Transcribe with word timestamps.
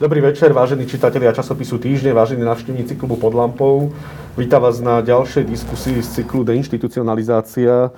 Dobrý 0.00 0.24
večer, 0.24 0.48
vážení 0.56 0.88
čitatelia 0.88 1.28
časopisu 1.28 1.76
Týždne, 1.76 2.16
vážení 2.16 2.40
navštevníci 2.40 2.96
klubu 2.96 3.20
Pod 3.20 3.36
lampou. 3.36 3.92
Vítam 4.32 4.64
vás 4.64 4.80
na 4.80 5.04
ďalšej 5.04 5.44
diskusii 5.44 6.00
z 6.00 6.08
cyklu 6.08 6.40
Deinstitucionalizácia 6.40 7.92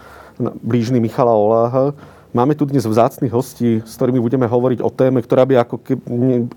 blížny 0.66 0.98
Michala 0.98 1.30
Oláha. 1.30 1.94
Máme 2.34 2.58
tu 2.58 2.66
dnes 2.66 2.82
vzácných 2.82 3.30
hostí, 3.30 3.86
s 3.86 3.94
ktorými 3.94 4.18
budeme 4.18 4.50
hovoriť 4.50 4.82
o 4.82 4.90
téme, 4.90 5.22
ktorá 5.22 5.46
by 5.46 5.62
ako 5.62 5.78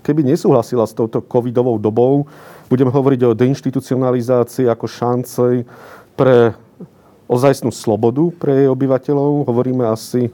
keby 0.02 0.26
nesúhlasila 0.26 0.82
s 0.82 0.98
touto 0.98 1.22
covidovou 1.22 1.78
dobou. 1.78 2.26
Budeme 2.66 2.90
hovoriť 2.90 3.30
o 3.30 3.38
deinstitucionalizácii 3.38 4.66
ako 4.66 4.86
šance 4.90 5.62
pre 6.18 6.58
ozajstnú 7.30 7.70
slobodu 7.70 8.34
pre 8.34 8.66
jej 8.66 8.68
obyvateľov. 8.74 9.46
Hovoríme 9.46 9.86
asi 9.86 10.26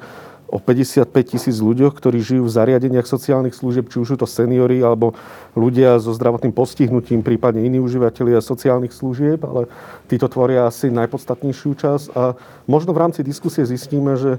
o 0.52 0.60
55 0.60 1.08
tisíc 1.24 1.56
ľuďoch, 1.64 1.96
ktorí 1.96 2.20
žijú 2.20 2.44
v 2.44 2.52
zariadeniach 2.52 3.08
sociálnych 3.08 3.56
služieb, 3.56 3.88
či 3.88 4.04
už 4.04 4.14
sú 4.14 4.16
to 4.20 4.28
seniory 4.28 4.84
alebo 4.84 5.16
ľudia 5.56 5.96
so 5.96 6.12
zdravotným 6.12 6.52
postihnutím, 6.52 7.24
prípadne 7.24 7.64
iní 7.64 7.80
užívateľia 7.80 8.44
sociálnych 8.44 8.92
služieb, 8.92 9.40
ale 9.48 9.72
títo 10.12 10.28
tvoria 10.28 10.68
asi 10.68 10.92
najpodstatnejšiu 10.92 11.72
časť. 11.72 12.06
A 12.12 12.36
možno 12.68 12.92
v 12.92 13.00
rámci 13.00 13.24
diskusie 13.24 13.64
zistíme, 13.64 14.12
že 14.20 14.36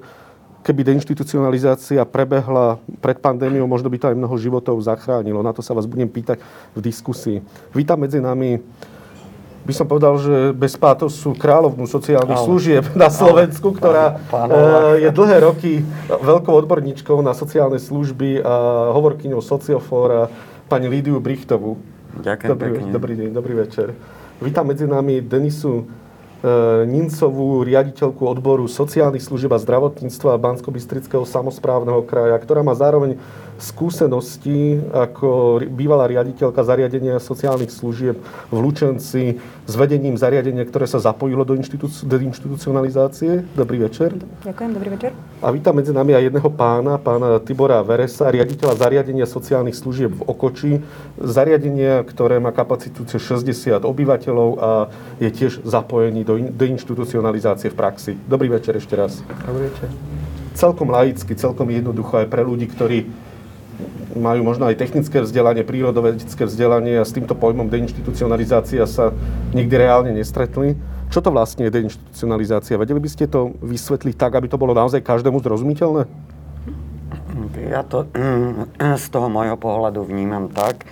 keby 0.61 0.93
deinstitucionalizácia 0.93 2.05
prebehla 2.05 2.77
pred 3.01 3.17
pandémiou, 3.17 3.65
možno 3.65 3.89
by 3.89 3.97
to 3.97 4.07
aj 4.13 4.15
mnoho 4.15 4.35
životov 4.37 4.77
zachránilo. 4.85 5.41
Na 5.41 5.51
to 5.51 5.65
sa 5.65 5.73
vás 5.73 5.89
budem 5.89 6.07
pýtať 6.07 6.39
v 6.77 6.79
diskusii. 6.79 7.41
Vítam 7.73 7.97
medzi 7.97 8.21
nami 8.21 8.61
by 9.63 9.73
som 9.73 9.87
povedal, 9.87 10.19
že 10.19 10.51
bez 10.51 10.75
sú 11.07 11.31
kráľovnú 11.33 11.87
sociálnych 11.87 12.39
ale, 12.39 12.47
služieb 12.47 12.83
na 12.93 13.07
Slovensku, 13.07 13.71
ale, 13.71 13.77
ktorá 13.79 14.05
pán, 14.27 14.49
eh, 14.51 15.07
je 15.07 15.09
dlhé 15.15 15.37
roky 15.39 15.71
veľkou 16.11 16.51
odborníčkou 16.51 17.23
na 17.23 17.31
sociálne 17.31 17.79
služby 17.79 18.43
a 18.43 18.53
hovorkyňou 18.91 19.39
sociofóra 19.39 20.27
pani 20.67 20.91
Lídiu 20.91 21.23
Brichtovú. 21.23 21.79
Ďakujem 22.19 22.49
dobrý, 22.51 22.69
pekne. 22.69 22.91
Dobrý 22.91 23.13
deň, 23.17 23.29
dobrý 23.31 23.53
večer. 23.57 23.87
Vítam 24.43 24.67
medzi 24.67 24.83
nami 24.83 25.23
Denisu 25.23 25.87
E, 26.43 26.83
Nincovú, 26.83 27.63
riaditeľku 27.63 28.27
odboru 28.27 28.67
sociálnych 28.67 29.23
služieb 29.23 29.55
a 29.55 29.63
zdravotníctva 29.63 30.35
bansko 30.35 30.75
samozprávneho 31.23 32.03
kraja, 32.03 32.35
ktorá 32.35 32.59
má 32.67 32.75
zároveň 32.75 33.15
skúsenosti 33.63 34.83
ako 34.91 35.63
bývalá 35.71 36.11
riaditeľka 36.11 36.59
zariadenia 36.67 37.23
sociálnych 37.23 37.71
služieb 37.71 38.19
v 38.51 38.57
Lučenci 38.59 39.39
s 39.63 39.73
vedením 39.79 40.19
zariadenia, 40.19 40.67
ktoré 40.67 40.83
sa 40.83 40.99
zapojilo 40.99 41.47
do, 41.47 41.55
inštitúci- 41.55 42.03
do 42.03 42.19
inštitucionalizácie. 42.19 43.47
Dobrý 43.55 43.87
večer. 43.87 44.19
Ďakujem, 44.43 44.71
dobrý 44.75 44.89
večer. 44.99 45.11
A 45.39 45.47
vítam 45.55 45.79
medzi 45.79 45.95
nami 45.95 46.11
aj 46.11 46.27
jedného 46.27 46.49
pána, 46.51 46.99
pána 46.99 47.39
Tibora 47.39 47.79
Veresa, 47.87 48.27
riaditeľa 48.27 48.75
zariadenia 48.75 49.23
sociálnych 49.23 49.79
služieb 49.79 50.11
v 50.11 50.21
Okoči. 50.27 50.83
Zariadenia, 51.15 52.03
ktoré 52.03 52.43
má 52.43 52.51
kapacitu 52.51 53.07
60 53.07 53.47
obyvateľov 53.79 54.49
a 54.59 54.71
je 55.23 55.31
tiež 55.31 55.63
zapojený 55.63 56.27
do 56.27 56.33
do 56.33 56.49
deinstitucionalizácie 56.49 57.69
v 57.69 57.75
praxi. 57.77 58.11
Dobrý 58.25 58.49
večer 58.49 58.73
ešte 58.81 58.97
raz. 58.97 59.21
Dobrý 59.45 59.69
večer. 59.69 59.89
Celkom 60.53 60.89
laicky, 60.89 61.33
celkom 61.37 61.69
jednoducho 61.69 62.25
aj 62.25 62.27
pre 62.29 62.41
ľudí, 62.45 62.69
ktorí 62.69 63.09
majú 64.15 64.41
možno 64.45 64.69
aj 64.69 64.79
technické 64.79 65.21
vzdelanie, 65.21 65.65
prírodovedecké 65.65 66.45
vzdelanie 66.45 67.01
a 67.01 67.05
s 67.05 67.13
týmto 67.13 67.33
pojmom 67.33 67.69
deinstitucionalizácia 67.69 68.85
sa 68.85 69.11
nikdy 69.53 69.75
reálne 69.75 70.11
nestretli. 70.13 70.77
Čo 71.13 71.21
to 71.21 71.29
vlastne 71.29 71.69
je 71.69 71.75
deinstitucionalizácia? 71.77 72.79
Vedeli 72.79 72.97
by 72.97 73.09
ste 73.09 73.29
to 73.29 73.53
vysvetliť 73.61 74.15
tak, 74.17 74.33
aby 74.33 74.49
to 74.49 74.57
bolo 74.57 74.73
naozaj 74.73 75.05
každému 75.05 75.41
zrozumiteľné? 75.45 76.09
Ja 77.69 77.85
to 77.85 78.09
z 79.03 79.05
toho 79.09 79.27
môjho 79.29 79.57
pohľadu 79.57 80.05
vnímam 80.05 80.49
tak, 80.49 80.85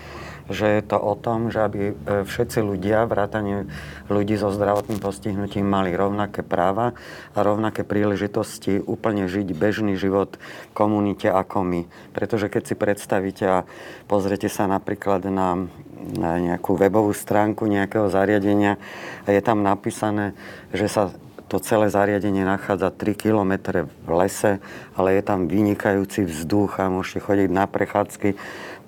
že 0.52 0.80
je 0.80 0.84
to 0.86 0.98
o 1.00 1.16
tom, 1.18 1.50
že 1.50 1.64
aby 1.64 1.82
e, 1.92 1.94
všetci 2.28 2.60
ľudia, 2.62 3.10
vrátane 3.10 3.66
ľudí 4.12 4.38
so 4.38 4.52
zdravotným 4.52 5.00
postihnutím, 5.02 5.66
mali 5.66 5.96
rovnaké 5.96 6.44
práva 6.44 6.94
a 7.34 7.40
rovnaké 7.42 7.88
príležitosti 7.88 8.84
úplne 8.84 9.26
žiť 9.26 9.48
bežný 9.56 9.98
život 9.98 10.36
v 10.38 10.72
komunite 10.76 11.32
ako 11.32 11.64
my. 11.64 11.82
Pretože 12.12 12.52
keď 12.52 12.64
si 12.68 12.76
predstavíte 12.78 13.46
a 13.48 13.60
pozrite 14.06 14.52
sa 14.52 14.68
napríklad 14.68 15.26
na, 15.32 15.68
na 16.16 16.32
nejakú 16.38 16.76
webovú 16.78 17.16
stránku 17.16 17.66
nejakého 17.66 18.12
zariadenia 18.12 18.78
a 19.26 19.34
je 19.34 19.42
tam 19.42 19.64
napísané, 19.64 20.38
že 20.76 20.92
sa 20.92 21.10
to 21.52 21.60
celé 21.60 21.92
zariadenie 21.92 22.48
nachádza 22.48 22.96
3 22.96 23.12
km 23.12 23.84
v 24.08 24.10
lese, 24.16 24.64
ale 24.96 25.20
je 25.20 25.24
tam 25.28 25.52
vynikajúci 25.52 26.24
vzduch 26.24 26.80
a 26.80 26.88
môžete 26.88 27.20
chodiť 27.28 27.50
na 27.52 27.68
prechádzky 27.68 28.40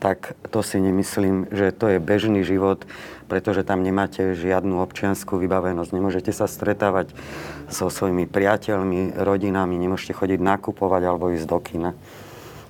tak 0.04 0.36
to 0.52 0.60
si 0.60 0.84
nemyslím, 0.84 1.48
že 1.48 1.72
to 1.72 1.96
je 1.96 2.04
bežný 2.04 2.44
život, 2.44 2.84
pretože 3.32 3.64
tam 3.64 3.88
nemáte 3.88 4.36
žiadnu 4.36 4.84
občianskú 4.84 5.40
vybavenosť. 5.40 5.96
Nemôžete 5.96 6.36
sa 6.36 6.44
stretávať 6.44 7.16
so 7.72 7.88
svojimi 7.88 8.28
priateľmi, 8.28 9.16
rodinami, 9.16 9.80
nemôžete 9.80 10.12
chodiť 10.12 10.44
nakupovať 10.44 11.02
alebo 11.08 11.32
ísť 11.32 11.48
do 11.48 11.60
kina. 11.64 11.92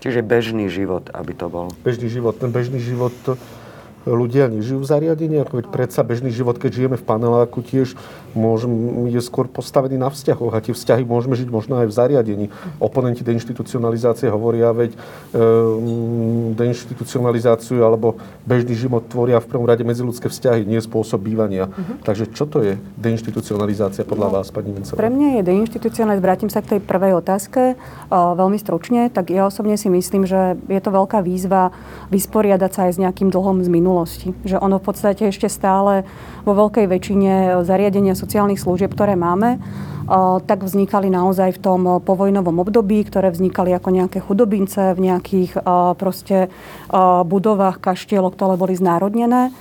Čiže 0.06 0.22
bežný 0.22 0.70
život, 0.70 1.10
aby 1.10 1.34
to 1.34 1.50
bol. 1.50 1.74
Bežný 1.81 2.06
život. 2.06 2.38
Ten 2.38 2.54
bežný 2.54 2.78
život 2.78 3.10
to 3.25 3.34
ľudia 4.06 4.46
nežijú 4.52 4.84
v 4.84 4.90
zariadeniach, 4.94 5.50
veď 5.50 5.74
predsa 5.74 6.06
bežný 6.06 6.30
život, 6.30 6.62
keď 6.62 6.70
žijeme 6.70 6.98
v 7.02 7.08
paneláku, 7.08 7.66
tiež 7.66 7.98
môžem, 8.34 8.70
je 9.10 9.22
skôr 9.22 9.46
postavený 9.48 9.98
na 9.98 10.10
vzťahoch 10.10 10.54
a 10.54 10.60
tie 10.60 10.74
vzťahy 10.74 11.06
môžeme 11.06 11.38
žiť 11.38 11.50
možno 11.50 11.80
aj 11.82 11.88
v 11.90 11.94
zariadení. 11.94 12.46
Oponenti 12.82 13.22
deinstitucionalizácie 13.22 14.30
hovoria, 14.30 14.74
veď 14.74 14.94
e, 14.94 14.98
deinstitucionalizáciu 16.58 17.86
alebo 17.86 18.18
bežný 18.44 18.74
život 18.74 19.06
tvoria 19.08 19.38
v 19.40 19.48
prvom 19.48 19.70
rade 19.70 19.86
medziludské 19.86 20.28
vzťahy, 20.28 20.66
nie 20.66 20.82
spôsob 20.82 21.22
bývania. 21.22 21.70
Uh-huh. 21.70 22.02
Takže 22.02 22.34
čo 22.34 22.50
to 22.50 22.66
je 22.66 22.76
deinstitucionalizácia 22.98 24.04
podľa 24.04 24.28
no, 24.30 24.34
vás, 24.42 24.50
pani 24.50 24.74
Mincová? 24.74 24.98
Pre 24.98 25.10
mňa 25.14 25.40
je 25.40 25.42
deinstitucionalizácia, 25.46 26.26
vrátim 26.26 26.50
sa 26.50 26.60
k 26.66 26.78
tej 26.78 26.80
prvej 26.82 27.14
otázke, 27.22 27.78
uh, 27.78 28.34
veľmi 28.34 28.58
stručne, 28.58 29.14
tak 29.14 29.30
ja 29.30 29.46
osobne 29.46 29.78
si 29.78 29.88
myslím, 29.88 30.26
že 30.26 30.58
je 30.68 30.82
to 30.82 30.90
veľká 30.90 31.22
výzva 31.22 31.70
vysporiadať 32.10 32.72
sa 32.74 32.82
aj 32.90 32.92
s 32.98 33.02
nejakým 33.02 33.30
dlhom 33.30 33.62
z 33.62 33.70
minulosti. 33.70 34.28
Že 34.44 34.60
ono 34.60 34.82
v 34.82 34.86
podstate 34.90 35.30
ešte 35.30 35.48
stále 35.48 36.04
vo 36.44 36.54
veľkej 36.58 36.86
väčšine 36.90 37.64
zariadenia 37.64 38.18
sociálnych 38.24 38.64
služieb, 38.64 38.96
ktoré 38.96 39.20
máme, 39.20 39.60
tak 40.48 40.64
vznikali 40.64 41.12
naozaj 41.12 41.56
v 41.56 41.64
tom 41.64 41.82
povojnovom 42.00 42.64
období, 42.64 43.04
ktoré 43.04 43.32
vznikali 43.32 43.76
ako 43.76 43.90
nejaké 43.92 44.20
chudobince 44.24 44.96
v 44.96 45.12
nejakých 45.12 45.60
proste 46.00 46.48
budovách, 47.28 47.84
kaštieloch, 47.84 48.36
ktoré 48.36 48.56
boli 48.56 48.80
znárodnené 48.80 49.52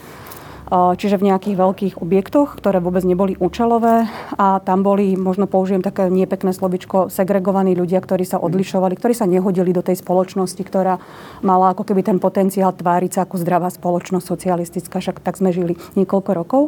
čiže 0.73 1.21
v 1.21 1.29
nejakých 1.29 1.57
veľkých 1.61 1.95
objektoch, 2.01 2.57
ktoré 2.57 2.81
vôbec 2.81 3.05
neboli 3.05 3.37
účelové 3.37 4.09
a 4.41 4.57
tam 4.65 4.81
boli, 4.81 5.21
možno 5.21 5.45
použijem 5.45 5.85
také 5.85 6.09
niepekné 6.09 6.57
slovičko, 6.57 7.13
segregovaní 7.13 7.77
ľudia, 7.77 8.01
ktorí 8.01 8.25
sa 8.25 8.41
odlišovali, 8.41 8.97
ktorí 8.97 9.13
sa 9.13 9.29
nehodili 9.29 9.77
do 9.77 9.85
tej 9.85 10.01
spoločnosti, 10.01 10.63
ktorá 10.65 10.97
mala 11.45 11.77
ako 11.77 11.93
keby 11.93 12.01
ten 12.01 12.17
potenciál 12.17 12.73
tváriť 12.73 13.11
sa 13.13 13.21
ako 13.29 13.37
zdravá 13.45 13.69
spoločnosť 13.69 14.25
socialistická, 14.25 14.97
však 15.05 15.21
tak 15.21 15.37
sme 15.37 15.53
žili 15.53 15.77
niekoľko 15.93 16.31
rokov. 16.33 16.63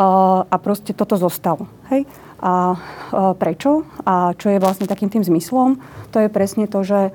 A 0.00 0.56
proste 0.56 0.96
toto 0.96 1.20
zostalo. 1.20 1.68
Hej? 1.92 2.08
A 2.40 2.72
prečo? 3.36 3.84
A 4.08 4.32
čo 4.32 4.48
je 4.48 4.56
vlastne 4.56 4.88
takým 4.88 5.12
tým 5.12 5.20
zmyslom? 5.20 5.76
To 6.16 6.24
je 6.24 6.32
presne 6.32 6.64
to, 6.64 6.80
že 6.80 7.12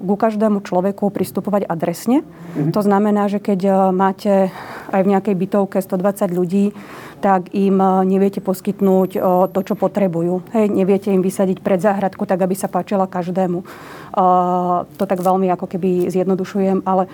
ku 0.00 0.14
každému 0.16 0.64
človeku 0.64 1.12
pristupovať 1.12 1.68
adresne. 1.68 2.24
Mm-hmm. 2.24 2.72
To 2.72 2.80
znamená, 2.80 3.28
že 3.28 3.36
keď 3.44 3.92
máte 3.92 4.48
aj 4.88 5.00
v 5.04 5.12
nejakej 5.12 5.34
bytovke 5.36 5.76
120 5.84 6.32
ľudí, 6.32 6.72
tak 7.20 7.50
im 7.56 7.80
neviete 8.04 8.44
poskytnúť 8.44 9.10
to, 9.50 9.60
čo 9.64 9.74
potrebujú. 9.74 10.46
Hej, 10.52 10.72
neviete 10.72 11.10
im 11.10 11.24
vysadiť 11.24 11.64
pred 11.64 11.80
záhradku 11.80 12.28
tak, 12.28 12.44
aby 12.44 12.54
sa 12.54 12.68
páčila 12.68 13.08
každému. 13.08 13.64
To 14.96 15.04
tak 15.04 15.20
veľmi 15.20 15.48
ako 15.52 15.66
keby 15.66 16.12
zjednodušujem, 16.12 16.84
ale 16.84 17.08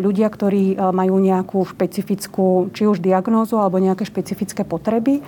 ľudia, 0.00 0.28
ktorí 0.32 0.76
majú 0.76 1.16
nejakú 1.20 1.60
špecifickú, 1.68 2.72
či 2.72 2.88
už 2.88 3.04
diagnózu 3.04 3.60
alebo 3.60 3.80
nejaké 3.80 4.08
špecifické 4.08 4.64
potreby, 4.64 5.20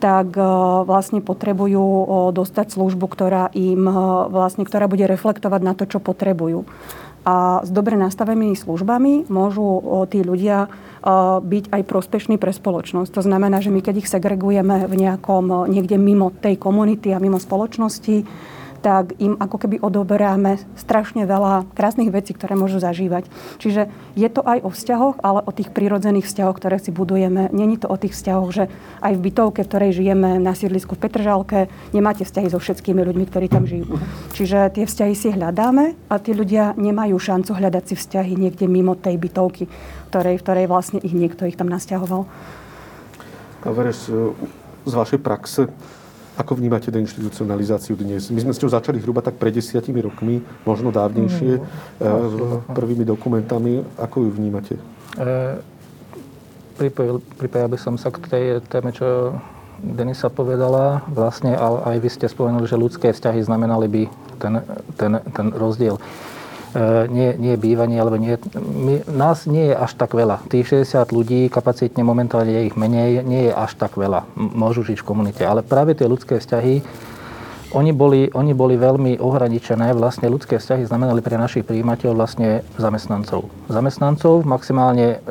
tak 0.00 0.32
e, 0.34 0.42
vlastne 0.88 1.20
potrebujú 1.20 1.84
e, 1.84 2.04
dostať 2.32 2.72
službu, 2.72 3.06
ktorá 3.06 3.52
im 3.52 3.84
e, 3.84 3.94
vlastne, 4.32 4.64
ktorá 4.64 4.88
bude 4.88 5.04
reflektovať 5.04 5.60
na 5.60 5.76
to, 5.76 5.84
čo 5.84 6.00
potrebujú. 6.00 6.64
A 7.20 7.60
s 7.60 7.68
dobre 7.68 8.00
nastavenými 8.00 8.56
službami 8.56 9.28
môžu 9.28 10.06
tí 10.08 10.24
ľudia 10.24 10.72
byť 11.40 11.64
aj 11.72 11.82
prospešní 11.84 12.36
pre 12.36 12.52
spoločnosť. 12.52 13.10
To 13.12 13.22
znamená, 13.24 13.60
že 13.64 13.72
my 13.72 13.80
keď 13.80 14.04
ich 14.04 14.08
segregujeme 14.08 14.84
v 14.88 14.94
nejakom, 14.96 15.68
niekde 15.68 15.96
mimo 15.96 16.32
tej 16.32 16.56
komunity 16.60 17.12
a 17.12 17.20
mimo 17.20 17.40
spoločnosti, 17.40 18.24
tak 18.80 19.12
im 19.20 19.36
ako 19.36 19.56
keby 19.60 19.76
odoberáme 19.80 20.56
strašne 20.76 21.28
veľa 21.28 21.68
krásnych 21.76 22.08
vecí, 22.08 22.32
ktoré 22.32 22.56
môžu 22.56 22.80
zažívať. 22.80 23.28
Čiže 23.60 23.92
je 24.16 24.28
to 24.32 24.40
aj 24.40 24.64
o 24.64 24.70
vzťahoch, 24.72 25.20
ale 25.20 25.44
o 25.44 25.52
tých 25.52 25.68
prírodzených 25.68 26.24
vzťahoch, 26.24 26.56
ktoré 26.56 26.80
si 26.80 26.88
budujeme. 26.88 27.52
Není 27.52 27.76
to 27.76 27.92
o 27.92 28.00
tých 28.00 28.16
vzťahoch, 28.16 28.50
že 28.50 28.64
aj 29.04 29.12
v 29.16 29.24
bytovke, 29.28 29.60
v 29.62 29.68
ktorej 29.68 29.90
žijeme 30.00 30.40
na 30.40 30.56
sídlisku 30.56 30.96
v 30.96 31.02
Petržalke, 31.04 31.68
nemáte 31.92 32.24
vzťahy 32.24 32.48
so 32.48 32.58
všetkými 32.58 33.04
ľuďmi, 33.04 33.24
ktorí 33.28 33.46
tam 33.52 33.68
žijú. 33.68 34.00
Čiže 34.32 34.72
tie 34.72 34.84
vzťahy 34.88 35.14
si 35.14 35.28
hľadáme 35.30 35.94
a 36.08 36.14
tí 36.16 36.32
ľudia 36.32 36.72
nemajú 36.80 37.20
šancu 37.20 37.52
hľadať 37.52 37.84
si 37.92 37.94
vzťahy 38.00 38.32
niekde 38.40 38.64
mimo 38.64 38.96
tej 38.96 39.20
bytovky, 39.20 39.68
ktorej, 40.08 40.40
v 40.40 40.44
ktorej 40.44 40.66
vlastne 40.66 40.98
ich 41.04 41.12
niekto 41.12 41.44
ich 41.44 41.60
tam 41.60 41.68
nasťahoval. 41.68 42.24
A 43.60 43.68
vereš, 43.76 44.08
z 44.88 44.92
vašej 44.96 45.20
praxe, 45.20 45.68
ako 46.40 46.56
vnímate 46.56 46.88
deinstitucionalizáciu 46.88 48.00
dnes? 48.00 48.32
My 48.32 48.40
sme 48.40 48.56
s 48.56 48.60
ňou 48.64 48.72
začali 48.72 48.96
hruba 48.96 49.20
tak 49.20 49.36
pred 49.36 49.52
desiatimi 49.52 50.00
rokmi, 50.00 50.40
možno 50.64 50.88
dávnejšie, 50.88 51.60
mm, 52.00 52.72
prvými 52.72 53.04
dokumentami. 53.04 53.84
Ako 54.00 54.24
ju 54.24 54.30
vnímate? 54.32 54.80
E, 55.20 55.60
pripojil, 56.80 57.20
by 57.68 57.76
som 57.76 58.00
sa 58.00 58.08
k 58.08 58.24
tej 58.24 58.44
téme, 58.72 58.96
čo 58.96 59.36
Denisa 59.84 60.32
povedala. 60.32 61.04
Vlastne 61.12 61.56
aj 61.60 61.96
vy 62.00 62.08
ste 62.08 62.24
spomenuli, 62.28 62.64
že 62.64 62.80
ľudské 62.80 63.12
vzťahy 63.12 63.44
znamenali 63.44 63.86
by 63.88 64.02
ten, 64.40 64.54
ten, 64.96 65.12
ten 65.36 65.46
rozdiel. 65.52 66.00
E, 66.70 67.10
nie, 67.10 67.34
nie 67.34 67.58
bývanie, 67.58 67.98
alebo 67.98 68.14
nie, 68.14 68.38
my, 68.54 69.02
nás 69.10 69.50
nie 69.50 69.74
je 69.74 69.74
až 69.74 69.98
tak 69.98 70.14
veľa. 70.14 70.46
Tých 70.46 70.86
60 70.86 71.10
ľudí, 71.10 71.50
kapacitne 71.50 72.06
momentálne 72.06 72.54
je 72.54 72.70
ich 72.70 72.78
menej, 72.78 73.26
nie 73.26 73.50
je 73.50 73.52
až 73.54 73.74
tak 73.74 73.98
veľa. 73.98 74.30
Môžu 74.38 74.86
žiť 74.86 75.02
v 75.02 75.08
komunite. 75.08 75.42
Ale 75.42 75.66
práve 75.66 75.98
tie 75.98 76.06
ľudské 76.06 76.38
vzťahy, 76.38 76.78
oni 77.74 77.90
boli, 77.90 78.30
oni 78.30 78.54
boli 78.54 78.78
veľmi 78.78 79.18
ohraničené. 79.18 79.94
Vlastne 79.98 80.30
ľudské 80.30 80.62
vzťahy 80.62 80.86
znamenali 80.86 81.18
pre 81.22 81.34
našich 81.34 81.66
príjimateľov 81.66 82.18
vlastne 82.22 82.62
zamestnancov. 82.78 83.50
Zamestnancov 83.66 84.46
maximálne 84.46 85.22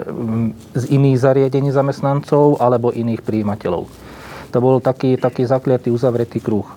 z 0.75 0.83
iných 0.92 1.18
zariadení 1.24 1.71
zamestnancov 1.71 2.59
alebo 2.59 2.92
iných 2.92 3.24
príjimateľov. 3.24 3.88
To 4.51 4.57
bol 4.59 4.83
taký, 4.83 5.15
taký 5.15 5.47
zakliatý 5.47 5.88
uzavretý 5.92 6.44
kruh, 6.44 6.68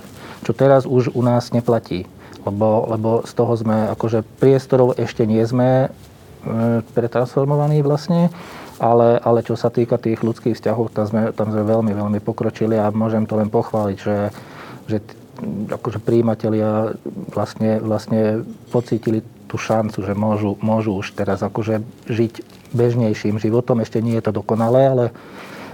čo 0.47 0.55
teraz 0.55 0.87
už 0.87 1.15
u 1.15 1.23
nás 1.23 1.50
neplatí 1.50 2.06
lebo, 2.47 2.87
lebo 2.91 3.11
z 3.23 3.33
toho 3.35 3.53
sme, 3.55 3.91
akože 3.94 4.27
priestorov 4.43 4.99
ešte 4.99 5.27
nie 5.27 5.43
sme 5.47 5.87
e, 5.87 5.89
pretransformovaní 6.94 7.83
vlastne, 7.87 8.29
ale, 8.83 9.23
ale 9.23 9.47
čo 9.47 9.55
sa 9.55 9.71
týka 9.71 9.94
tých 9.99 10.27
ľudských 10.27 10.59
vzťahov, 10.59 10.91
tam 10.91 11.06
sme, 11.06 11.23
tam 11.31 11.55
sme 11.55 11.62
veľmi, 11.62 11.93
veľmi 11.94 12.19
pokročili 12.19 12.75
a 12.75 12.91
môžem 12.91 13.29
to 13.31 13.39
len 13.39 13.47
pochváliť, 13.47 13.99
že, 13.99 14.19
že 14.91 14.97
akože 15.71 15.99
príjimatelia 16.03 16.94
vlastne, 17.31 17.79
vlastne 17.83 18.43
pocítili 18.71 19.23
tú 19.47 19.61
šancu, 19.61 20.03
že 20.03 20.15
môžu, 20.17 20.56
môžu 20.65 20.97
už 20.97 21.12
teraz 21.12 21.44
akože 21.44 21.85
žiť 22.09 22.33
bežnejším 22.73 23.37
životom. 23.37 23.85
Ešte 23.85 24.00
nie 24.00 24.17
je 24.17 24.25
to 24.25 24.41
dokonalé, 24.41 24.89
ale, 24.89 25.06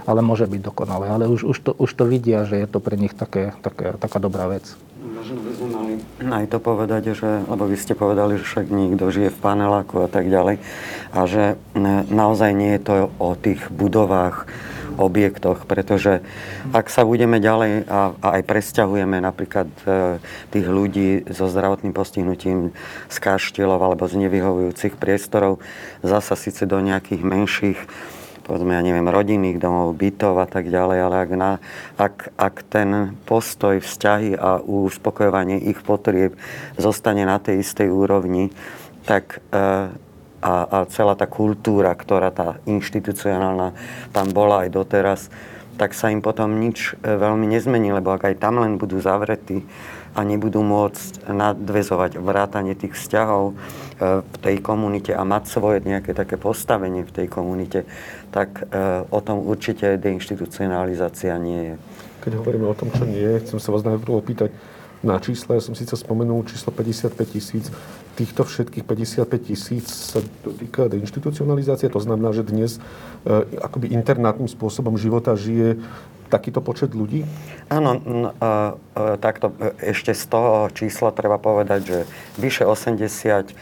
ale 0.03 0.19
môže 0.19 0.49
byť 0.49 0.61
dokonalé. 0.61 1.07
Ale 1.07 1.31
už, 1.31 1.47
už, 1.47 1.57
to, 1.63 1.71
už 1.79 1.91
to 1.95 2.03
vidia, 2.03 2.43
že 2.43 2.59
je 2.59 2.67
to 2.67 2.83
pre 2.83 2.99
nich 2.99 3.15
také, 3.15 3.55
také, 3.63 3.95
taká 3.95 4.19
dobrá 4.19 4.51
vec. 4.51 4.67
Možno 4.99 5.39
by 5.39 5.51
aj 6.27 6.45
to 6.51 6.59
povedať, 6.59 7.15
že, 7.15 7.47
lebo 7.47 7.63
vy 7.63 7.79
ste 7.79 7.95
povedali, 7.95 8.35
že 8.35 8.43
však 8.43 8.67
nikto 8.67 9.07
žije 9.07 9.31
v 9.31 9.39
paneláku 9.39 10.03
a 10.03 10.11
tak 10.11 10.27
ďalej, 10.27 10.59
a 11.15 11.19
že 11.23 11.55
naozaj 12.11 12.51
nie 12.51 12.75
je 12.75 12.81
to 12.83 12.95
o 13.15 13.31
tých 13.39 13.63
budovách, 13.71 14.43
objektoch, 14.99 15.63
pretože 15.63 16.19
ak 16.75 16.91
sa 16.91 17.07
budeme 17.07 17.39
ďalej 17.39 17.87
a, 17.87 18.11
a 18.19 18.27
aj 18.37 18.43
presťahujeme 18.43 19.23
napríklad 19.23 19.71
e, 19.87 20.19
tých 20.51 20.67
ľudí 20.67 21.23
so 21.31 21.47
zdravotným 21.47 21.95
postihnutím 21.95 22.75
z 23.07 23.17
kaštielov 23.23 23.79
alebo 23.79 24.03
z 24.11 24.27
nevyhovujúcich 24.27 24.99
priestorov, 24.99 25.63
zasa 26.03 26.35
síce 26.35 26.67
do 26.67 26.83
nejakých 26.83 27.23
menších 27.23 27.79
povedzme, 28.49 28.73
ja 28.73 28.81
neviem, 28.81 29.05
rodinných 29.05 29.61
domov, 29.61 29.93
bytov 29.93 30.41
a 30.41 30.49
tak 30.49 30.73
ďalej, 30.73 30.97
ale 31.05 31.15
ak, 31.21 31.31
na, 31.37 31.51
ak, 32.01 32.15
ak 32.33 32.55
ten 32.65 33.13
postoj, 33.29 33.77
vzťahy 33.77 34.33
a 34.33 34.57
uspokojovanie 34.65 35.61
ich 35.69 35.77
potrieb 35.85 36.33
zostane 36.73 37.29
na 37.29 37.37
tej 37.37 37.61
istej 37.61 37.93
úrovni, 37.93 38.49
tak 39.05 39.45
e, 39.53 39.93
a, 40.41 40.53
a 40.65 40.77
celá 40.89 41.13
tá 41.13 41.29
kultúra, 41.29 41.93
ktorá 41.93 42.33
tá 42.33 42.57
inštitucionálna 42.65 43.77
tam 44.09 44.33
bola 44.33 44.65
aj 44.65 44.69
doteraz, 44.73 45.21
tak 45.77 45.93
sa 45.93 46.09
im 46.09 46.25
potom 46.25 46.57
nič 46.57 46.97
e, 46.97 47.05
veľmi 47.05 47.45
nezmení, 47.45 47.93
lebo 47.93 48.17
ak 48.17 48.33
aj 48.33 48.35
tam 48.41 48.57
len 48.65 48.81
budú 48.81 48.97
zavretí, 48.97 49.61
a 50.17 50.25
nebudú 50.25 50.65
môcť 50.65 51.29
nadvezovať 51.29 52.17
vrátanie 52.17 52.73
tých 52.73 52.97
vzťahov 52.97 53.53
v 53.99 54.37
tej 54.39 54.63
komunite 54.63 55.11
a 55.11 55.27
mať 55.27 55.43
svoje 55.51 55.83
nejaké 55.83 56.15
také 56.15 56.39
postavenie 56.39 57.03
v 57.03 57.11
tej 57.11 57.27
komunite, 57.27 57.83
tak 58.31 58.63
e, 58.71 59.03
o 59.11 59.19
tom 59.19 59.43
určite 59.43 59.99
deinstitucionalizácia 59.99 61.35
nie 61.35 61.73
je. 61.73 61.75
Keď 62.23 62.31
hovoríme 62.39 62.67
o 62.67 62.75
tom, 62.75 62.91
čo 62.95 63.03
nie 63.03 63.19
je, 63.19 63.43
chcem 63.43 63.59
sa 63.59 63.75
vás 63.75 63.83
najprv 63.83 64.13
opýtať 64.15 64.49
na 64.99 65.15
čísla. 65.19 65.55
Ja 65.55 65.63
som 65.63 65.75
síce 65.75 65.95
spomenul 65.95 66.43
číslo 66.43 66.75
55 66.75 67.15
tisíc. 67.35 67.71
Týchto 68.19 68.43
všetkých 68.43 68.83
55 68.83 69.47
tisíc 69.47 69.87
sa 69.87 70.19
dotýka 70.43 70.91
deinstitucionalizácie. 70.91 71.87
To 71.87 72.03
znamená, 72.03 72.35
že 72.35 72.43
dnes 72.43 72.79
e, 72.79 72.79
akoby 73.63 73.95
internátnym 73.95 74.51
spôsobom 74.51 74.99
života 74.99 75.39
žije 75.39 75.79
takýto 76.29 76.61
počet 76.61 76.93
ľudí? 76.93 77.25
Áno, 77.67 77.97
no, 77.97 78.29
takto 79.17 79.53
e, 79.57 79.93
ešte 79.93 80.13
z 80.13 80.23
toho 80.29 80.69
čísla 80.69 81.09
treba 81.09 81.41
povedať, 81.41 81.81
že 81.81 81.99
vyše 82.37 82.65
80% 82.65 83.53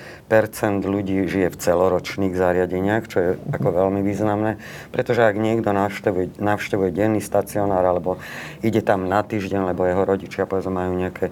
ľudí 0.83 1.23
žije 1.27 1.47
v 1.51 1.57
celoročných 1.57 2.33
zariadeniach, 2.35 3.03
čo 3.07 3.17
je 3.19 3.29
mm-hmm. 3.35 3.55
ako 3.55 3.67
veľmi 3.71 4.01
významné, 4.03 4.51
pretože 4.91 5.23
ak 5.23 5.35
niekto 5.39 5.71
navštevuje, 5.71 6.39
navštevuje 6.39 6.89
denný 6.91 7.23
stacionár 7.23 7.83
alebo 7.83 8.19
ide 8.61 8.83
tam 8.83 9.07
na 9.07 9.23
týždeň, 9.23 9.71
lebo 9.73 9.87
jeho 9.87 10.03
rodičia 10.03 10.43
povedzme, 10.43 10.75
majú 10.75 10.93
nejaké 10.99 11.31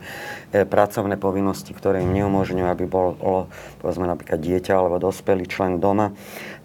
e, 0.56 0.64
pracovné 0.64 1.20
povinnosti, 1.20 1.76
ktoré 1.76 2.02
im 2.02 2.16
neumožňujú, 2.16 2.68
aby 2.68 2.86
bolo 2.88 3.48
povedzme 3.84 4.08
napríklad 4.08 4.40
dieťa 4.40 4.74
alebo 4.76 5.00
dospelý 5.04 5.46
člen 5.48 5.84
doma, 5.84 6.16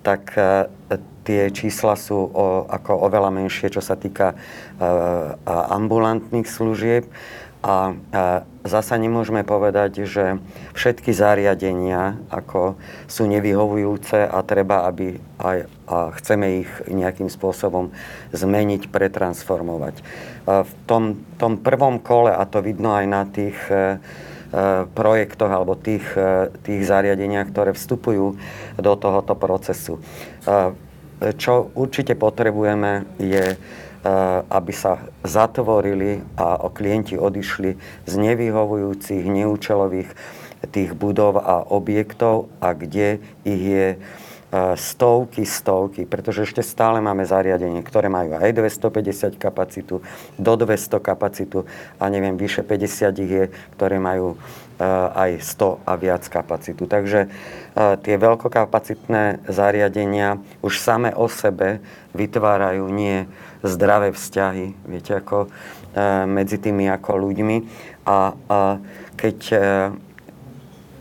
tak 0.00 0.34
e, 0.38 0.70
tie 1.30 1.46
čísla 1.54 1.94
sú 1.94 2.18
o, 2.18 2.66
ako 2.66 3.06
oveľa 3.06 3.30
menšie, 3.30 3.70
čo 3.70 3.78
sa 3.78 3.94
týka 3.94 4.34
e, 4.34 4.36
ambulantných 5.46 6.50
služieb. 6.50 7.06
A, 7.60 7.92
a 8.16 8.42
zasa 8.64 8.96
nemôžeme 8.96 9.44
povedať, 9.44 10.08
že 10.08 10.40
všetky 10.72 11.12
zariadenia 11.12 12.16
ako 12.32 12.80
sú 13.04 13.28
nevyhovujúce 13.28 14.16
a 14.24 14.40
treba, 14.40 14.88
aby 14.88 15.20
aj, 15.36 15.68
a 15.84 16.08
chceme 16.16 16.64
ich 16.64 16.70
nejakým 16.88 17.28
spôsobom 17.28 17.92
zmeniť, 18.32 18.88
pretransformovať. 18.88 20.00
A 20.48 20.64
v 20.64 20.72
tom, 20.88 21.20
tom 21.36 21.60
prvom 21.60 22.00
kole, 22.00 22.32
a 22.32 22.48
to 22.48 22.64
vidno 22.64 22.96
aj 22.96 23.06
na 23.06 23.22
tých 23.28 23.60
e, 23.68 23.76
e 23.76 23.82
projektoch 24.96 25.52
alebo 25.52 25.76
tých, 25.76 26.16
e, 26.16 26.48
tých 26.64 26.80
zariadeniach, 26.88 27.52
ktoré 27.52 27.76
vstupujú 27.76 28.40
do 28.80 28.92
tohoto 28.96 29.36
procesu. 29.36 30.00
E, 30.48 30.89
čo 31.36 31.68
určite 31.76 32.16
potrebujeme 32.16 33.04
je, 33.20 33.54
e, 33.54 33.56
aby 34.48 34.72
sa 34.72 35.04
zatvorili 35.20 36.24
a 36.40 36.64
klienti 36.72 37.20
odišli 37.20 37.76
z 38.08 38.12
nevyhovujúcich, 38.16 39.28
neúčelových 39.28 40.10
tých 40.72 40.96
budov 40.96 41.40
a 41.40 41.64
objektov 41.64 42.52
a 42.60 42.72
kde 42.72 43.20
ich 43.44 43.62
je 43.64 43.88
e, 43.92 43.98
stovky, 44.76 45.44
stovky, 45.44 46.08
pretože 46.08 46.48
ešte 46.48 46.64
stále 46.64 47.04
máme 47.04 47.24
zariadenie, 47.28 47.84
ktoré 47.84 48.08
majú 48.08 48.40
aj 48.40 48.56
250 48.56 49.36
kapacitu, 49.36 50.00
do 50.40 50.52
200 50.56 51.00
kapacitu 51.04 51.68
a 52.00 52.08
neviem, 52.08 52.36
vyše 52.36 52.64
50 52.64 53.24
ich 53.24 53.32
je, 53.32 53.44
ktoré 53.76 54.00
majú 54.00 54.40
aj 55.12 55.44
100 55.44 55.84
a 55.84 55.92
viac 56.00 56.24
kapacitu. 56.24 56.88
Takže 56.88 57.28
eh, 57.28 57.94
tie 58.00 58.16
veľkokapacitné 58.16 59.44
zariadenia 59.44 60.40
už 60.64 60.80
same 60.80 61.12
o 61.12 61.28
sebe 61.28 61.84
vytvárajú 62.16 62.88
nie 62.88 63.28
zdravé 63.60 64.16
vzťahy, 64.16 64.72
viete, 64.88 65.12
ako 65.20 65.46
eh, 65.46 66.24
medzi 66.24 66.56
tými 66.56 66.88
ako 66.88 67.20
ľuďmi. 67.28 67.56
A 68.08 68.34
keď 69.14 69.38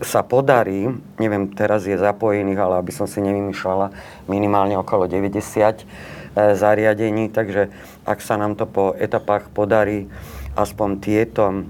sa 0.03 0.21
podarí, 0.21 0.93
neviem, 1.17 1.49
teraz 1.49 1.89
je 1.89 1.97
zapojených, 1.97 2.59
ale 2.59 2.75
aby 2.77 2.91
som 2.93 3.09
si 3.09 3.17
nevymýšľala, 3.23 3.89
minimálne 4.29 4.77
okolo 4.77 5.09
90 5.09 5.89
zariadení, 6.37 7.33
takže 7.33 7.73
ak 8.05 8.19
sa 8.21 8.37
nám 8.37 8.53
to 8.59 8.69
po 8.69 8.93
etapách 8.93 9.49
podarí 9.49 10.05
aspoň 10.53 10.89
tieto 11.01 11.65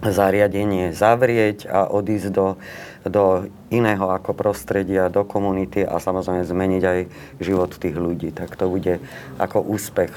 zariadenie 0.00 0.96
zavrieť 0.96 1.68
a 1.68 1.88
odísť 1.92 2.28
do, 2.32 2.56
do 3.04 3.48
iného 3.68 4.08
ako 4.08 4.32
prostredia, 4.32 5.12
do 5.12 5.24
komunity 5.28 5.84
a 5.84 6.00
samozrejme 6.00 6.44
zmeniť 6.44 6.82
aj 6.82 6.98
život 7.40 7.70
tých 7.76 7.96
ľudí. 7.96 8.32
Tak 8.32 8.56
to 8.56 8.68
bude 8.72 9.00
ako 9.36 9.60
úspech. 9.60 10.12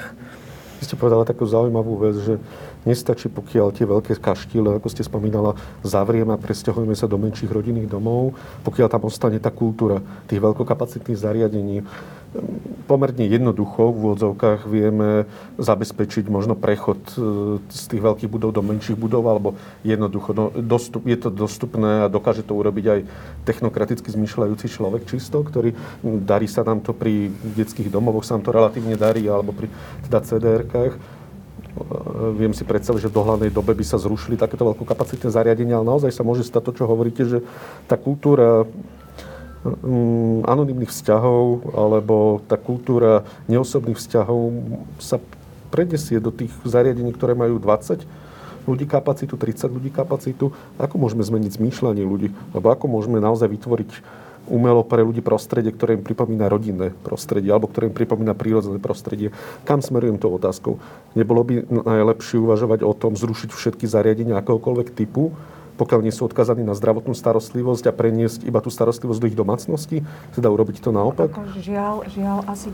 Vy 0.80 0.82
ste 0.88 0.96
povedali 0.96 1.28
takú 1.28 1.44
zaujímavú 1.44 2.00
vec, 2.00 2.16
že 2.20 2.34
Nestačí, 2.84 3.32
pokiaľ 3.32 3.72
tie 3.72 3.88
veľké 3.88 4.20
kaštíle, 4.20 4.76
ako 4.76 4.92
ste 4.92 5.00
spomínala, 5.00 5.56
zavrieme 5.80 6.36
a 6.36 6.40
presťahujeme 6.40 6.92
sa 6.92 7.08
do 7.08 7.16
menších 7.16 7.48
rodinných 7.48 7.88
domov, 7.88 8.36
pokiaľ 8.60 8.92
tam 8.92 9.08
ostane 9.08 9.40
tá 9.40 9.48
kultúra 9.48 10.04
tých 10.28 10.44
veľkokapacitných 10.44 11.16
zariadení. 11.16 11.80
Pomerne 12.84 13.24
jednoducho 13.24 13.94
v 13.94 13.96
úvodzovkách 13.96 14.68
vieme 14.68 15.24
zabezpečiť 15.56 16.28
možno 16.28 16.58
prechod 16.58 17.00
e, 17.14 17.56
z 17.70 17.82
tých 17.88 18.02
veľkých 18.02 18.28
budov 18.28 18.52
do 18.52 18.60
menších 18.60 18.98
budov, 18.98 19.24
alebo 19.30 19.48
jednoducho 19.86 20.36
no, 20.36 20.52
dostup, 20.52 21.08
je 21.08 21.16
to 21.16 21.30
dostupné 21.32 22.04
a 22.04 22.12
dokáže 22.12 22.44
to 22.44 22.52
urobiť 22.52 22.86
aj 22.90 23.00
technokraticky 23.48 24.10
zmyšľajúci 24.10 24.66
človek 24.68 25.08
čisto, 25.08 25.40
ktorý 25.40 25.72
darí 26.02 26.50
sa 26.50 26.66
nám 26.66 26.84
to 26.84 26.92
pri 26.92 27.32
detských 27.54 27.88
domovoch, 27.88 28.26
sa 28.26 28.36
nám 28.36 28.44
to 28.44 28.52
relatívne 28.52 28.98
darí, 28.98 29.24
alebo 29.30 29.56
pri 29.56 29.72
teda 30.10 30.18
CDR-kách 30.20 31.24
Viem 32.38 32.54
si 32.54 32.62
predstaviť, 32.62 33.02
že 33.02 33.10
v 33.10 33.18
dohľadnej 33.18 33.50
dobe 33.50 33.74
by 33.74 33.82
sa 33.82 33.98
zrušili 33.98 34.38
takéto 34.38 34.62
veľkokapacitné 34.62 35.26
zariadenia, 35.34 35.82
ale 35.82 35.90
naozaj 35.90 36.14
sa 36.14 36.22
môže 36.22 36.46
stať 36.46 36.70
to, 36.70 36.72
čo 36.78 36.84
hovoríte, 36.86 37.26
že 37.26 37.42
tá 37.90 37.98
kultúra 37.98 38.62
anonimných 40.44 40.92
vzťahov 40.92 41.72
alebo 41.72 42.44
tá 42.44 42.60
kultúra 42.60 43.24
neosobných 43.48 43.96
vzťahov 43.96 44.52
sa 45.00 45.16
prenesie 45.72 46.20
do 46.20 46.28
tých 46.30 46.52
zariadení, 46.62 47.10
ktoré 47.16 47.32
majú 47.32 47.56
20 47.58 48.04
ľudí 48.64 48.84
kapacitu, 48.88 49.36
30 49.36 49.68
ľudí 49.72 49.90
kapacitu. 49.92 50.52
Ako 50.76 50.96
môžeme 50.96 51.24
zmeniť 51.24 51.60
zmýšľanie 51.60 52.04
ľudí? 52.04 52.32
Alebo 52.52 52.72
ako 52.72 52.86
môžeme 52.88 53.20
naozaj 53.20 53.48
vytvoriť 53.48 53.90
umelo 54.44 54.84
pre 54.84 55.00
ľudí 55.00 55.24
prostredie, 55.24 55.72
ktoré 55.72 55.96
im 55.96 56.04
pripomína 56.04 56.52
rodinné 56.52 56.92
prostredie 57.00 57.48
alebo 57.48 57.68
ktoré 57.68 57.88
im 57.88 57.96
pripomína 57.96 58.36
prírodzené 58.36 58.76
prostredie. 58.76 59.32
Kam 59.64 59.80
smerujem 59.80 60.20
tou 60.20 60.36
otázkou? 60.36 60.76
Nebolo 61.16 61.40
by 61.44 61.54
najlepšie 61.64 62.44
uvažovať 62.44 62.84
o 62.84 62.92
tom 62.92 63.16
zrušiť 63.16 63.50
všetky 63.56 63.88
zariadenia 63.88 64.36
akéhokoľvek 64.40 64.92
typu, 64.92 65.32
pokiaľ 65.74 66.00
nie 66.06 66.14
sú 66.14 66.30
odkazaní 66.30 66.62
na 66.62 66.78
zdravotnú 66.78 67.12
starostlivosť 67.12 67.90
a 67.90 67.92
preniesť 67.92 68.46
iba 68.46 68.62
tú 68.62 68.70
starostlivosť 68.70 69.18
do 69.18 69.28
ich 69.30 69.38
domácnosti? 69.38 70.06
Teda 70.34 70.50
urobiť 70.50 70.78
to 70.78 70.94
naopak? 70.94 71.34
Žiaľ, 71.58 72.06
žiaľ, 72.10 72.38
asi 72.46 72.70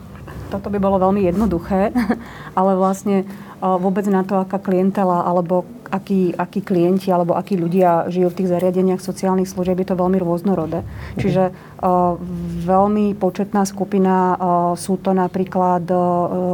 toto 0.52 0.69
by 0.69 0.76
bolo 0.76 1.00
veľmi 1.00 1.25
jednoduché, 1.25 1.95
ale 2.59 2.73
vlastne 2.76 3.25
vôbec 3.61 4.09
na 4.09 4.25
to, 4.25 4.40
aká 4.40 4.57
klientela 4.57 5.21
alebo 5.25 5.69
akí, 5.92 6.33
akí 6.33 6.64
klienti 6.64 7.12
alebo 7.12 7.37
akí 7.37 7.61
ľudia 7.61 8.09
žijú 8.09 8.33
v 8.33 8.38
tých 8.40 8.50
zariadeniach 8.57 9.04
sociálnych 9.04 9.50
služieb, 9.50 9.85
je 9.85 9.88
to 9.92 10.00
veľmi 10.00 10.16
rôznorodé. 10.16 10.80
Mhm. 10.80 11.21
Čiže 11.21 11.45
uh, 11.52 12.16
veľmi 12.64 13.12
početná 13.21 13.69
skupina 13.69 14.33
uh, 14.33 14.37
sú 14.80 14.97
to 14.97 15.12
napríklad 15.12 15.83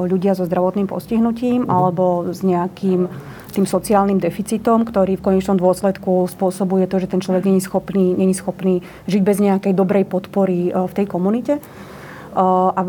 ľudia 0.07 0.35
so 0.35 0.49
zdravotným 0.49 0.89
postihnutím 0.89 1.67
uh-huh. 1.67 1.75
alebo 1.75 2.05
s 2.31 2.41
nejakým 2.43 3.07
tým 3.57 3.65
sociálnym 3.65 4.21
deficitom, 4.21 4.85
ktorý 4.85 5.17
v 5.17 5.25
konečnom 5.33 5.57
dôsledku 5.57 6.29
spôsobuje 6.29 6.85
to, 6.85 7.01
že 7.01 7.09
ten 7.09 7.25
človek 7.25 7.49
není 7.49 7.65
schopný, 7.65 8.13
není 8.13 8.37
schopný 8.37 8.85
žiť 9.09 9.23
bez 9.25 9.41
nejakej 9.41 9.73
dobrej 9.73 10.05
podpory 10.05 10.69
v 10.77 10.93
tej 10.93 11.07
komunite. 11.09 11.65
A 12.37 12.81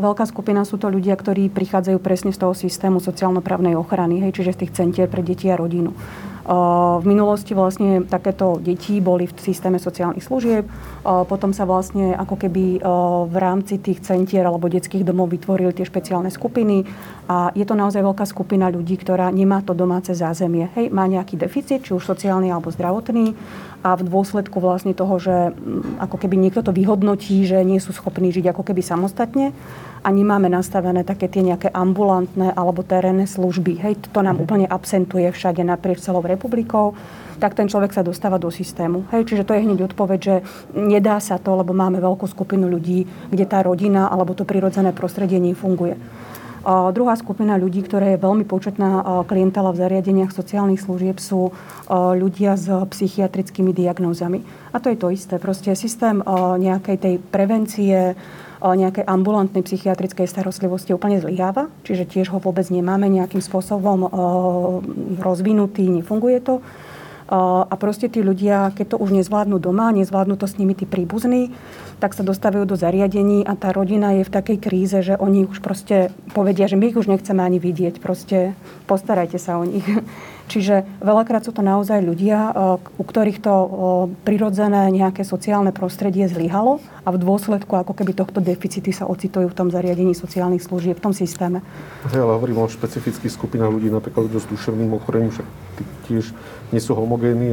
veľká 0.00 0.24
skupina 0.24 0.64
sú 0.64 0.80
to 0.80 0.88
ľudia, 0.88 1.12
ktorí 1.12 1.52
prichádzajú 1.52 2.00
presne 2.00 2.32
z 2.32 2.40
toho 2.40 2.56
systému 2.56 3.04
sociálno-právnej 3.04 3.76
ochrany, 3.76 4.24
hej, 4.24 4.32
čiže 4.32 4.56
z 4.56 4.60
tých 4.64 4.72
centier 4.72 5.12
pre 5.12 5.20
deti 5.20 5.52
a 5.52 5.60
rodinu. 5.60 5.92
V 6.44 7.04
minulosti 7.08 7.56
vlastne 7.56 8.04
takéto 8.04 8.60
deti 8.60 9.00
boli 9.00 9.24
v 9.24 9.32
systéme 9.40 9.80
sociálnych 9.80 10.28
služieb, 10.28 10.68
potom 11.00 11.56
sa 11.56 11.64
vlastne 11.64 12.12
ako 12.12 12.36
keby 12.36 12.84
v 13.32 13.36
rámci 13.40 13.80
tých 13.80 14.04
centier 14.04 14.44
alebo 14.44 14.68
detských 14.68 15.08
domov 15.08 15.32
vytvorili 15.32 15.72
tie 15.72 15.88
špeciálne 15.88 16.28
skupiny 16.28 16.84
a 17.32 17.48
je 17.56 17.64
to 17.64 17.72
naozaj 17.72 18.04
veľká 18.04 18.28
skupina 18.28 18.68
ľudí, 18.68 19.00
ktorá 19.00 19.32
nemá 19.32 19.64
to 19.64 19.72
domáce 19.72 20.12
zázemie. 20.12 20.68
Hej, 20.76 20.92
má 20.92 21.08
nejaký 21.08 21.40
deficit, 21.40 21.80
či 21.80 21.96
už 21.96 22.04
sociálny 22.04 22.52
alebo 22.52 22.68
zdravotný 22.68 23.32
a 23.80 23.96
v 23.96 24.04
dôsledku 24.04 24.60
vlastne 24.60 24.92
toho, 24.92 25.16
že 25.16 25.56
ako 25.96 26.20
keby 26.20 26.36
niekto 26.36 26.60
to 26.60 26.76
vyhodnotí, 26.76 27.48
že 27.48 27.64
nie 27.64 27.80
sú 27.80 27.96
schopní 27.96 28.28
žiť 28.36 28.52
ako 28.52 28.68
keby 28.68 28.84
samostatne, 28.84 29.56
a 30.04 30.12
nemáme 30.12 30.52
nastavené 30.52 31.00
také 31.00 31.32
tie 31.32 31.40
nejaké 31.40 31.72
ambulantné 31.72 32.52
alebo 32.52 32.84
terénne 32.84 33.24
služby. 33.24 33.80
Hej, 33.80 34.04
to 34.12 34.20
nám 34.20 34.36
mm. 34.36 34.44
úplne 34.44 34.66
absentuje 34.68 35.32
všade 35.32 35.64
naprieč 35.64 36.04
celou 36.04 36.20
republikou 36.20 36.33
tak 37.34 37.58
ten 37.58 37.66
človek 37.66 37.90
sa 37.90 38.06
dostáva 38.06 38.38
do 38.38 38.46
systému. 38.48 39.10
Hej, 39.10 39.26
čiže 39.26 39.42
to 39.42 39.58
je 39.58 39.66
hneď 39.66 39.90
odpoveď, 39.90 40.20
že 40.22 40.36
nedá 40.74 41.18
sa 41.18 41.34
to, 41.36 41.58
lebo 41.58 41.74
máme 41.74 41.98
veľkú 41.98 42.30
skupinu 42.30 42.70
ľudí, 42.70 43.04
kde 43.30 43.44
tá 43.44 43.58
rodina 43.60 44.06
alebo 44.06 44.38
to 44.38 44.46
prirodzené 44.46 44.94
prostredie 44.94 45.42
nefunguje. 45.42 45.98
A 46.64 46.88
druhá 46.96 47.12
skupina 47.12 47.60
ľudí, 47.60 47.84
ktorá 47.84 48.16
je 48.16 48.24
veľmi 48.24 48.48
početná 48.48 49.04
klientela 49.28 49.68
v 49.68 49.84
zariadeniach 49.84 50.32
sociálnych 50.32 50.80
služieb, 50.80 51.20
sú 51.20 51.52
ľudia 51.92 52.56
s 52.56 52.72
psychiatrickými 52.72 53.76
diagnózami. 53.76 54.40
A 54.72 54.80
to 54.80 54.88
je 54.88 54.96
to 54.96 55.12
isté. 55.12 55.36
Proste 55.36 55.76
systém 55.76 56.24
nejakej 56.56 56.96
tej 56.96 57.14
prevencie, 57.20 58.16
nejakej 58.72 59.04
ambulantnej 59.04 59.60
psychiatrickej 59.60 60.24
starostlivosti 60.24 60.96
úplne 60.96 61.20
zlyháva, 61.20 61.68
čiže 61.84 62.08
tiež 62.08 62.32
ho 62.32 62.40
vôbec 62.40 62.64
nemáme 62.72 63.12
nejakým 63.12 63.44
spôsobom 63.44 64.08
rozvinutý, 65.20 65.84
nefunguje 65.92 66.40
to. 66.40 66.64
A 67.28 67.74
proste 67.80 68.08
tí 68.08 68.20
ľudia, 68.20 68.72
keď 68.76 68.94
to 68.94 69.00
už 69.00 69.16
nezvládnu 69.16 69.56
doma, 69.56 69.92
nezvládnu 69.96 70.36
to 70.36 70.44
s 70.44 70.60
nimi 70.60 70.76
tí 70.76 70.84
príbuzní, 70.84 71.56
tak 71.96 72.12
sa 72.12 72.20
dostávajú 72.20 72.68
do 72.68 72.76
zariadení 72.76 73.48
a 73.48 73.56
tá 73.56 73.72
rodina 73.72 74.12
je 74.16 74.28
v 74.28 74.34
takej 74.34 74.58
kríze, 74.60 74.98
že 75.00 75.16
oni 75.16 75.48
už 75.48 75.64
proste 75.64 76.12
povedia, 76.36 76.68
že 76.68 76.76
my 76.76 76.92
ich 76.92 77.00
už 77.00 77.08
nechceme 77.08 77.40
ani 77.40 77.56
vidieť, 77.56 78.00
proste 78.00 78.52
postarajte 78.84 79.40
sa 79.40 79.56
o 79.56 79.64
nich. 79.64 79.84
Čiže 80.44 80.84
veľakrát 81.00 81.42
sú 81.48 81.56
to 81.56 81.64
naozaj 81.64 82.04
ľudia, 82.04 82.52
u 82.78 83.04
ktorých 83.04 83.40
to 83.40 83.54
prirodzené 84.28 84.92
nejaké 84.92 85.24
sociálne 85.24 85.72
prostredie 85.72 86.28
zlyhalo 86.28 86.84
a 87.04 87.08
v 87.12 87.20
dôsledku 87.20 87.72
ako 87.72 87.96
keby 87.96 88.12
tohto 88.12 88.44
deficity 88.44 88.92
sa 88.92 89.08
ocitujú 89.08 89.48
v 89.48 89.56
tom 89.56 89.68
zariadení 89.72 90.12
sociálnych 90.12 90.60
služieb, 90.60 91.00
v 91.00 91.04
tom 91.04 91.14
systéme. 91.16 91.64
Ja, 92.12 92.28
ale 92.28 92.36
hovorím 92.36 92.60
o 92.60 92.68
špecifických 92.68 93.32
skupinách 93.32 93.72
ľudí, 93.72 93.88
napríklad 93.88 94.28
ľudia 94.28 94.40
s 94.44 94.48
duševným 94.52 94.92
ochorením, 94.96 95.32
však 95.32 95.46
tiež 96.12 96.24
nie 96.72 96.80
sú 96.80 96.96
homogénni, 96.96 97.52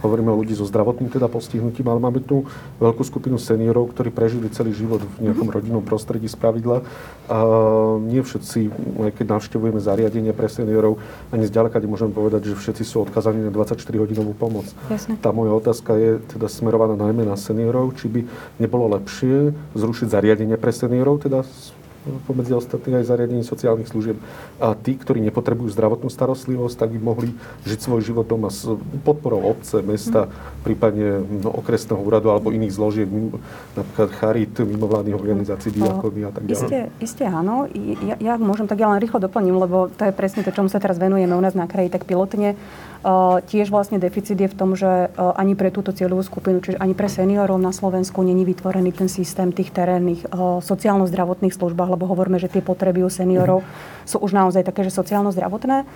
hovoríme 0.00 0.30
o 0.32 0.38
ľudí 0.38 0.54
so 0.54 0.64
zdravotným 0.64 1.10
teda 1.10 1.26
postihnutím, 1.26 1.88
ale 1.90 2.00
máme 2.00 2.20
tu 2.22 2.46
veľkú 2.78 3.02
skupinu 3.02 3.36
seniorov, 3.36 3.92
ktorí 3.92 4.14
prežili 4.14 4.48
celý 4.50 4.72
život 4.72 5.04
v 5.18 5.30
nejakom 5.30 5.50
rodinnom 5.50 5.84
prostredí 5.84 6.26
z 6.30 6.36
pravidla. 6.38 6.82
Nie 8.08 8.24
všetci, 8.24 8.60
keď 9.14 9.26
navštevujeme 9.38 9.80
zariadenie 9.82 10.32
pre 10.32 10.48
seniorov, 10.48 10.98
ani 11.30 11.44
zďaleka 11.46 11.78
nemôžem 11.82 12.10
povedať, 12.10 12.50
že 12.50 12.58
všetci 12.58 12.82
sú 12.86 13.04
odkazaní 13.04 13.46
na 13.46 13.52
24-hodinovú 13.52 14.32
pomoc. 14.34 14.70
Jasne. 14.88 15.18
Tá 15.20 15.30
moja 15.30 15.54
otázka 15.54 15.94
je 15.98 16.22
teda 16.32 16.46
smerovaná 16.48 16.98
najmä 16.98 17.26
na 17.26 17.36
seniorov, 17.38 17.94
či 17.98 18.08
by 18.08 18.20
nebolo 18.58 18.90
lepšie 18.98 19.54
zrušiť 19.76 20.08
zariadenie 20.08 20.56
pre 20.58 20.74
seniorov, 20.74 21.22
teda 21.22 21.44
pomedzi 22.26 22.52
ostatných 22.56 23.02
aj 23.02 23.08
zariadení 23.08 23.42
sociálnych 23.44 23.88
služieb. 23.88 24.16
A 24.58 24.74
tí, 24.74 24.96
ktorí 24.96 25.22
nepotrebujú 25.28 25.70
zdravotnú 25.72 26.08
starostlivosť, 26.08 26.76
tak 26.76 26.88
by 26.94 26.98
mohli 27.00 27.28
žiť 27.68 27.78
svoj 27.78 28.00
život 28.02 28.26
doma 28.26 28.48
s 28.48 28.66
podporou 29.04 29.44
obce, 29.44 29.80
mesta, 29.84 30.26
mm. 30.26 30.32
prípadne 30.64 31.08
no, 31.44 31.50
okresného 31.54 32.00
úradu 32.00 32.32
alebo 32.32 32.50
iných 32.50 32.72
zložiek, 32.74 33.08
napríklad 33.76 34.08
charit, 34.18 34.52
mimovládnych 34.58 35.16
organizácií, 35.16 35.70
diakony 35.74 36.26
a 36.26 36.32
tak 36.32 36.44
ďalej. 36.48 36.68
Isté, 36.68 36.80
isté 37.00 37.24
áno. 37.28 37.68
Ja, 38.04 38.16
ja 38.18 38.34
môžem, 38.36 38.66
tak 38.66 38.80
ja 38.80 38.90
len 38.90 39.00
rýchlo 39.00 39.20
doplním, 39.22 39.56
lebo 39.58 39.92
to 39.92 40.08
je 40.08 40.12
presne 40.12 40.42
to, 40.42 40.50
čomu 40.50 40.72
sa 40.72 40.82
teraz 40.82 40.96
venujeme 40.96 41.34
u 41.36 41.42
nás 41.42 41.52
na 41.52 41.70
kraji, 41.70 41.92
tak 41.92 42.08
pilotne. 42.08 42.58
Tiež 43.46 43.70
vlastne 43.70 44.02
deficit 44.02 44.34
je 44.34 44.50
v 44.50 44.58
tom, 44.58 44.74
že 44.74 45.14
ani 45.14 45.54
pre 45.54 45.70
túto 45.70 45.94
cieľovú 45.94 46.26
skupinu, 46.26 46.58
čiže 46.58 46.82
ani 46.82 46.98
pre 46.98 47.06
seniorov 47.06 47.54
na 47.62 47.70
Slovensku 47.70 48.26
není 48.26 48.42
vytvorený 48.42 48.90
ten 48.90 49.06
systém 49.06 49.54
tých 49.54 49.70
terénnych 49.70 50.26
sociálno-zdravotných 50.66 51.54
službách, 51.54 51.94
lebo 51.94 52.10
hovoríme, 52.10 52.42
že 52.42 52.50
tie 52.50 52.58
potreby 52.58 53.06
u 53.06 53.10
seniorov 53.10 53.62
sú 54.02 54.18
už 54.18 54.34
naozaj 54.34 54.66
také, 54.66 54.82
že 54.82 54.90
sociálno-zdravotné. 54.90 55.86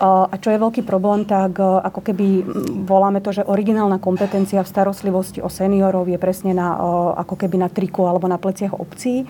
A 0.00 0.34
čo 0.42 0.50
je 0.50 0.58
veľký 0.58 0.82
problém, 0.82 1.22
tak 1.22 1.54
ako 1.60 2.00
keby 2.02 2.42
voláme 2.82 3.22
to, 3.22 3.30
že 3.30 3.46
originálna 3.46 4.02
kompetencia 4.02 4.64
v 4.64 4.72
starostlivosti 4.72 5.38
o 5.38 5.52
seniorov 5.52 6.10
je 6.10 6.18
presne 6.18 6.50
na, 6.50 6.74
ako 7.14 7.38
keby 7.38 7.62
na 7.62 7.70
triku 7.70 8.08
alebo 8.08 8.26
na 8.26 8.40
pleciach 8.40 8.74
obcí 8.74 9.22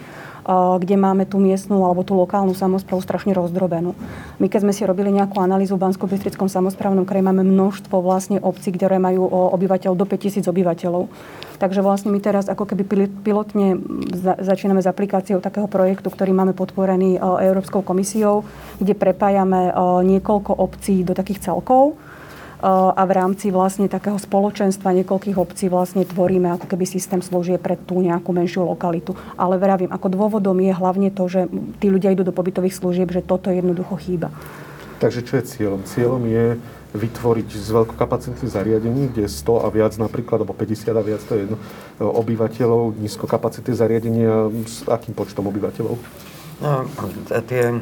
kde 0.44 0.96
máme 1.00 1.24
tú 1.24 1.40
miestnú 1.40 1.82
alebo 1.88 2.04
tú 2.04 2.12
lokálnu 2.12 2.52
samozprávu 2.52 3.00
strašne 3.00 3.32
rozdrobenú. 3.32 3.96
My 4.36 4.52
keď 4.52 4.68
sme 4.68 4.76
si 4.76 4.84
robili 4.84 5.08
nejakú 5.08 5.40
analýzu 5.40 5.80
v 5.80 5.88
bansko 5.88 6.04
bystrickom 6.04 6.52
samozprávnom 6.52 7.08
kraji, 7.08 7.24
máme 7.24 7.40
množstvo 7.40 7.96
vlastne 8.04 8.36
obcí, 8.44 8.70
ktoré 8.76 9.00
majú 9.00 9.24
obyvateľov 9.28 9.96
do 9.96 10.04
5000 10.04 10.44
obyvateľov. 10.44 11.08
Takže 11.54 11.80
vlastne 11.80 12.10
my 12.12 12.20
teraz 12.20 12.50
ako 12.50 12.66
keby 12.66 13.08
pilotne 13.24 13.78
začíname 14.42 14.82
s 14.82 14.90
aplikáciou 14.90 15.40
takého 15.40 15.70
projektu, 15.70 16.12
ktorý 16.12 16.34
máme 16.36 16.52
podporený 16.52 17.16
Európskou 17.22 17.80
komisiou, 17.80 18.44
kde 18.82 18.92
prepájame 18.92 19.72
niekoľko 20.04 20.50
obcí 20.60 21.06
do 21.06 21.16
takých 21.16 21.48
celkov 21.48 21.96
a 22.64 23.02
v 23.04 23.12
rámci 23.12 23.52
vlastne 23.52 23.92
takého 23.92 24.16
spoločenstva 24.16 24.96
niekoľkých 24.96 25.36
obcí 25.36 25.68
vlastne 25.68 26.08
tvoríme 26.08 26.48
ako 26.56 26.64
keby 26.64 26.88
systém 26.88 27.20
služie 27.20 27.60
pre 27.60 27.76
tú 27.76 28.00
nejakú 28.00 28.32
menšiu 28.32 28.64
lokalitu. 28.64 29.12
Ale 29.36 29.60
vravím, 29.60 29.92
ako 29.92 30.08
dôvodom 30.08 30.56
je 30.64 30.72
hlavne 30.72 31.12
to, 31.12 31.28
že 31.28 31.44
tí 31.76 31.92
ľudia 31.92 32.16
idú 32.16 32.24
do 32.24 32.32
pobytových 32.32 32.72
služieb, 32.72 33.12
že 33.12 33.20
toto 33.20 33.52
jednoducho 33.52 34.00
chýba. 34.00 34.32
Takže 34.96 35.20
čo 35.28 35.36
je 35.36 35.44
cieľom? 35.44 35.84
Cieľom 35.84 36.24
je 36.24 36.56
vytvoriť 36.94 37.48
z 37.52 37.68
veľkokapacitných 37.74 38.48
zariadení, 38.48 39.12
kde 39.12 39.26
je 39.26 39.30
100 39.44 39.66
a 39.66 39.68
viac 39.68 39.92
napríklad, 39.98 40.40
alebo 40.46 40.54
50 40.56 40.94
a 40.94 41.02
viac, 41.04 41.20
to 41.26 41.34
je 41.36 41.40
jedno, 41.44 41.58
obyvateľov, 42.00 42.96
nízkokapacitné 43.02 43.74
zariadenia 43.74 44.48
s 44.64 44.86
akým 44.88 45.12
počtom 45.12 45.50
obyvateľov? 45.50 45.98
No, 46.62 46.86
tie 47.50 47.76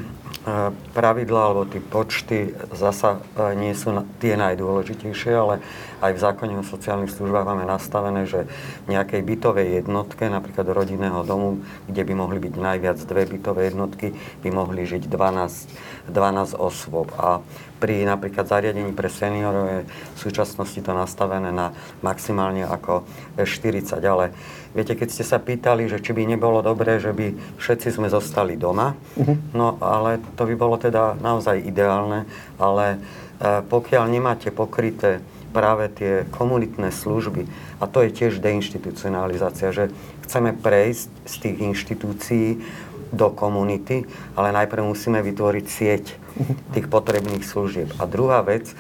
pravidlá 0.93 1.41
alebo 1.55 1.63
tie 1.71 1.79
počty 1.79 2.51
zasa 2.75 3.23
e, 3.39 3.55
nie 3.55 3.79
sú 3.79 3.95
tie 4.19 4.35
najdôležitejšie, 4.35 5.33
ale 5.39 5.63
aj 6.03 6.19
v 6.19 6.23
zákone 6.23 6.59
o 6.59 6.67
sociálnych 6.67 7.15
službách 7.15 7.47
máme 7.47 7.63
nastavené, 7.63 8.27
že 8.27 8.51
v 8.91 8.99
nejakej 8.99 9.23
bytovej 9.23 9.83
jednotke, 9.83 10.27
napríklad 10.27 10.67
rodinného 10.67 11.23
domu, 11.23 11.63
kde 11.87 12.03
by 12.03 12.13
mohli 12.19 12.43
byť 12.43 12.55
najviac 12.59 12.99
dve 13.07 13.23
bytové 13.31 13.71
jednotky, 13.71 14.19
by 14.43 14.51
mohli 14.51 14.83
žiť 14.83 15.07
12, 15.07 16.11
12 16.11 16.59
osôb. 16.59 17.15
A 17.15 17.39
pri 17.79 18.03
napríklad 18.03 18.47
zariadení 18.47 18.95
pre 18.95 19.11
seniorov 19.11 19.67
je 19.67 19.81
v 19.87 20.19
súčasnosti 20.19 20.79
to 20.79 20.91
nastavené 20.95 21.55
na 21.55 21.75
maximálne 22.03 22.67
ako 22.67 23.07
40, 23.39 23.99
ale 24.03 24.35
Viete, 24.73 24.97
keď 24.97 25.09
ste 25.13 25.25
sa 25.25 25.37
pýtali, 25.37 25.85
že 25.85 26.01
či 26.01 26.17
by 26.17 26.25
nebolo 26.25 26.65
dobré, 26.65 26.97
že 26.97 27.13
by 27.13 27.37
všetci 27.61 27.93
sme 27.93 28.09
zostali 28.09 28.57
doma, 28.57 28.97
uh-huh. 29.21 29.37
no 29.53 29.77
ale 29.85 30.17
to 30.33 30.49
by 30.49 30.55
bolo 30.57 30.81
teda 30.81 31.21
naozaj 31.21 31.61
ideálne, 31.61 32.25
ale 32.57 32.97
e, 32.97 32.99
pokiaľ 33.69 34.05
nemáte 34.09 34.49
pokryté 34.49 35.21
práve 35.53 35.93
tie 35.93 36.25
komunitné 36.33 36.89
služby, 36.89 37.45
a 37.77 37.85
to 37.85 38.01
je 38.01 38.17
tiež 38.17 38.41
deinstitucionalizácia, 38.41 39.77
že 39.77 39.93
chceme 40.25 40.57
prejsť 40.57 41.09
z 41.29 41.35
tých 41.37 41.57
inštitúcií 41.61 42.49
do 43.13 43.29
komunity, 43.29 44.09
ale 44.33 44.57
najprv 44.57 44.89
musíme 44.89 45.21
vytvoriť 45.21 45.67
sieť 45.69 46.05
mhm. 46.17 46.53
tých 46.73 46.87
potrebných 46.89 47.45
služieb. 47.45 47.93
A 48.01 48.09
druhá 48.09 48.41
vec, 48.41 48.73
e, 48.73 48.75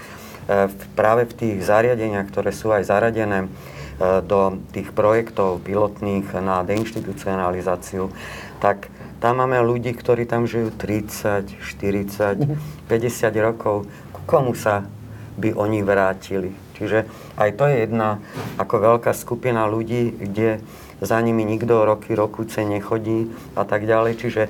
práve 0.96 1.28
v 1.28 1.36
tých 1.36 1.56
zariadeniach, 1.68 2.32
ktoré 2.32 2.48
sú 2.48 2.72
aj 2.72 2.88
zaradené 2.88 3.52
do 4.00 4.58
tých 4.72 4.90
projektov 4.92 5.62
pilotných 5.62 6.26
na 6.40 6.64
deinstitucionalizáciu, 6.66 8.10
tak 8.58 8.88
tam 9.22 9.38
máme 9.38 9.62
ľudí, 9.62 9.94
ktorí 9.94 10.26
tam 10.26 10.50
žijú 10.50 10.74
30, 10.74 11.62
40, 11.62 12.90
50 12.90 13.46
rokov. 13.46 13.86
K 13.86 14.16
komu 14.26 14.58
sa 14.58 14.82
by 15.38 15.54
oni 15.54 15.86
vrátili? 15.86 16.50
Čiže 16.74 17.06
aj 17.38 17.50
to 17.54 17.70
je 17.70 17.86
jedna 17.86 18.18
ako 18.58 18.98
veľká 18.98 19.14
skupina 19.14 19.70
ľudí, 19.70 20.10
kde 20.10 20.58
za 20.98 21.18
nimi 21.22 21.46
nikto 21.46 21.86
roky, 21.86 22.14
rokuce 22.18 22.66
nechodí 22.66 23.30
a 23.54 23.62
tak 23.62 23.86
ďalej. 23.86 24.18
Čiže 24.18 24.42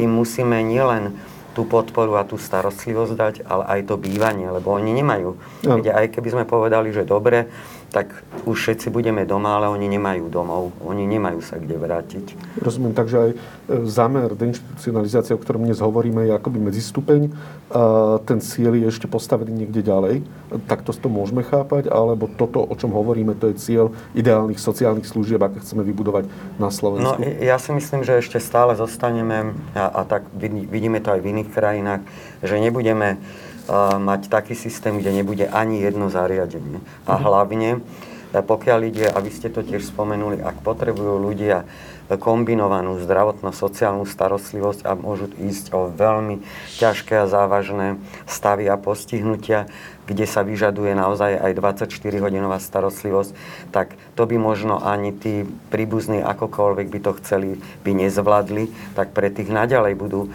im 0.00 0.08
musíme 0.08 0.60
nielen 0.64 1.16
tú 1.54 1.62
podporu 1.68 2.18
a 2.18 2.26
tú 2.26 2.34
starostlivosť 2.34 3.12
dať, 3.14 3.34
ale 3.46 3.64
aj 3.78 3.80
to 3.86 3.94
bývanie, 3.94 4.50
lebo 4.50 4.74
oni 4.74 4.90
nemajú. 4.90 5.38
No. 5.62 5.78
aj 5.78 6.10
keby 6.10 6.28
sme 6.34 6.44
povedali, 6.44 6.90
že 6.90 7.06
dobre, 7.06 7.46
tak 7.94 8.10
už 8.42 8.58
všetci 8.58 8.90
budeme 8.90 9.22
doma, 9.22 9.54
ale 9.54 9.70
oni 9.70 9.86
nemajú 9.86 10.26
domov. 10.26 10.74
Oni 10.82 11.06
nemajú 11.06 11.38
sa 11.38 11.62
kde 11.62 11.78
vrátiť. 11.78 12.34
Rozumiem, 12.58 12.90
takže 12.90 13.16
aj 13.22 13.30
e, 13.30 13.36
zámer 13.86 14.34
deinstitucionalizácie, 14.34 15.30
o 15.30 15.38
ktorom 15.38 15.62
dnes 15.62 15.78
hovoríme, 15.78 16.26
je 16.26 16.34
akoby 16.34 16.58
medzistupeň. 16.58 17.30
A 17.70 18.18
ten 18.26 18.42
cieľ 18.42 18.74
je 18.74 18.90
ešte 18.90 19.06
postavený 19.06 19.54
niekde 19.54 19.86
ďalej. 19.86 20.26
Takto 20.66 20.90
to 20.90 21.06
môžeme 21.06 21.46
chápať, 21.46 21.86
alebo 21.86 22.26
toto, 22.26 22.66
o 22.66 22.74
čom 22.74 22.90
hovoríme, 22.90 23.38
to 23.38 23.54
je 23.54 23.62
cieľ 23.62 23.94
ideálnych 24.18 24.58
sociálnych 24.58 25.06
služieb, 25.06 25.38
aké 25.38 25.62
chceme 25.62 25.86
vybudovať 25.86 26.26
na 26.58 26.74
Slovensku? 26.74 27.22
No, 27.22 27.30
ja 27.38 27.62
si 27.62 27.70
myslím, 27.70 28.02
že 28.02 28.18
ešte 28.18 28.42
stále 28.42 28.74
zostaneme, 28.74 29.54
a, 29.78 29.86
a 29.86 30.00
tak 30.02 30.26
vidíme 30.66 30.98
to 30.98 31.14
aj 31.14 31.22
v 31.22 31.30
iných 31.30 31.50
krajinách, 31.54 32.02
že 32.42 32.58
nebudeme 32.58 33.22
mať 34.00 34.28
taký 34.28 34.52
systém, 34.52 35.00
kde 35.00 35.12
nebude 35.12 35.48
ani 35.48 35.80
jedno 35.80 36.12
zariadenie. 36.12 36.80
A 37.08 37.16
mhm. 37.16 37.22
hlavne, 37.24 37.70
e, 38.32 38.38
pokiaľ 38.44 38.80
ide, 38.88 39.06
a 39.08 39.18
vy 39.20 39.30
ste 39.32 39.48
to 39.48 39.64
tiež 39.64 39.84
spomenuli, 39.88 40.40
ak 40.40 40.60
potrebujú 40.60 41.16
ľudia 41.20 41.64
kombinovanú 42.04 43.00
zdravotno-sociálnu 43.00 44.04
starostlivosť 44.04 44.84
a 44.84 44.92
môžu 44.92 45.32
ísť 45.40 45.72
o 45.72 45.88
veľmi 45.88 46.44
ťažké 46.76 47.24
a 47.24 47.30
závažné 47.30 47.96
stavy 48.28 48.68
a 48.68 48.76
postihnutia, 48.76 49.64
kde 50.04 50.28
sa 50.28 50.44
vyžaduje 50.44 50.92
naozaj 50.92 51.40
aj 51.40 51.52
24-hodinová 51.56 52.60
starostlivosť, 52.60 53.32
tak 53.72 53.96
to 54.20 54.28
by 54.28 54.36
možno 54.36 54.84
ani 54.84 55.16
tí 55.16 55.48
príbuzní 55.72 56.20
akokoľvek 56.20 56.92
by 56.92 56.98
to 57.00 57.16
chceli, 57.24 57.56
by 57.80 57.96
nezvládli, 57.96 58.68
tak 58.92 59.16
pre 59.16 59.32
tých 59.32 59.48
naďalej 59.48 59.96
budú 59.96 60.28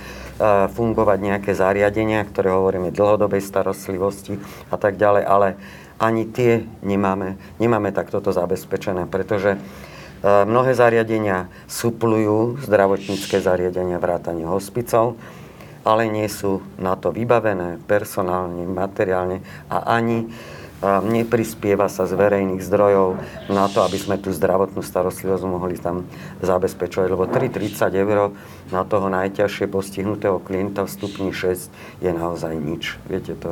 fungovať 0.72 1.20
nejaké 1.20 1.52
zariadenia, 1.52 2.24
ktoré 2.24 2.56
hovoríme 2.56 2.96
dlhodobej 2.96 3.44
starostlivosti 3.44 4.40
a 4.72 4.80
tak 4.80 4.96
ďalej, 4.96 5.24
ale 5.28 5.48
ani 6.00 6.24
tie 6.24 6.64
nemáme, 6.80 7.36
nemáme 7.60 7.92
takto 7.92 8.24
to 8.24 8.32
zabezpečené, 8.32 9.04
pretože 9.12 9.60
mnohé 10.24 10.72
zariadenia 10.76 11.52
suplujú 11.68 12.64
zdravotnícke 12.64 13.44
zariadenia 13.44 14.00
vrátane 14.00 14.48
hospicov, 14.48 15.20
ale 15.84 16.08
nie 16.08 16.28
sú 16.32 16.64
na 16.80 16.96
to 16.96 17.12
vybavené 17.12 17.84
personálne, 17.84 18.64
materiálne 18.64 19.44
a 19.68 19.92
ani 19.92 20.32
neprispieva 20.84 21.92
sa 21.92 22.08
z 22.08 22.16
verejných 22.16 22.64
zdrojov 22.64 23.20
na 23.52 23.68
to, 23.68 23.84
aby 23.84 24.00
sme 24.00 24.16
tú 24.16 24.32
zdravotnú 24.32 24.80
starostlivosť 24.80 25.44
mohli 25.44 25.76
tam 25.76 26.08
zabezpečovať. 26.40 27.08
Lebo 27.12 27.28
3,30 27.28 28.00
eur 28.00 28.32
na 28.70 28.86
toho 28.86 29.10
najťažšie 29.10 29.66
postihnutého 29.66 30.38
klienta 30.42 30.86
v 30.86 30.90
stupni 30.90 31.32
6 31.34 31.74
je 32.06 32.12
naozaj 32.14 32.54
nič. 32.54 33.02
Viete, 33.10 33.34
to, 33.34 33.50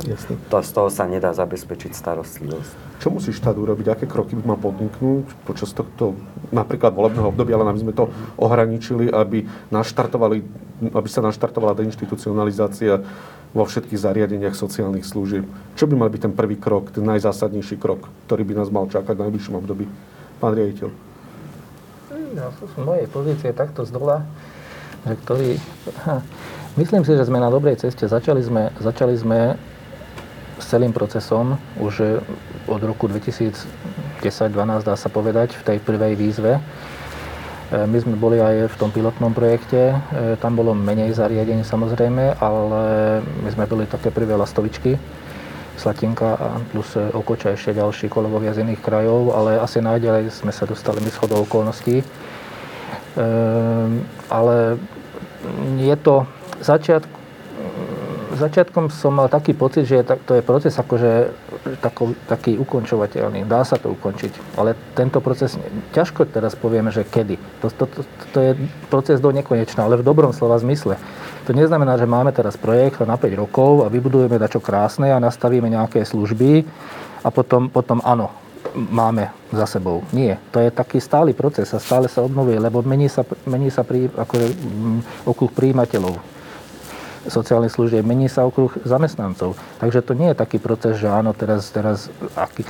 to, 0.50 0.56
z 0.62 0.70
toho 0.70 0.88
sa 0.90 1.10
nedá 1.10 1.34
zabezpečiť 1.34 1.90
starostlivosť. 1.94 3.02
Čo 3.02 3.14
musí 3.14 3.30
štát 3.34 3.54
urobiť? 3.54 3.86
Aké 3.94 4.04
kroky 4.06 4.38
by 4.38 4.54
mal 4.54 4.58
podniknúť 4.58 5.26
počas 5.46 5.70
tohto 5.74 6.14
napríklad 6.54 6.94
volebného 6.94 7.30
obdobia, 7.30 7.58
ale 7.58 7.70
aby 7.70 7.82
sme 7.82 7.94
to 7.94 8.10
ohraničili, 8.38 9.10
aby, 9.10 9.46
naštartovali, 9.70 10.42
aby 10.94 11.08
sa 11.10 11.22
naštartovala 11.22 11.78
deinstitucionalizácia 11.78 13.02
vo 13.54 13.64
všetkých 13.64 14.02
zariadeniach 14.02 14.54
sociálnych 14.54 15.08
služieb. 15.08 15.48
Čo 15.74 15.88
by 15.88 15.94
mal 15.96 16.10
byť 16.12 16.30
ten 16.30 16.34
prvý 16.34 16.60
krok, 16.60 16.92
ten 16.92 17.06
najzásadnejší 17.06 17.80
krok, 17.80 18.06
ktorý 18.28 18.44
by 18.44 18.54
nás 18.60 18.68
mal 18.68 18.86
čakať 18.86 19.14
v 19.14 19.24
najbližšom 19.24 19.54
období? 19.56 19.84
Pán 20.38 20.54
riaditeľ. 20.54 20.90
Ja 22.36 22.52
z 22.52 22.76
mojej 22.76 23.08
pozície 23.08 23.50
takto 23.56 23.88
z 23.88 23.90
dola, 23.90 24.22
ktorý... 25.16 25.56
Myslím 26.80 27.02
si, 27.02 27.16
že 27.16 27.26
sme 27.26 27.40
na 27.40 27.48
dobrej 27.48 27.80
ceste. 27.80 28.06
Začali 28.06 28.42
sme, 28.44 28.70
začali 28.78 29.14
sme 29.16 29.58
s 30.58 30.64
celým 30.68 30.92
procesom 30.92 31.56
už 31.78 32.20
od 32.68 32.82
roku 32.82 33.08
2010-2012, 33.08 34.84
dá 34.84 34.94
sa 34.94 35.08
povedať, 35.08 35.56
v 35.58 35.62
tej 35.64 35.78
prvej 35.80 36.14
výzve 36.18 36.60
E, 37.68 37.84
my 37.84 37.98
sme 38.00 38.16
boli 38.16 38.40
aj 38.40 38.72
v 38.72 38.76
tom 38.80 38.88
pilotnom 38.88 39.36
projekte, 39.36 39.92
e, 39.92 39.96
tam 40.40 40.56
bolo 40.56 40.72
menej 40.72 41.12
zariadení 41.12 41.60
samozrejme, 41.68 42.40
ale 42.40 42.82
my 43.44 43.48
sme 43.52 43.68
boli 43.68 43.84
také 43.84 44.08
prvé 44.08 44.32
lastovičky, 44.32 44.96
Slatinka 45.78 46.34
a 46.34 46.48
plus 46.74 46.96
Okoča 46.96 47.54
ešte 47.54 47.76
ďalší 47.76 48.10
kolegovia 48.10 48.56
z 48.56 48.66
iných 48.66 48.82
krajov, 48.82 49.30
ale 49.30 49.62
asi 49.62 49.78
najďalej 49.78 50.32
sme 50.34 50.50
sa 50.50 50.66
dostali 50.66 50.98
my 51.04 51.12
schodou 51.12 51.44
okolností. 51.44 52.00
E, 52.00 52.04
ale 54.32 54.80
je 55.78 55.96
to 55.98 56.26
začiatku, 56.62 57.18
začiatkom 58.38 58.88
som 58.94 59.18
mal 59.18 59.26
taký 59.26 59.52
pocit, 59.52 59.84
že 59.90 60.06
to 60.06 60.38
je 60.38 60.42
proces 60.46 60.70
akože 60.78 61.34
taký 62.30 62.54
ukončovateľný. 62.56 63.42
Dá 63.44 63.66
sa 63.66 63.76
to 63.76 63.90
ukončiť. 63.92 64.54
Ale 64.54 64.78
tento 64.94 65.18
proces, 65.18 65.58
ťažko 65.90 66.30
teraz 66.30 66.54
povieme, 66.54 66.94
že 66.94 67.02
kedy. 67.02 67.34
To, 67.60 67.66
to, 67.74 67.84
to, 67.90 68.00
to 68.30 68.38
je 68.38 68.52
proces 68.86 69.18
do 69.18 69.34
nekonečna, 69.34 69.84
ale 69.84 69.98
v 69.98 70.06
dobrom 70.06 70.30
slova 70.30 70.56
zmysle. 70.62 70.94
To 71.44 71.50
neznamená, 71.50 71.98
že 71.98 72.06
máme 72.06 72.30
teraz 72.30 72.54
projekt 72.54 73.02
na 73.02 73.18
5 73.18 73.34
rokov 73.34 73.82
a 73.84 73.90
vybudujeme 73.90 74.38
dačo 74.38 74.62
krásne 74.62 75.10
a 75.10 75.18
nastavíme 75.18 75.66
nejaké 75.66 76.06
služby 76.06 76.62
a 77.26 77.28
potom, 77.34 77.66
potom 77.72 77.98
áno, 78.06 78.30
máme 78.74 79.30
za 79.52 79.66
sebou. 79.66 80.04
Nie. 80.12 80.36
To 80.52 80.60
je 80.60 80.68
taký 80.68 81.00
stály 81.00 81.32
proces 81.32 81.72
a 81.72 81.80
stále 81.80 82.08
sa 82.08 82.24
obnovuje, 82.24 82.60
lebo 82.60 82.84
mení 82.84 83.08
sa, 83.08 83.24
mení 83.48 83.72
sa 83.72 83.84
prí, 83.84 84.08
ako, 84.12 84.34
mm, 84.36 85.00
okruh 85.28 85.50
príjimateľov 85.52 86.18
sociálnych 87.28 87.74
služieb, 87.74 88.06
mení 88.06 88.26
sa 88.30 88.48
okruh 88.48 88.72
zamestnancov. 88.82 89.58
Takže 89.82 90.00
to 90.00 90.16
nie 90.16 90.32
je 90.32 90.40
taký 90.40 90.58
proces, 90.58 90.96
že 90.96 91.10
áno, 91.10 91.36
teraz, 91.36 91.68
teraz 91.68 92.08
aký, 92.34 92.64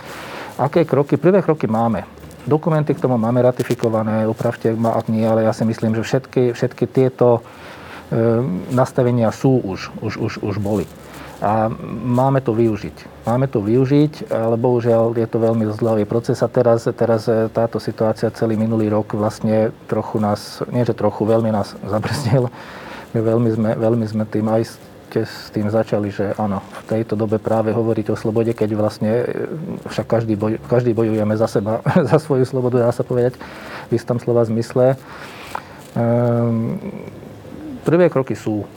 aké 0.58 0.82
kroky, 0.82 1.16
prvé 1.16 1.40
kroky 1.40 1.70
máme. 1.70 2.04
Dokumenty 2.48 2.96
k 2.96 3.02
tomu 3.02 3.20
máme 3.20 3.44
ratifikované, 3.44 4.24
upravte 4.24 4.72
ma, 4.72 4.96
ak 4.96 5.12
nie, 5.12 5.22
ale 5.22 5.44
ja 5.44 5.52
si 5.52 5.68
myslím, 5.68 5.94
že 6.00 6.02
všetky, 6.02 6.56
všetky 6.56 6.84
tieto 6.88 7.38
e, 7.38 7.40
nastavenia 8.72 9.28
sú 9.30 9.60
už, 9.60 9.92
už, 10.00 10.12
už, 10.16 10.32
už 10.40 10.56
boli. 10.56 10.88
A 11.38 11.70
máme 12.02 12.42
to 12.42 12.50
využiť. 12.50 13.22
Máme 13.22 13.46
to 13.46 13.62
využiť, 13.62 14.34
ale 14.34 14.58
bohužiaľ 14.58 15.14
je 15.14 15.28
to 15.30 15.38
veľmi 15.38 15.70
zdlhavý 15.70 16.02
proces 16.02 16.42
a 16.42 16.50
teraz, 16.50 16.90
teraz 16.90 17.30
e, 17.30 17.46
táto 17.46 17.78
situácia 17.78 18.34
celý 18.34 18.58
minulý 18.58 18.90
rok 18.90 19.14
vlastne 19.14 19.70
trochu 19.86 20.18
nás, 20.18 20.66
nie 20.74 20.82
že 20.82 20.98
trochu, 20.98 21.22
veľmi 21.22 21.54
nás 21.54 21.78
zabrzdil 21.92 22.50
veľmi 23.14 23.50
sme, 23.56 23.70
veľmi 23.72 24.04
sme 24.04 24.24
tým 24.28 24.46
aj 24.52 24.62
ste 25.08 25.24
s 25.24 25.48
tým 25.56 25.72
začali, 25.72 26.12
že 26.12 26.36
áno, 26.36 26.60
v 26.60 26.82
tejto 26.84 27.16
dobe 27.16 27.40
práve 27.40 27.72
hovoriť 27.72 28.12
o 28.12 28.20
slobode, 28.20 28.52
keď 28.52 28.76
vlastne 28.76 29.24
e, 29.24 29.48
však 29.88 30.04
každý, 30.04 30.36
boj, 30.36 30.60
každý 30.68 30.92
bojujeme 30.92 31.32
za 31.32 31.48
seba, 31.48 31.80
za 32.12 32.20
svoju 32.20 32.44
slobodu, 32.44 32.84
dá 32.84 32.92
sa 32.92 33.08
povedať 33.08 33.40
v 33.88 33.92
istom 33.96 34.20
slova 34.20 34.44
zmysle. 34.44 35.00
Um, 35.96 36.76
prvé 37.88 38.12
kroky 38.12 38.36
sú 38.36 38.68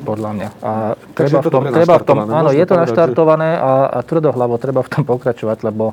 podľa 0.00 0.30
mňa. 0.34 0.48
A 0.62 0.72
treba 1.12 1.38
v 1.42 1.50
tom, 1.50 1.62
treba 1.68 1.94
v 1.98 2.06
tom, 2.06 2.18
áno, 2.26 2.50
je 2.54 2.64
to 2.64 2.74
naštartované 2.74 3.58
a, 3.58 3.90
a 3.90 3.98
tvrdohlavo 4.02 4.56
treba 4.56 4.80
v 4.86 4.90
tom 4.90 5.02
pokračovať, 5.04 5.66
lebo, 5.66 5.92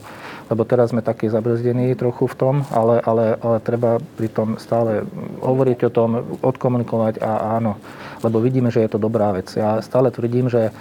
lebo 0.50 0.62
teraz 0.63 0.94
sme 0.94 1.06
takí 1.06 1.28
zabrzdení 1.28 1.94
trochu 1.98 2.30
v 2.30 2.36
tom, 2.36 2.56
ale, 2.70 3.02
ale, 3.02 3.38
ale 3.41 3.58
treba 3.62 3.98
pri 4.18 4.30
tom 4.30 4.62
stále 4.62 5.06
hovoriť 5.41 5.80
o 5.88 5.94
tom, 5.94 6.10
odkomunikovať 6.41 7.22
a 7.22 7.62
áno, 7.62 7.78
lebo 8.22 8.41
vidíme, 8.41 8.74
že 8.74 8.86
je 8.86 8.89
to 8.96 9.00
dobrá 9.02 9.34
vec. 9.34 9.52
Ja 9.54 9.82
stále 9.84 10.10
tvrdím, 10.10 10.50
že, 10.50 10.72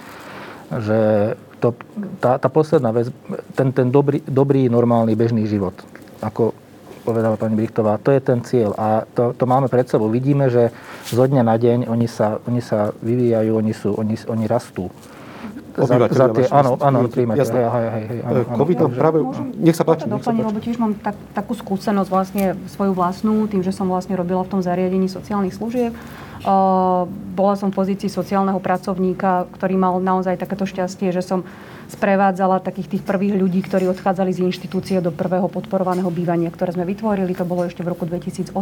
že 0.71 0.99
to, 1.59 1.73
tá, 2.21 2.37
tá 2.37 2.49
posledná 2.53 2.93
vec, 2.93 3.09
ten, 3.57 3.73
ten 3.73 3.89
dobrý, 3.89 4.21
dobrý, 4.29 4.69
normálny, 4.69 5.17
bežný 5.17 5.49
život, 5.49 5.75
ako 6.21 6.53
povedala 7.05 7.37
pani 7.37 7.55
Brichtová, 7.55 8.01
to 8.01 8.11
je 8.11 8.21
ten 8.25 8.41
cieľ. 8.41 8.73
A 8.81 9.05
to, 9.05 9.37
to 9.37 9.45
máme 9.45 9.69
pred 9.69 9.85
sebou. 9.85 10.09
Vidíme, 10.09 10.49
že 10.49 10.73
zo 11.13 11.29
dňa 11.29 11.45
na 11.45 11.61
deň 11.61 11.79
oni 11.87 12.09
sa, 12.09 12.41
oni 12.49 12.65
sa 12.65 12.97
vyvíjajú, 13.05 13.53
oni, 13.53 13.73
sú, 13.77 13.93
oni, 13.93 14.17
oni 14.25 14.45
rastú. 14.49 14.89
Za, 15.75 16.07
za 16.07 16.27
tie, 16.31 16.47
áno, 16.55 16.79
áno, 16.79 16.99
príjmate. 17.11 17.43
Hej, 17.43 17.67
hej, 17.67 18.05
hej, 18.07 18.21
áno, 18.23 18.41
COVID 18.47 18.77
nám 18.87 18.93
práve... 18.95 19.19
Nech 19.59 19.75
sa 19.75 19.83
páči. 19.83 20.07
Nech 20.07 20.23
sa 20.23 20.31
páči. 20.31 20.47
lebo 20.47 20.59
tiež 20.63 20.79
mám 20.79 20.95
tak, 21.03 21.19
takú 21.35 21.59
skúsenosť 21.59 22.09
vlastne 22.09 22.45
svoju 22.71 22.95
vlastnú, 22.95 23.51
tým, 23.51 23.67
že 23.67 23.75
som 23.75 23.91
vlastne 23.91 24.15
robila 24.15 24.47
v 24.47 24.55
tom 24.55 24.61
zariadení 24.63 25.11
sociálnych 25.11 25.59
služieb. 25.59 25.91
Uh, 26.45 27.11
bola 27.35 27.59
som 27.59 27.75
v 27.75 27.79
pozícii 27.83 28.07
sociálneho 28.07 28.63
pracovníka, 28.63 29.51
ktorý 29.59 29.75
mal 29.75 29.99
naozaj 29.99 30.39
takéto 30.39 30.63
šťastie, 30.63 31.11
že 31.11 31.25
som 31.25 31.43
sprevádzala 31.91 32.63
takých 32.63 32.97
tých 32.97 33.03
prvých 33.03 33.35
ľudí, 33.35 33.61
ktorí 33.67 33.91
odchádzali 33.91 34.31
z 34.31 34.45
inštitúcie 34.47 35.03
do 35.03 35.11
prvého 35.11 35.51
podporovaného 35.51 36.09
bývania, 36.09 36.55
ktoré 36.55 36.73
sme 36.73 36.87
vytvorili. 36.87 37.35
To 37.35 37.49
bolo 37.49 37.67
ešte 37.67 37.83
v 37.83 37.93
roku 37.93 38.07
2008. 38.07 38.55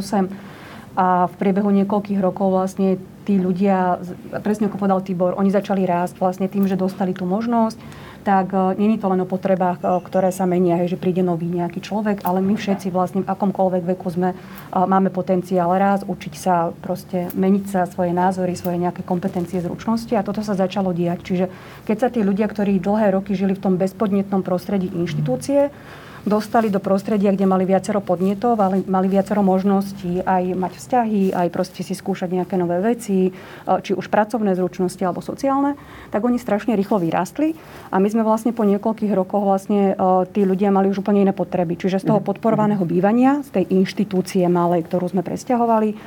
A 0.92 1.26
v 1.26 1.34
priebehu 1.40 1.72
niekoľkých 1.72 2.20
rokov 2.20 2.52
vlastne 2.52 3.00
tí 3.24 3.38
ľudia, 3.38 4.02
presne 4.44 4.68
ako 4.68 4.76
povedal 4.76 5.00
Tibor, 5.00 5.38
oni 5.38 5.48
začali 5.48 5.86
rásť 5.86 6.18
vlastne 6.18 6.50
tým, 6.50 6.68
že 6.68 6.76
dostali 6.76 7.16
tú 7.16 7.24
možnosť 7.24 7.78
tak 8.22 8.54
uh, 8.54 8.72
není 8.78 8.96
to 8.98 9.10
len 9.10 9.20
o 9.20 9.28
potrebách, 9.28 9.82
uh, 9.82 9.98
ktoré 9.98 10.30
sa 10.30 10.46
menia, 10.46 10.78
že 10.86 10.96
príde 10.96 11.20
nový 11.26 11.50
nejaký 11.50 11.82
človek, 11.82 12.22
ale 12.22 12.38
my 12.38 12.54
všetci 12.54 12.94
vlastne 12.94 13.26
v 13.26 13.30
akomkoľvek 13.30 13.82
veku 13.94 14.08
sme, 14.14 14.30
uh, 14.32 14.86
máme 14.86 15.10
potenciál 15.10 15.74
raz 15.74 16.06
učiť 16.06 16.34
sa 16.38 16.70
proste, 16.70 17.28
meniť 17.34 17.64
sa 17.66 17.80
svoje 17.90 18.14
názory, 18.14 18.54
svoje 18.54 18.78
nejaké 18.78 19.02
kompetencie, 19.02 19.58
zručnosti 19.58 20.14
a 20.14 20.22
toto 20.24 20.40
sa 20.40 20.54
začalo 20.54 20.94
diať. 20.94 21.20
Čiže 21.26 21.44
keď 21.84 21.96
sa 21.98 22.08
tí 22.08 22.22
ľudia, 22.22 22.46
ktorí 22.46 22.78
dlhé 22.78 23.12
roky 23.12 23.34
žili 23.34 23.58
v 23.58 23.62
tom 23.62 23.74
bezpodnetnom 23.76 24.46
prostredí 24.46 24.88
inštitúcie, 24.94 25.74
dostali 26.22 26.70
do 26.70 26.78
prostredia, 26.78 27.34
kde 27.34 27.46
mali 27.46 27.66
viacero 27.66 27.98
podnetov, 27.98 28.54
ale 28.58 28.86
mali 28.86 29.10
viacero 29.10 29.42
možností 29.42 30.22
aj 30.22 30.54
mať 30.54 30.72
vzťahy, 30.78 31.22
aj 31.34 31.48
proste 31.50 31.82
si 31.82 31.94
skúšať 31.98 32.30
nejaké 32.30 32.54
nové 32.54 32.78
veci, 32.78 33.28
e, 33.28 33.30
či 33.82 33.92
už 33.94 34.06
pracovné 34.06 34.54
zručnosti 34.54 35.02
alebo 35.02 35.18
sociálne, 35.18 35.74
tak 36.14 36.22
oni 36.22 36.38
strašne 36.38 36.78
rýchlo 36.78 37.02
vyrástli 37.02 37.58
a 37.90 37.98
my 37.98 38.08
sme 38.08 38.22
vlastne 38.22 38.54
po 38.54 38.62
niekoľkých 38.62 39.12
rokoch 39.12 39.42
vlastne 39.42 39.92
e, 39.92 40.04
tí 40.30 40.46
ľudia 40.46 40.70
mali 40.70 40.88
už 40.90 41.02
úplne 41.02 41.26
iné 41.26 41.34
potreby. 41.34 41.74
Čiže 41.74 42.06
z 42.06 42.08
toho 42.14 42.22
mhm. 42.22 42.26
podporovaného 42.26 42.84
bývania, 42.86 43.42
z 43.42 43.62
tej 43.62 43.64
inštitúcie 43.82 44.46
malej, 44.46 44.86
ktorú 44.86 45.10
sme 45.10 45.26
presťahovali, 45.26 45.98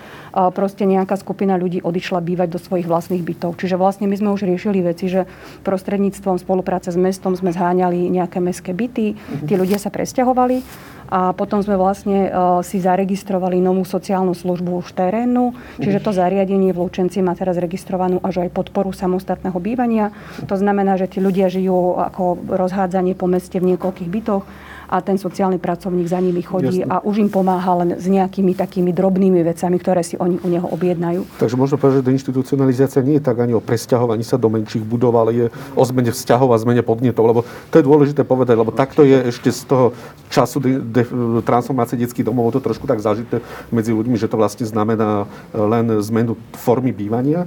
proste 0.55 0.87
nejaká 0.87 1.19
skupina 1.19 1.59
ľudí 1.59 1.83
odišla 1.83 2.23
bývať 2.23 2.47
do 2.55 2.59
svojich 2.59 2.87
vlastných 2.87 3.23
bytov. 3.23 3.59
Čiže 3.59 3.75
vlastne 3.75 4.07
my 4.07 4.15
sme 4.15 4.29
už 4.31 4.47
riešili 4.47 4.79
veci, 4.79 5.11
že 5.11 5.27
prostredníctvom 5.67 6.39
spolupráce 6.39 6.95
s 6.95 6.97
mestom 6.99 7.35
sme 7.35 7.51
zháňali 7.51 8.07
nejaké 8.07 8.39
mestské 8.39 8.71
byty, 8.71 9.19
tí 9.43 9.53
ľudia 9.59 9.75
sa 9.75 9.91
pre 9.91 10.05
presťahovali 10.05 10.61
a 11.05 11.33
potom 11.33 11.61
sme 11.61 11.77
vlastne 11.77 12.29
uh, 12.29 12.61
si 12.61 12.77
zaregistrovali 12.81 13.57
novú 13.57 13.85
sociálnu 13.85 14.37
službu 14.37 14.85
už 14.85 14.93
terénnu, 14.93 15.53
čiže 15.81 16.01
to 16.01 16.13
zariadenie 16.13 16.73
v 16.73 16.81
Lučenci 16.81 17.21
má 17.25 17.33
teraz 17.37 17.57
registrovanú 17.57 18.21
až 18.21 18.45
aj 18.45 18.53
podporu 18.53 18.93
samostatného 18.93 19.57
bývania. 19.57 20.13
To 20.45 20.57
znamená, 20.57 20.97
že 20.97 21.09
tí 21.09 21.21
ľudia 21.21 21.49
žijú 21.49 21.97
ako 21.97 22.49
rozhádzanie 22.49 23.13
po 23.17 23.29
meste 23.29 23.57
v 23.61 23.73
niekoľkých 23.73 24.09
bytoch 24.09 24.45
a 24.89 25.01
ten 25.01 25.17
sociálny 25.17 25.61
pracovník 25.61 26.09
za 26.09 26.19
nimi 26.19 26.41
chodí 26.41 26.85
Jasne. 26.85 26.89
a 26.89 26.95
už 27.05 27.25
im 27.25 27.29
pomáha 27.29 27.85
len 27.85 27.97
s 27.97 28.05
nejakými 28.09 28.57
takými 28.57 28.89
drobnými 28.89 29.45
vecami, 29.45 29.75
ktoré 29.77 30.01
si 30.01 30.17
oni 30.17 30.41
u 30.41 30.47
neho 30.49 30.65
objednajú. 30.65 31.25
Takže 31.37 31.57
možno 31.57 31.77
povedať, 31.77 32.01
že 32.01 32.09
deinstitucionalizácia 32.13 33.01
nie 33.05 33.21
je 33.21 33.23
tak 33.25 33.37
ani 33.41 33.53
o 33.53 33.61
presťahovaní 33.61 34.25
sa 34.25 34.41
do 34.41 34.49
menších 34.49 34.81
budov, 34.81 35.17
ale 35.17 35.31
je 35.33 35.45
o 35.73 35.83
zmene 35.85 36.09
vzťahov 36.09 36.53
a 36.53 36.57
zmene 36.61 36.81
podnetov, 36.81 37.23
lebo 37.25 37.39
to 37.69 37.75
je 37.77 37.83
dôležité 37.85 38.21
povedať, 38.25 38.55
lebo 38.57 38.73
takto 38.73 39.05
je 39.05 39.29
ešte 39.29 39.49
z 39.53 39.61
toho 39.65 39.85
času 40.29 40.57
de- 40.61 40.81
de- 40.81 41.09
transformácie 41.45 41.97
detských 41.99 42.25
domov 42.25 42.53
to 42.55 42.63
trošku 42.63 42.87
tak 42.87 43.03
zažité 43.03 43.43
medzi 43.69 43.91
ľuďmi, 43.91 44.15
že 44.15 44.31
to 44.31 44.39
vlastne 44.39 44.63
znamená 44.63 45.27
len 45.51 45.99
zmenu 46.01 46.39
formy 46.55 46.95
bývania. 46.95 47.45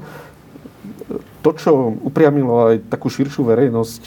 To, 1.40 1.54
čo 1.56 1.96
upriamilo 2.04 2.74
aj 2.74 2.92
takú 2.92 3.08
širšiu 3.08 3.46
verejnosť, 3.48 4.02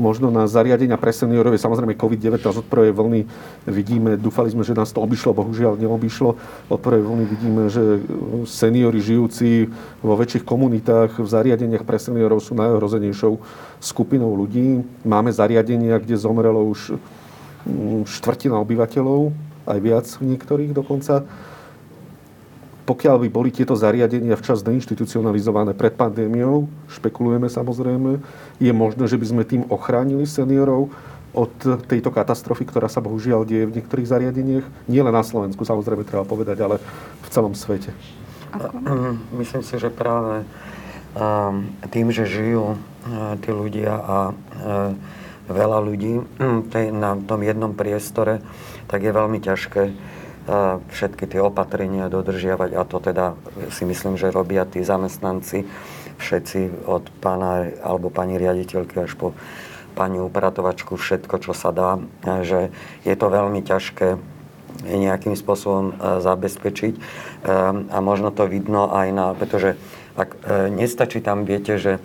možno 0.00 0.32
na 0.32 0.48
zariadenia 0.48 0.96
pre 0.96 1.12
seniorov 1.12 1.52
je 1.52 1.60
samozrejme 1.60 2.00
COVID-19 2.00 2.40
od 2.40 2.66
prvej 2.66 2.96
vlny 2.96 3.20
vidíme, 3.68 4.16
dúfali 4.16 4.48
sme, 4.48 4.64
že 4.64 4.72
nás 4.72 4.88
to 4.88 5.04
obišlo, 5.04 5.36
bohužiaľ 5.36 5.76
neobišlo. 5.76 6.30
Od 6.72 6.80
prvej 6.80 7.04
vlny 7.04 7.24
vidíme, 7.28 7.62
že 7.68 8.00
seniori 8.48 9.04
žijúci 9.04 9.68
vo 10.00 10.16
väčších 10.16 10.48
komunitách 10.48 11.20
v 11.20 11.28
zariadeniach 11.28 11.84
pre 11.84 12.00
seniorov 12.00 12.40
sú 12.40 12.56
najohrozenejšou 12.56 13.36
skupinou 13.84 14.32
ľudí. 14.32 14.80
Máme 15.04 15.28
zariadenia, 15.28 16.00
kde 16.00 16.16
zomrelo 16.16 16.64
už 16.72 16.96
mm, 17.68 18.08
štvrtina 18.08 18.56
obyvateľov, 18.56 19.36
aj 19.68 19.78
viac 19.84 20.06
niektorých 20.24 20.72
dokonca 20.72 21.28
pokiaľ 22.90 23.22
by 23.22 23.28
boli 23.30 23.54
tieto 23.54 23.78
zariadenia 23.78 24.34
včas 24.34 24.66
deinstitucionalizované 24.66 25.78
pred 25.78 25.94
pandémiou, 25.94 26.66
špekulujeme 26.90 27.46
samozrejme, 27.46 28.18
je 28.58 28.72
možné, 28.74 29.06
že 29.06 29.14
by 29.14 29.26
sme 29.30 29.42
tým 29.46 29.62
ochránili 29.70 30.26
seniorov 30.26 30.90
od 31.30 31.54
tejto 31.86 32.10
katastrofy, 32.10 32.66
ktorá 32.66 32.90
sa 32.90 32.98
bohužiaľ 32.98 33.46
deje 33.46 33.70
v 33.70 33.78
niektorých 33.78 34.10
zariadeniach. 34.10 34.66
Nie 34.90 35.06
len 35.06 35.14
na 35.14 35.22
Slovensku, 35.22 35.62
samozrejme 35.62 36.02
treba 36.02 36.26
povedať, 36.26 36.58
ale 36.66 36.82
v 37.22 37.28
celom 37.30 37.54
svete. 37.54 37.94
Ako? 38.58 38.74
Myslím 39.38 39.62
si, 39.62 39.78
že 39.78 39.94
práve 39.94 40.42
ehm, 41.14 41.70
tým, 41.94 42.10
že 42.10 42.26
žijú 42.26 42.74
eh, 42.74 43.38
tí 43.38 43.54
ľudia 43.54 43.94
a 43.94 44.16
eh, 44.34 44.98
veľa 45.46 45.78
ľudí 45.78 46.26
na 46.90 47.14
tom 47.22 47.46
jednom 47.46 47.70
priestore, 47.70 48.42
tak 48.90 49.06
je 49.06 49.14
veľmi 49.14 49.38
ťažké 49.38 49.82
všetky 50.90 51.30
tie 51.30 51.40
opatrenia 51.40 52.10
dodržiavať 52.10 52.70
a 52.74 52.82
to 52.82 52.98
teda 52.98 53.38
si 53.70 53.86
myslím, 53.86 54.18
že 54.18 54.34
robia 54.34 54.66
tí 54.66 54.82
zamestnanci 54.82 55.62
všetci 56.20 56.90
od 56.90 57.08
pána 57.22 57.70
alebo 57.80 58.10
pani 58.12 58.36
riaditeľky 58.36 59.00
až 59.00 59.14
po 59.16 59.32
pani 59.94 60.22
upratovačku 60.22 60.94
všetko, 60.94 61.34
čo 61.42 61.52
sa 61.52 61.74
dá, 61.74 61.98
že 62.46 62.70
je 63.02 63.14
to 63.14 63.26
veľmi 63.26 63.60
ťažké 63.62 64.18
nejakým 64.86 65.36
spôsobom 65.36 65.92
e, 65.92 65.94
zabezpečiť. 66.24 66.94
E, 66.96 67.00
a 67.90 67.98
možno 68.00 68.32
to 68.32 68.48
vidno 68.48 68.88
aj 68.88 69.08
na, 69.12 69.26
pretože 69.36 69.76
ak 70.16 70.30
e, 70.32 70.38
nestačí 70.72 71.20
tam, 71.20 71.44
viete, 71.44 71.76
že 71.76 72.00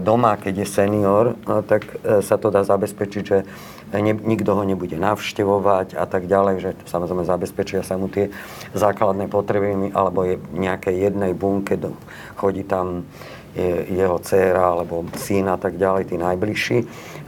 doma, 0.00 0.40
keď 0.40 0.64
je 0.64 0.66
senior, 0.66 1.36
tak 1.68 2.00
sa 2.24 2.40
to 2.40 2.48
dá 2.48 2.64
zabezpečiť, 2.64 3.22
že 3.28 3.44
ne, 3.92 4.12
nikto 4.12 4.52
ho 4.52 4.62
nebude 4.64 4.96
navštevovať 5.00 5.96
a 5.96 6.04
tak 6.04 6.28
ďalej, 6.28 6.56
že 6.60 6.70
samozrejme 6.88 7.24
zabezpečia 7.24 7.80
sa 7.80 7.96
mu 7.96 8.12
tie 8.12 8.28
základné 8.76 9.28
potreby, 9.32 9.92
alebo 9.96 10.28
je 10.28 10.36
v 10.36 10.58
nejakej 10.60 11.08
jednej 11.08 11.32
bunke, 11.32 11.80
do, 11.80 11.96
chodí 12.36 12.64
tam 12.64 13.08
je, 13.56 13.88
jeho 13.90 14.20
dcéra 14.20 14.76
alebo 14.76 15.02
syn 15.16 15.48
a 15.48 15.56
tak 15.56 15.80
ďalej, 15.80 16.12
tí 16.12 16.16
najbližší. 16.20 16.78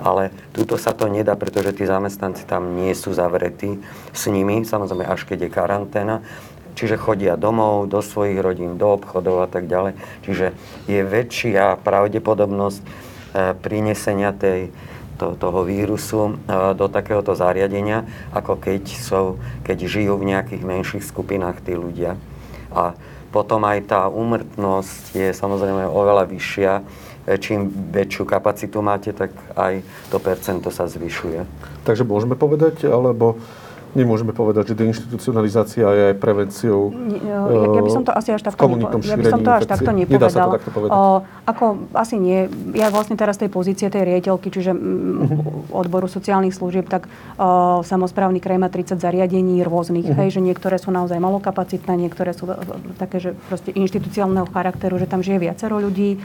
Ale 0.01 0.33
túto 0.53 0.81
sa 0.81 0.93
to 0.93 1.09
nedá, 1.09 1.37
pretože 1.37 1.77
tí 1.77 1.85
zamestnanci 1.85 2.45
tam 2.45 2.77
nie 2.77 2.93
sú 2.93 3.13
zavretí 3.13 3.81
s 4.13 4.29
nimi, 4.29 4.65
samozrejme 4.65 5.05
až 5.05 5.25
keď 5.25 5.49
je 5.49 5.51
karanténa. 5.51 6.17
Čiže 6.79 7.03
chodia 7.03 7.35
domov, 7.35 7.91
do 7.91 8.01
svojich 8.01 8.39
rodín, 8.41 8.79
do 8.79 8.95
obchodov 8.95 9.45
a 9.45 9.49
tak 9.51 9.67
ďalej. 9.67 9.99
Čiže 10.25 10.55
je 10.87 11.01
väčšia 11.03 11.77
pravdepodobnosť 11.83 12.81
e, 12.81 12.87
prinesenia 13.59 14.31
tej, 14.33 14.71
to, 15.21 15.37
toho 15.37 15.61
vírusu 15.69 16.41
e, 16.49 16.73
do 16.73 16.89
takéhoto 16.89 17.37
zariadenia, 17.37 18.09
ako 18.33 18.57
keď, 18.57 18.83
sú, 18.89 19.37
keď 19.61 19.85
žijú 19.85 20.17
v 20.17 20.33
nejakých 20.33 20.65
menších 20.65 21.05
skupinách 21.05 21.61
tí 21.61 21.77
ľudia. 21.77 22.17
A 22.73 22.97
potom 23.29 23.63
aj 23.69 23.93
tá 23.93 24.09
úmrtnosť 24.09 25.15
je 25.15 25.29
samozrejme 25.37 25.85
oveľa 25.85 26.25
vyššia. 26.25 26.73
E, 27.29 27.37
čím 27.37 27.69
väčšiu 27.69 28.25
kapacitu 28.25 28.81
máte, 28.81 29.13
tak 29.13 29.37
aj 29.53 29.85
to 30.09 30.17
percento 30.17 30.73
sa 30.73 30.89
zvyšuje. 30.89 31.45
Takže 31.85 32.09
môžeme 32.09 32.33
povedať, 32.33 32.89
alebo 32.89 33.37
nemôžeme 33.95 34.31
povedať, 34.31 34.73
že 34.73 34.75
deinstitucionalizácia 34.79 35.87
je 35.91 36.03
aj 36.13 36.17
prevenciou 36.19 36.91
ja, 37.21 37.41
ja 37.51 37.83
by 37.83 37.91
som 37.91 38.05
to 38.07 38.13
asi 38.15 38.31
až 38.35 38.43
takto, 38.47 38.63
nepo, 38.69 38.99
ja 39.03 39.17
by 39.17 39.27
som 39.27 39.41
to 39.43 39.51
až 39.51 39.65
takto 39.67 39.91
nepovedala. 39.91 40.29
Nedá 40.29 40.29
sa 40.31 40.47
to 40.47 40.55
takto 40.59 40.71
povedať. 40.71 40.91
O, 40.95 41.01
ako 41.47 41.65
asi 41.97 42.17
nie. 42.17 42.47
Ja 42.77 42.89
vlastne 42.93 43.17
teraz 43.19 43.37
tej 43.37 43.51
pozície 43.51 43.91
tej 43.91 44.07
riaditeľky, 44.07 44.49
čiže 44.53 44.73
uh-huh. 44.73 45.75
odboru 45.75 46.07
sociálnych 46.07 46.55
služieb, 46.55 46.87
tak 46.87 47.11
o, 47.37 47.81
samozprávny 47.83 48.39
kraj 48.39 48.59
má 48.61 48.69
30 48.69 49.01
zariadení 49.01 49.63
rôznych, 49.67 50.07
uh-huh. 50.07 50.19
hej, 50.25 50.39
že 50.39 50.41
niektoré 50.45 50.79
sú 50.79 50.95
naozaj 50.95 51.19
malokapacitné, 51.19 51.97
niektoré 51.99 52.33
sú 52.35 52.49
také, 52.97 53.19
že 53.19 53.31
proste 53.49 53.75
inštitucionálneho 53.75 54.49
charakteru, 54.51 54.97
že 54.97 55.11
tam 55.11 55.21
žije 55.25 55.51
viacero 55.51 55.79
ľudí. 55.79 56.21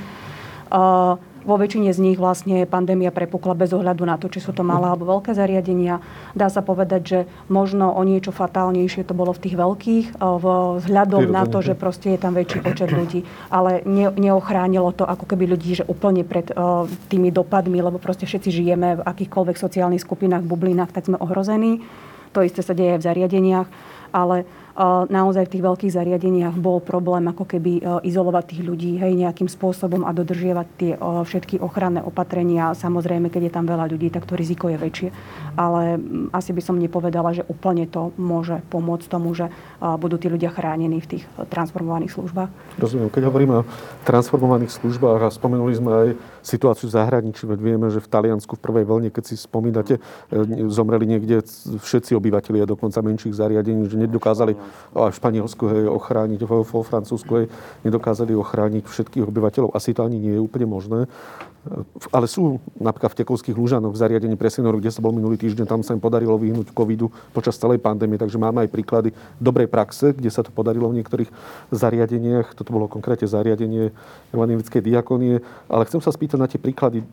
O, 0.69 1.17
vo 1.45 1.55
väčšine 1.61 1.93
z 1.93 1.99
nich 2.01 2.17
vlastne 2.17 2.65
pandémia 2.65 3.13
prepukla 3.13 3.53
bez 3.53 3.71
ohľadu 3.71 4.03
na 4.03 4.17
to, 4.17 4.27
či 4.27 4.41
sú 4.41 4.51
to 4.51 4.65
malé 4.65 4.89
alebo 4.89 5.05
veľké 5.05 5.37
zariadenia. 5.37 6.01
Dá 6.33 6.49
sa 6.49 6.65
povedať, 6.65 7.01
že 7.05 7.19
možno 7.47 7.93
o 7.93 8.01
niečo 8.01 8.33
fatálnejšie 8.33 9.05
to 9.05 9.13
bolo 9.13 9.31
v 9.31 9.43
tých 9.45 9.55
veľkých, 9.55 10.05
eh, 10.17 10.25
vzhľadom 10.81 11.29
na 11.29 11.45
to, 11.45 11.61
že 11.61 11.77
proste 11.77 12.17
je 12.17 12.19
tam 12.19 12.33
väčší 12.33 12.65
počet 12.65 12.89
ľudí. 12.89 13.23
Ale 13.53 13.85
ne, 13.85 14.09
neochránilo 14.09 14.89
to 14.91 15.05
ako 15.05 15.29
keby 15.29 15.53
ľudí, 15.53 15.77
že 15.77 15.85
úplne 15.85 16.25
pred 16.25 16.49
uh, 16.55 16.89
tými 17.11 17.29
dopadmi, 17.29 17.77
lebo 17.79 18.01
proste 18.01 18.25
všetci 18.25 18.49
žijeme 18.49 18.99
v 18.99 19.05
akýchkoľvek 19.05 19.55
sociálnych 19.59 20.01
skupinách, 20.01 20.43
bublinách, 20.47 20.91
tak 20.91 21.05
sme 21.05 21.21
ohrození. 21.21 21.85
To 22.33 22.41
isté 22.41 22.65
sa 22.65 22.73
deje 22.73 22.97
aj 22.97 22.99
v 22.99 23.07
zariadeniach. 23.07 23.67
Ale 24.15 24.47
naozaj 25.07 25.47
v 25.47 25.53
tých 25.55 25.63
veľkých 25.63 25.95
zariadeniach 25.95 26.55
bol 26.59 26.83
problém 26.83 27.23
ako 27.31 27.47
keby 27.47 28.03
izolovať 28.03 28.43
tých 28.51 28.61
ľudí 28.67 28.91
hej, 28.99 29.15
nejakým 29.15 29.47
spôsobom 29.47 30.03
a 30.03 30.11
dodržiavať 30.11 30.67
tie 30.75 30.91
všetky 30.99 31.63
ochranné 31.63 32.03
opatrenia. 32.03 32.75
Samozrejme, 32.75 33.31
keď 33.31 33.47
je 33.47 33.55
tam 33.55 33.65
veľa 33.65 33.87
ľudí, 33.87 34.11
tak 34.11 34.27
to 34.27 34.35
riziko 34.35 34.67
je 34.67 34.75
väčšie. 34.75 35.09
Ale 35.55 35.95
asi 36.35 36.51
by 36.51 36.59
som 36.59 36.75
nepovedala, 36.75 37.31
že 37.31 37.47
úplne 37.47 37.87
to 37.87 38.11
môže 38.19 38.59
pomôcť 38.67 39.07
tomu, 39.07 39.31
že 39.31 39.47
budú 39.79 40.19
tí 40.19 40.27
ľudia 40.27 40.51
chránení 40.51 40.99
v 40.99 41.07
tých 41.15 41.23
transformovaných 41.47 42.11
službách. 42.11 42.51
Rozumiem. 42.75 43.07
Keď 43.07 43.23
hovoríme 43.31 43.63
o 43.63 43.67
transformovaných 44.03 44.75
službách 44.75 45.19
a 45.23 45.31
spomenuli 45.31 45.73
sme 45.79 45.91
aj 45.95 46.07
situáciu 46.45 46.85
v 46.87 46.95
zahraničí, 46.95 47.49
veď 47.49 47.59
vieme, 47.59 47.89
že 47.89 47.97
v 47.97 48.07
Taliansku 48.07 48.53
v 48.55 48.61
prvej 48.61 48.85
vlne, 48.85 49.09
keď 49.09 49.23
si 49.25 49.35
spomínate, 49.35 49.97
e, 49.97 50.39
zomreli 50.69 51.09
niekde 51.09 51.41
všetci 51.81 52.13
obyvateľia 52.13 52.69
dokonca 52.69 53.01
menších 53.01 53.33
zariadení, 53.33 53.89
že 53.89 53.97
nedokázali 53.97 54.53
aj 54.93 55.11
v 55.11 55.17
Španielsku 55.17 55.63
hej, 55.73 55.89
ochrániť, 55.89 56.45
vo, 56.45 56.61
Francúzsku 56.85 57.31
hej, 57.41 57.45
nedokázali 57.81 58.37
ochrániť 58.37 58.85
všetkých 58.85 59.25
obyvateľov. 59.25 59.73
Asi 59.73 59.97
to 59.97 60.05
ani 60.05 60.21
nie 60.21 60.37
je 60.37 60.41
úplne 60.45 60.69
možné. 60.69 61.09
Ale 62.13 62.29
sú 62.29 62.61
napríklad 62.77 63.17
v 63.17 63.25
Tekovských 63.25 63.57
Lužanoch 63.57 63.89
v 63.89 63.97
zariadení 63.97 64.37
pre 64.37 64.53
seniorov, 64.53 64.77
kde 64.77 64.93
sa 64.93 65.01
bol 65.01 65.09
minulý 65.09 65.33
týždeň, 65.41 65.65
tam 65.65 65.81
sa 65.81 65.97
im 65.97 66.01
podarilo 66.01 66.37
vyhnúť 66.37 66.69
covidu 66.69 67.09
počas 67.33 67.57
celej 67.57 67.81
pandémie, 67.81 68.21
takže 68.21 68.37
máme 68.37 68.61
aj 68.61 68.69
príklady 68.69 69.09
dobrej 69.41 69.65
praxe, 69.65 70.13
kde 70.13 70.29
sa 70.29 70.45
to 70.45 70.53
podarilo 70.53 70.93
v 70.93 71.01
niektorých 71.01 71.29
zariadeniach. 71.73 72.53
Toto 72.53 72.69
bolo 72.69 72.85
konkrétne 72.85 73.25
zariadenie 73.25 73.89
evangelickej 74.29 74.81
diakonie. 74.85 75.41
Ale 75.65 75.89
chcem 75.89 76.05
sa 76.05 76.13
spýtať 76.13 76.34
na 76.35 76.47
tie 76.47 76.59
príklady 76.59 77.03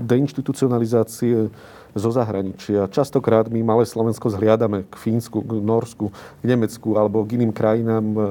deinstitucionalizácie 0.00 1.52
zo 1.92 2.10
zahraničia. 2.14 2.88
Častokrát 2.88 3.50
my 3.50 3.60
malé 3.60 3.84
Slovensko 3.84 4.30
zhliadame 4.30 4.86
k 4.86 4.94
Fínsku, 4.96 5.42
k 5.42 5.58
Norsku, 5.58 6.14
k 6.14 6.44
Nemecku 6.46 6.94
alebo 6.96 7.26
k 7.26 7.36
iným 7.36 7.52
krajinám, 7.52 8.04
e, 8.06 8.18
e, 8.18 8.26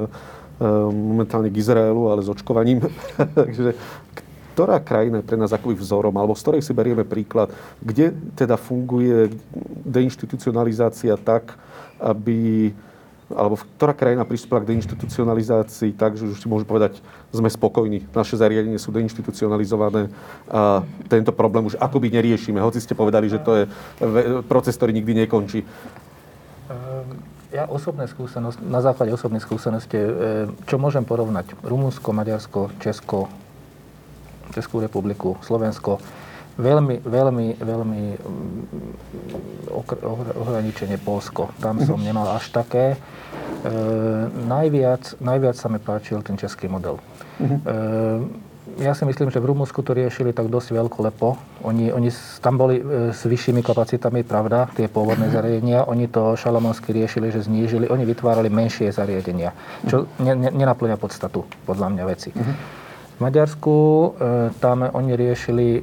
momentálne 0.89 1.52
k 1.52 1.60
Izraelu, 1.60 2.08
ale 2.08 2.23
s 2.23 2.32
očkovaním. 2.32 2.88
Takže 3.39 3.75
ktorá 4.56 4.84
krajina 4.84 5.23
je 5.23 5.28
pre 5.28 5.39
nás 5.39 5.56
akoby 5.56 5.80
vzorom, 5.80 6.12
alebo 6.19 6.36
z 6.36 6.43
ktorej 6.43 6.63
si 6.67 6.75
berieme 6.75 7.08
príklad, 7.08 7.47
kde 7.80 8.12
teda 8.36 8.60
funguje 8.60 9.32
deinstitucionalizácia 9.88 11.15
tak, 11.15 11.56
aby 11.95 12.71
alebo 13.29 13.61
ktorá 13.77 13.93
krajina 13.93 14.25
pristúpila 14.25 14.65
k 14.65 14.73
deinstitucionalizácii 14.73 15.93
tak, 15.93 16.17
že 16.17 16.25
už 16.25 16.41
si 16.41 16.47
môžu 16.49 16.65
povedať, 16.65 16.97
sme 17.29 17.49
spokojní, 17.49 18.09
naše 18.09 18.35
zariadenie 18.37 18.81
sú 18.81 18.89
deinstitucionalizované 18.89 20.09
a 20.49 20.81
tento 21.05 21.29
problém 21.29 21.69
už 21.69 21.77
akoby 21.77 22.09
neriešime. 22.09 22.57
Hoci 22.57 22.81
ste 22.81 22.97
povedali, 22.97 23.29
že 23.29 23.37
to 23.41 23.51
je 23.53 23.63
proces, 24.49 24.73
ktorý 24.73 24.97
nikdy 24.97 25.25
nekončí. 25.25 25.61
Ehm, 25.61 27.21
ja 27.49 27.65
osobné 27.65 28.05
skúsenosti, 28.05 28.61
na 28.61 28.81
základe 28.81 29.09
osobnej 29.09 29.41
skúsenosti, 29.41 29.97
e, 29.97 30.09
čo 30.69 30.77
môžem 30.77 31.01
porovnať? 31.01 31.57
Rumunsko, 31.65 32.13
Maďarsko, 32.13 32.69
Česko, 32.77 33.25
Českú 34.53 34.81
republiku, 34.81 35.37
Slovensko, 35.41 35.97
veľmi, 36.60 36.95
veľmi, 37.08 37.48
veľmi 37.63 38.04
mm, 38.19 38.63
ohraničenie 40.36 41.00
Polsko. 41.00 41.56
Tam 41.63 41.80
som 41.80 42.04
nemal 42.04 42.28
až 42.36 42.52
také. 42.52 42.95
E, 42.95 42.98
najviac, 44.45 45.15
najviac 45.24 45.56
sa 45.56 45.72
mi 45.72 45.80
páčil 45.80 46.19
ten 46.22 46.36
český 46.36 46.67
model. 46.67 47.00
Uh-huh. 47.39 47.60
E, 47.63 48.84
ja 48.86 48.93
si 48.93 49.04
myslím, 49.04 49.34
že 49.34 49.41
v 49.41 49.50
Rumunsku 49.50 49.82
to 49.82 49.98
riešili 49.98 50.32
tak 50.32 50.48
dosť 50.48 50.72
veľkolepo. 50.76 51.28
Oni, 51.67 51.91
oni 51.91 52.12
tam 52.43 52.60
boli 52.60 52.80
e, 52.80 53.12
s 53.15 53.24
vyššími 53.24 53.63
kapacitami, 53.63 54.24
pravda, 54.28 54.67
tie 54.76 54.91
pôvodné 54.91 55.32
uh-huh. 55.32 55.39
zariadenia. 55.39 55.88
Oni 55.88 56.12
to 56.12 56.36
šalamonsky 56.36 56.91
riešili, 56.91 57.32
že 57.32 57.48
znížili. 57.48 57.88
Oni 57.88 58.04
vytvárali 58.04 58.52
menšie 58.52 58.91
zariadenia, 58.91 59.56
čo 59.88 60.12
ne, 60.19 60.36
ne, 60.36 60.52
nenaplňa 60.52 61.00
podstatu, 61.00 61.48
podľa 61.63 61.88
mňa, 61.95 62.04
veci. 62.04 62.32
Uh-huh. 62.36 62.78
V 63.19 63.27
Maďarsku 63.27 63.75
e, 63.75 64.08
tam 64.63 64.88
oni 64.88 65.12
riešili, 65.19 65.67
e, 65.75 65.82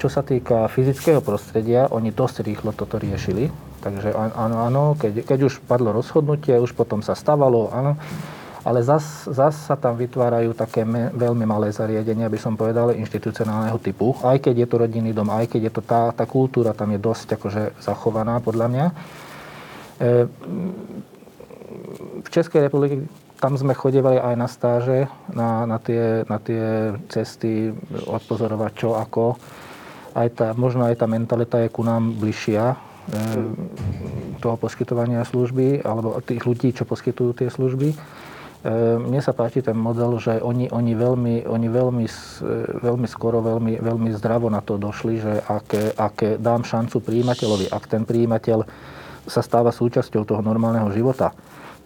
čo 0.00 0.08
sa 0.08 0.24
týka 0.24 0.72
fyzického 0.72 1.20
prostredia, 1.20 1.84
oni 1.92 2.16
dosť 2.16 2.40
rýchlo 2.48 2.72
toto 2.72 2.96
riešili. 2.96 3.52
Takže 3.84 4.16
áno, 4.16 4.56
áno, 4.64 4.82
keď, 4.96 5.20
keď 5.20 5.52
už 5.52 5.60
padlo 5.68 5.92
rozhodnutie, 5.92 6.56
už 6.56 6.72
potom 6.72 7.04
sa 7.04 7.12
stavalo, 7.12 7.68
áno. 7.76 8.00
Ale 8.64 8.80
zase 8.80 9.28
zas 9.36 9.68
sa 9.68 9.76
tam 9.76 10.00
vytvárajú 10.00 10.56
také 10.56 10.88
me, 10.88 11.12
veľmi 11.12 11.44
malé 11.44 11.68
zariadenia, 11.76 12.32
by 12.32 12.40
som 12.40 12.56
povedal, 12.56 12.96
inštitucionálneho 12.96 13.76
typu. 13.84 14.16
Aj 14.24 14.40
keď 14.40 14.64
je 14.64 14.68
to 14.72 14.80
rodinný 14.80 15.12
dom, 15.12 15.28
aj 15.28 15.44
keď 15.44 15.68
je 15.68 15.72
to 15.76 15.82
tá, 15.84 16.08
tá 16.16 16.24
kultúra 16.24 16.72
tam 16.72 16.88
je 16.96 17.04
dosť 17.04 17.36
akože 17.36 17.84
zachovaná, 17.84 18.40
podľa 18.40 18.66
mňa. 18.72 18.86
E, 18.88 18.94
v 22.24 22.28
Českej 22.32 22.64
republike 22.64 23.04
tam 23.38 23.54
sme 23.54 23.74
chodevali 23.74 24.18
aj 24.18 24.34
na 24.34 24.48
stáže, 24.50 24.98
na, 25.30 25.62
na, 25.64 25.78
tie, 25.78 26.26
na 26.26 26.42
tie 26.42 26.94
cesty, 27.06 27.70
odpozorovať 28.06 28.72
čo, 28.74 28.98
ako. 28.98 29.38
Aj 30.18 30.28
tá, 30.34 30.50
možno 30.58 30.90
aj 30.90 30.98
tá 30.98 31.06
mentalita 31.06 31.62
je 31.62 31.70
ku 31.70 31.86
nám 31.86 32.18
bližšia 32.18 32.74
toho 34.42 34.56
poskytovania 34.60 35.24
služby, 35.24 35.80
alebo 35.80 36.20
tých 36.20 36.44
ľudí, 36.44 36.76
čo 36.76 36.84
poskytujú 36.84 37.40
tie 37.40 37.48
služby. 37.48 37.96
Mne 38.98 39.22
sa 39.22 39.32
páči 39.32 39.62
ten 39.62 39.78
model, 39.78 40.18
že 40.18 40.42
oni, 40.42 40.68
oni, 40.68 40.92
veľmi, 40.92 41.46
oni 41.46 41.68
veľmi, 41.70 42.06
veľmi 42.82 43.08
skoro, 43.08 43.38
veľmi, 43.38 43.78
veľmi 43.78 44.10
zdravo 44.18 44.50
na 44.50 44.60
to 44.60 44.76
došli, 44.76 45.22
že 45.22 45.34
aké, 45.46 45.94
aké 45.94 46.36
dám 46.36 46.66
šancu 46.66 47.00
príjimateľovi, 47.00 47.70
ak 47.70 47.84
ten 47.86 48.02
príjimateľ 48.02 48.66
sa 49.30 49.40
stáva 49.46 49.70
súčasťou 49.70 50.26
toho 50.26 50.42
normálneho 50.42 50.90
života, 50.90 51.32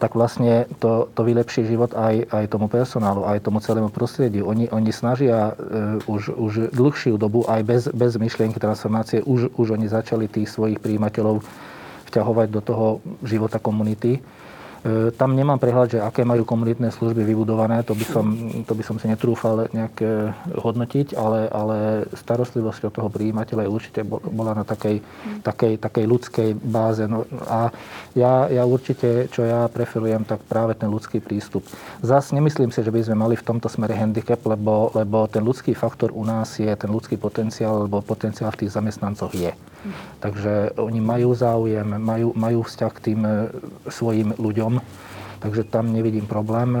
tak 0.03 0.19
vlastne 0.19 0.67
to, 0.83 1.07
to 1.15 1.23
vylepší 1.23 1.63
život 1.63 1.95
aj, 1.95 2.27
aj 2.27 2.51
tomu 2.51 2.67
personálu, 2.67 3.23
aj 3.23 3.39
tomu 3.39 3.63
celému 3.63 3.87
prostrediu. 3.87 4.43
Oni, 4.51 4.67
oni 4.67 4.91
snažia 4.91 5.55
uh, 5.55 6.11
už, 6.11 6.35
už 6.35 6.75
dlhšiu 6.75 7.15
dobu, 7.15 7.47
aj 7.47 7.63
bez, 7.63 7.81
bez 7.87 8.19
myšlienky 8.19 8.59
transformácie, 8.59 9.23
už, 9.23 9.55
už 9.55 9.79
oni 9.79 9.87
začali 9.87 10.27
tých 10.27 10.51
svojich 10.51 10.83
príjimateľov 10.83 11.39
vťahovať 12.11 12.47
do 12.51 12.59
toho 12.59 12.87
života 13.23 13.63
komunity. 13.63 14.19
E, 14.83 15.15
tam 15.15 15.31
nemám 15.31 15.55
prehľad, 15.63 15.95
že 15.95 15.99
aké 16.03 16.27
majú 16.27 16.43
komunitné 16.43 16.91
služby 16.91 17.23
vybudované, 17.23 17.87
to 17.87 17.95
by 17.95 18.03
som, 18.03 18.25
to 18.67 18.73
by 18.75 18.83
som 18.83 18.99
si 18.99 19.07
netrúfal 19.07 19.71
nejak 19.71 19.95
hodnotiť, 20.59 21.15
ale, 21.15 21.47
ale 21.47 21.77
starostlivosť 22.11 22.91
od 22.91 22.93
toho 22.99 23.09
príjimateľa 23.09 23.63
je 23.63 23.71
určite 23.71 23.99
bola 24.07 24.51
na 24.51 24.67
takej, 24.67 24.99
takej, 25.39 25.79
takej 25.79 26.05
ľudskej 26.05 26.49
báze. 26.59 27.07
No 27.07 27.23
a 27.47 27.71
ja, 28.13 28.51
ja 28.51 28.63
určite, 28.67 29.31
čo 29.31 29.47
ja 29.47 29.71
preferujem, 29.71 30.27
tak 30.27 30.43
práve 30.43 30.75
ten 30.75 30.91
ľudský 30.91 31.23
prístup. 31.23 31.63
Zas 32.03 32.35
nemyslím 32.35 32.75
si, 32.75 32.83
že 32.83 32.91
by 32.91 33.01
sme 33.07 33.15
mali 33.15 33.35
v 33.39 33.47
tomto 33.47 33.71
smere 33.71 33.95
handicap, 33.95 34.43
lebo, 34.43 34.91
lebo 34.91 35.25
ten 35.31 35.41
ľudský 35.41 35.71
faktor 35.71 36.11
u 36.11 36.27
nás 36.27 36.59
je, 36.59 36.69
ten 36.75 36.91
ľudský 36.91 37.15
potenciál, 37.15 37.87
alebo 37.87 38.03
potenciál 38.03 38.51
v 38.51 38.65
tých 38.65 38.75
zamestnancoch 38.75 39.31
je. 39.31 39.55
Takže 40.23 40.79
oni 40.79 41.03
majú 41.03 41.35
záujem, 41.35 41.83
majú, 41.99 42.31
majú 42.31 42.63
vzťah 42.63 42.91
k 42.95 43.03
tým 43.03 43.21
e, 43.27 43.31
svojim 43.91 44.31
ľuďom 44.39 44.72
Takže 45.43 45.67
tam 45.67 45.91
nevidím 45.91 46.23
problém. 46.23 46.71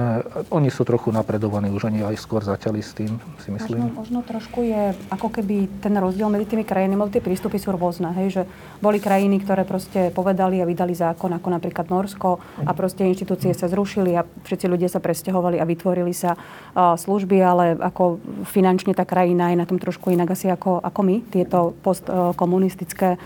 Oni 0.47 0.71
sú 0.71 0.87
trochu 0.87 1.11
napredovaní, 1.11 1.67
už 1.67 1.91
oni 1.91 1.99
aj 1.99 2.15
skôr 2.15 2.47
začali 2.47 2.79
s 2.79 2.95
tým, 2.95 3.19
si 3.43 3.51
myslím. 3.51 3.91
Možno, 3.91 3.99
možno 3.99 4.19
trošku 4.23 4.63
je 4.63 4.95
ako 5.11 5.35
keby 5.35 5.83
ten 5.83 5.91
rozdiel 5.99 6.31
medzi 6.31 6.55
tými 6.55 6.63
krajinami, 6.63 6.95
lebo 6.95 7.11
tie 7.11 7.19
prístupy 7.19 7.59
sú 7.59 7.75
rôzne. 7.75 8.15
Hej, 8.15 8.27
že 8.31 8.41
boli 8.79 9.03
krajiny, 9.03 9.43
ktoré 9.43 9.67
proste 9.67 10.15
povedali 10.15 10.63
a 10.63 10.69
vydali 10.69 10.95
zákon, 10.95 11.35
ako 11.35 11.47
napríklad 11.59 11.91
Norsko, 11.91 12.39
a 12.63 12.71
proste 12.71 13.03
inštitúcie 13.03 13.51
sa 13.51 13.67
zrušili 13.67 14.15
a 14.15 14.23
všetci 14.23 14.71
ľudia 14.71 14.87
sa 14.87 15.03
presťahovali 15.03 15.59
a 15.59 15.67
vytvorili 15.67 16.15
sa 16.15 16.39
služby, 16.79 17.43
ale 17.43 17.75
ako 17.75 18.23
finančne 18.47 18.95
tá 18.95 19.03
krajina 19.03 19.51
je 19.51 19.59
na 19.59 19.67
tom 19.67 19.75
trošku 19.75 20.07
inak 20.07 20.39
asi 20.39 20.47
ako, 20.47 20.79
ako 20.79 20.99
my, 21.03 21.19
tieto 21.35 21.75
postkomunistické 21.83 23.19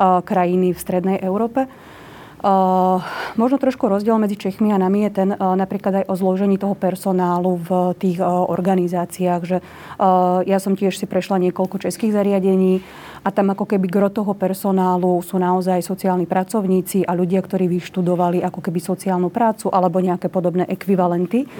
krajiny 0.00 0.72
v 0.72 0.80
strednej 0.80 1.20
Európe. 1.20 1.68
Možno 3.34 3.56
trošku 3.58 3.90
rozdiel 3.90 4.14
medzi 4.18 4.38
Čechmi 4.38 4.70
a 4.70 4.78
nami 4.78 5.06
je 5.06 5.10
ten 5.10 5.30
uh, 5.34 5.58
napríklad 5.58 6.02
aj 6.02 6.04
o 6.06 6.14
zložení 6.14 6.54
toho 6.54 6.78
personálu 6.78 7.58
v 7.58 7.98
tých 7.98 8.22
uh, 8.22 8.46
organizáciách, 8.46 9.42
že 9.42 9.58
ja 10.46 10.58
som 10.62 10.78
tiež 10.78 10.94
si 10.94 11.10
prešla 11.10 11.42
niekoľko 11.42 11.82
českých 11.82 12.14
zariadení 12.14 12.78
a 13.26 13.34
tam 13.34 13.50
ako 13.50 13.66
keby 13.66 13.90
gro 13.90 14.06
toho 14.14 14.30
personálu 14.30 15.18
sú 15.26 15.42
naozaj 15.42 15.82
sociálni 15.82 16.22
pracovníci 16.22 17.02
a 17.02 17.18
ľudia, 17.18 17.42
ktorí 17.42 17.66
vyštudovali 17.66 18.38
ako 18.46 18.62
keby 18.62 18.78
sociálnu 18.78 19.26
prácu 19.26 19.66
alebo 19.74 19.98
nejaké 19.98 20.30
podobné 20.30 20.70
ekvivalenty. 20.70 21.50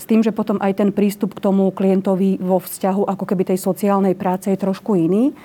S 0.00 0.04
tým, 0.08 0.24
že 0.24 0.34
potom 0.34 0.56
aj 0.58 0.80
ten 0.80 0.90
prístup 0.90 1.36
k 1.36 1.44
tomu 1.44 1.70
klientovi 1.70 2.40
vo 2.40 2.58
vzťahu 2.58 3.04
ako 3.04 3.24
keby 3.28 3.52
tej 3.52 3.58
sociálnej 3.60 4.16
práce 4.16 4.48
je 4.48 4.58
trošku 4.58 4.96
iný. 4.96 5.36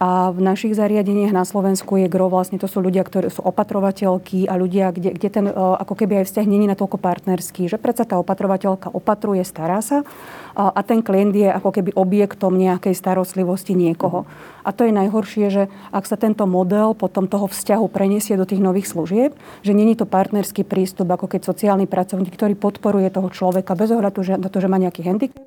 A 0.00 0.32
v 0.32 0.40
našich 0.40 0.72
zariadeniach 0.72 1.28
na 1.28 1.44
Slovensku 1.44 2.00
je 2.00 2.08
gro, 2.08 2.32
vlastne 2.32 2.56
to 2.56 2.64
sú 2.64 2.80
ľudia, 2.80 3.04
ktorí 3.04 3.28
sú 3.28 3.44
opatrovateľky 3.44 4.48
a 4.48 4.56
ľudia, 4.56 4.96
kde, 4.96 5.12
kde 5.12 5.28
ten 5.28 5.44
ako 5.52 5.92
keby 5.92 6.24
aj 6.24 6.32
vzťah 6.32 6.46
není 6.48 6.64
natoľko 6.72 6.96
partnerský, 6.96 7.68
že 7.68 7.76
predsa 7.76 8.08
tá 8.08 8.16
opatrovateľka 8.16 8.96
opatruje, 8.96 9.44
stará 9.44 9.84
sa 9.84 10.08
a 10.56 10.80
ten 10.80 11.04
klient 11.04 11.36
je 11.36 11.52
ako 11.52 11.68
keby 11.68 11.92
objektom 11.92 12.56
nejakej 12.56 12.96
starostlivosti 12.96 13.76
niekoho. 13.76 14.24
A 14.64 14.72
to 14.72 14.88
je 14.88 14.92
najhoršie, 14.96 15.46
že 15.52 15.62
ak 15.92 16.08
sa 16.08 16.16
tento 16.16 16.48
model 16.48 16.96
potom 16.96 17.28
toho 17.28 17.44
vzťahu 17.44 17.84
preniesie 17.92 18.40
do 18.40 18.48
tých 18.48 18.64
nových 18.64 18.88
služieb, 18.88 19.36
že 19.60 19.76
není 19.76 20.00
to 20.00 20.08
partnerský 20.08 20.64
prístup, 20.64 21.12
ako 21.12 21.28
keď 21.28 21.44
sociálny 21.44 21.84
pracovník, 21.84 22.32
ktorý 22.32 22.56
podporuje 22.56 23.12
toho 23.12 23.28
človeka 23.28 23.76
bez 23.76 23.92
ohľadu 23.92 24.40
na 24.40 24.48
to, 24.48 24.64
že 24.64 24.68
má 24.72 24.80
nejaký 24.80 25.04
handicap, 25.04 25.44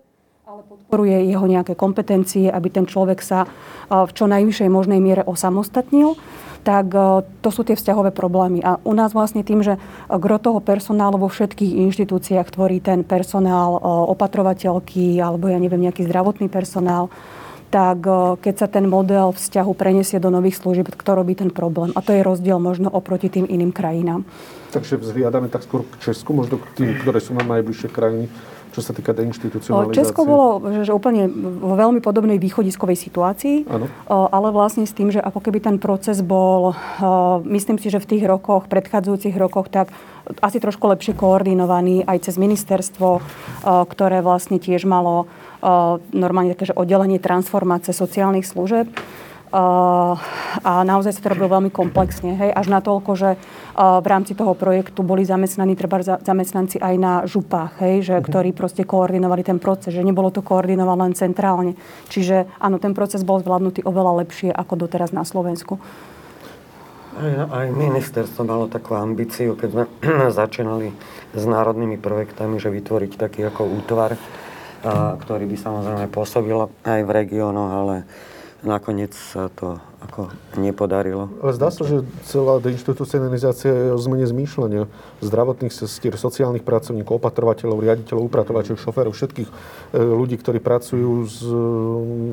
podporuje 0.74 1.30
jeho 1.30 1.46
nejaké 1.46 1.78
kompetencie, 1.78 2.50
aby 2.50 2.68
ten 2.74 2.90
človek 2.90 3.22
sa 3.22 3.46
v 3.90 4.12
čo 4.14 4.26
najvyššej 4.26 4.70
možnej 4.74 4.98
miere 4.98 5.22
osamostatnil 5.22 6.18
tak 6.64 6.96
to 7.44 7.50
sú 7.52 7.68
tie 7.68 7.76
vzťahové 7.76 8.16
problémy. 8.16 8.64
A 8.64 8.80
u 8.88 8.96
nás 8.96 9.12
vlastne 9.12 9.44
tým, 9.44 9.60
že 9.60 9.76
gro 10.08 10.40
toho 10.40 10.64
personálu 10.64 11.20
vo 11.20 11.28
všetkých 11.28 11.76
inštitúciách 11.92 12.56
tvorí 12.56 12.80
ten 12.80 13.04
personál 13.04 13.76
opatrovateľky 13.84 15.20
alebo 15.20 15.52
ja 15.52 15.60
neviem, 15.60 15.84
nejaký 15.84 16.08
zdravotný 16.08 16.48
personál, 16.48 17.12
tak 17.68 18.08
keď 18.40 18.56
sa 18.56 18.68
ten 18.72 18.88
model 18.88 19.36
vzťahu 19.36 19.76
preniesie 19.76 20.24
do 20.24 20.32
nových 20.32 20.64
služieb, 20.64 20.88
kto 20.88 21.20
robí 21.20 21.36
ten 21.36 21.52
problém. 21.52 21.92
A 21.98 22.00
to 22.00 22.16
je 22.16 22.24
rozdiel 22.24 22.64
možno 22.64 22.88
oproti 22.88 23.28
tým 23.28 23.44
iným 23.44 23.76
krajinám. 23.76 24.24
Takže 24.72 25.04
vzhliadame 25.04 25.52
tak 25.52 25.68
skôr 25.68 25.84
k 25.84 26.00
Česku, 26.00 26.32
možno 26.32 26.64
k 26.64 26.66
tým, 26.80 26.96
ktoré 27.04 27.20
sú 27.20 27.36
nám 27.36 27.60
najbližšie 27.60 27.92
krajiny 27.92 28.32
čo 28.74 28.82
sa 28.82 28.92
týka 28.92 29.14
deinstitucionalizácie? 29.14 30.02
Česko 30.02 30.26
bolo 30.26 30.74
že, 30.74 30.90
že 30.90 30.94
úplne 30.98 31.30
vo 31.62 31.78
veľmi 31.78 32.02
podobnej 32.02 32.42
východiskovej 32.42 32.98
situácii, 32.98 33.70
ano. 33.70 33.86
ale 34.10 34.50
vlastne 34.50 34.90
s 34.90 34.98
tým, 34.98 35.14
že 35.14 35.22
ako 35.22 35.40
keby 35.40 35.62
ten 35.62 35.78
proces 35.78 36.26
bol, 36.26 36.74
myslím 37.46 37.78
si, 37.78 37.94
že 37.94 38.02
v 38.02 38.18
tých 38.18 38.24
rokoch, 38.26 38.66
predchádzajúcich 38.66 39.38
rokoch, 39.38 39.70
tak 39.70 39.94
asi 40.42 40.58
trošku 40.58 40.90
lepšie 40.90 41.14
koordinovaný 41.14 42.02
aj 42.10 42.26
cez 42.32 42.36
ministerstvo, 42.42 43.22
ktoré 43.64 44.26
vlastne 44.26 44.58
tiež 44.58 44.90
malo 44.90 45.30
normálne 46.12 46.58
také, 46.58 46.74
že 46.74 46.76
oddelenie 46.76 47.22
transformácie 47.22 47.94
sociálnych 47.96 48.44
služeb 48.44 48.90
a 49.54 50.82
naozaj 50.82 51.14
sa 51.14 51.22
to 51.22 51.32
robilo 51.38 51.54
veľmi 51.54 51.70
komplexne. 51.70 52.34
Hej, 52.34 52.52
až 52.58 52.68
na 52.74 52.82
toľko, 52.82 53.12
že 53.14 53.30
v 53.78 54.08
rámci 54.10 54.34
toho 54.34 54.58
projektu 54.58 55.06
boli 55.06 55.22
zamestnaní 55.22 55.78
treba 55.78 56.02
zamestnanci 56.02 56.82
aj 56.82 56.96
na 56.98 57.14
župách, 57.30 57.78
hej, 57.86 57.96
že, 58.02 58.16
uh-huh. 58.18 58.26
ktorí 58.26 58.50
proste 58.58 58.82
koordinovali 58.82 59.46
ten 59.46 59.62
proces, 59.62 59.94
že 59.94 60.02
nebolo 60.02 60.34
to 60.34 60.42
koordinované 60.42 61.06
len 61.06 61.14
centrálne. 61.14 61.78
Čiže 62.10 62.50
áno, 62.58 62.82
ten 62.82 62.98
proces 62.98 63.22
bol 63.22 63.44
zvládnutý 63.44 63.86
oveľa 63.86 64.26
lepšie 64.26 64.50
ako 64.50 64.88
doteraz 64.88 65.14
na 65.14 65.22
Slovensku. 65.28 65.78
Aj, 67.14 67.46
aj 67.46 67.68
ministerstvo 67.78 68.42
malo 68.42 68.66
takú 68.66 68.98
ambíciu, 68.98 69.54
keď 69.54 69.70
sme 69.70 69.84
začínali 70.42 70.90
s 71.34 71.44
národnými 71.46 72.02
projektami, 72.02 72.58
že 72.58 72.74
vytvoriť 72.74 73.12
taký 73.22 73.46
ako 73.46 73.70
útvar, 73.70 74.18
a, 74.82 75.14
ktorý 75.22 75.46
by 75.46 75.58
samozrejme 75.62 76.06
pôsobil 76.10 76.58
aj 76.86 77.00
v 77.06 77.10
regiónoch, 77.10 77.70
ale 77.70 77.96
nakoniec 78.64 79.12
sa 79.14 79.52
to 79.52 79.80
ako 80.04 80.36
nepodarilo. 80.60 81.32
Ale 81.40 81.56
zdá 81.56 81.72
sa, 81.72 81.88
že 81.88 82.04
celá 82.28 82.60
deinstitucionalizácia 82.60 83.72
je 83.72 83.90
o 83.96 84.00
zmene 84.00 84.28
zmýšľania 84.28 84.92
zdravotných 85.24 85.72
sestier, 85.72 86.20
sociálnych 86.20 86.68
pracovníkov, 86.68 87.24
opatrovateľov, 87.24 87.80
riaditeľov, 87.80 88.28
upratovateľov, 88.28 88.84
šoférov, 88.84 89.16
všetkých 89.16 89.48
e, 89.48 89.54
ľudí, 89.96 90.36
ktorí 90.44 90.60
pracujú 90.60 91.12
s 91.24 91.40
e, 91.40 91.56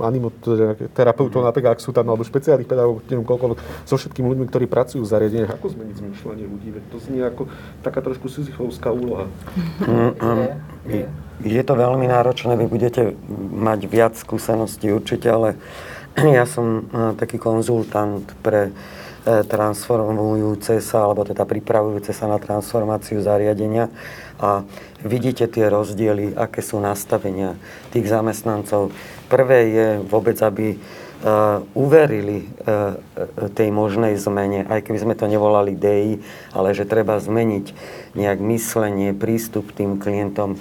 animoterapeutom, 0.02 1.46
napríklad 1.46 1.78
ak 1.78 1.84
sú 1.84 1.94
tam, 1.94 2.10
alebo 2.10 2.26
špeciálnych 2.26 2.66
pedagógov, 2.66 3.06
neviem 3.06 3.26
koľko, 3.26 3.54
so 3.86 3.94
všetkými 3.94 4.26
ľuďmi, 4.26 4.46
ktorí 4.50 4.66
pracujú 4.66 5.06
v 5.06 5.10
zariadeniach. 5.10 5.54
Ako 5.54 5.70
zmeniť 5.70 5.94
zmýšľanie 6.02 6.44
ľudí? 6.50 6.68
Veď 6.74 6.84
to 6.90 6.98
znie 6.98 7.22
ako 7.22 7.46
taká 7.86 8.02
trošku 8.02 8.26
sizifovská 8.26 8.90
úloha. 8.90 9.30
Mm, 9.86 10.12
mm, 10.18 11.06
je 11.40 11.62
to 11.64 11.72
veľmi 11.72 12.04
náročné, 12.04 12.52
vy 12.58 12.66
budete 12.68 13.16
mať 13.56 13.80
viac 13.88 14.12
skúseností 14.18 14.92
určite, 14.92 15.30
ale 15.30 15.56
Ja 16.38 16.44
som 16.46 16.90
e, 16.90 17.14
taký 17.14 17.38
konzultant 17.38 18.27
pre 18.42 18.70
e, 18.70 18.73
transformujúce 19.46 20.83
sa, 20.83 21.07
alebo 21.07 21.23
teda 21.23 21.46
pripravujúce 21.46 22.11
sa 22.11 22.27
na 22.27 22.38
transformáciu 22.42 23.23
zariadenia 23.23 23.88
a 24.40 24.64
vidíte 25.05 25.46
tie 25.46 25.68
rozdiely, 25.68 26.33
aké 26.35 26.64
sú 26.64 26.81
nastavenia 26.81 27.61
tých 27.92 28.09
zamestnancov. 28.09 28.90
Prvé 29.29 29.59
je 29.68 29.88
vôbec, 30.01 30.40
aby 30.40 30.81
uh, 30.81 31.61
uverili 31.77 32.49
tej 33.53 33.68
možnej 33.68 34.16
zmene, 34.16 34.64
aj 34.64 34.81
keby 34.81 34.99
sme 34.99 35.14
to 35.14 35.29
nevolali 35.29 35.77
DI, 35.77 36.25
ale 36.57 36.73
že 36.73 36.88
treba 36.88 37.20
zmeniť 37.20 37.66
nejak 38.16 38.38
myslenie, 38.40 39.12
prístup 39.12 39.77
tým 39.77 40.01
klientom, 40.01 40.57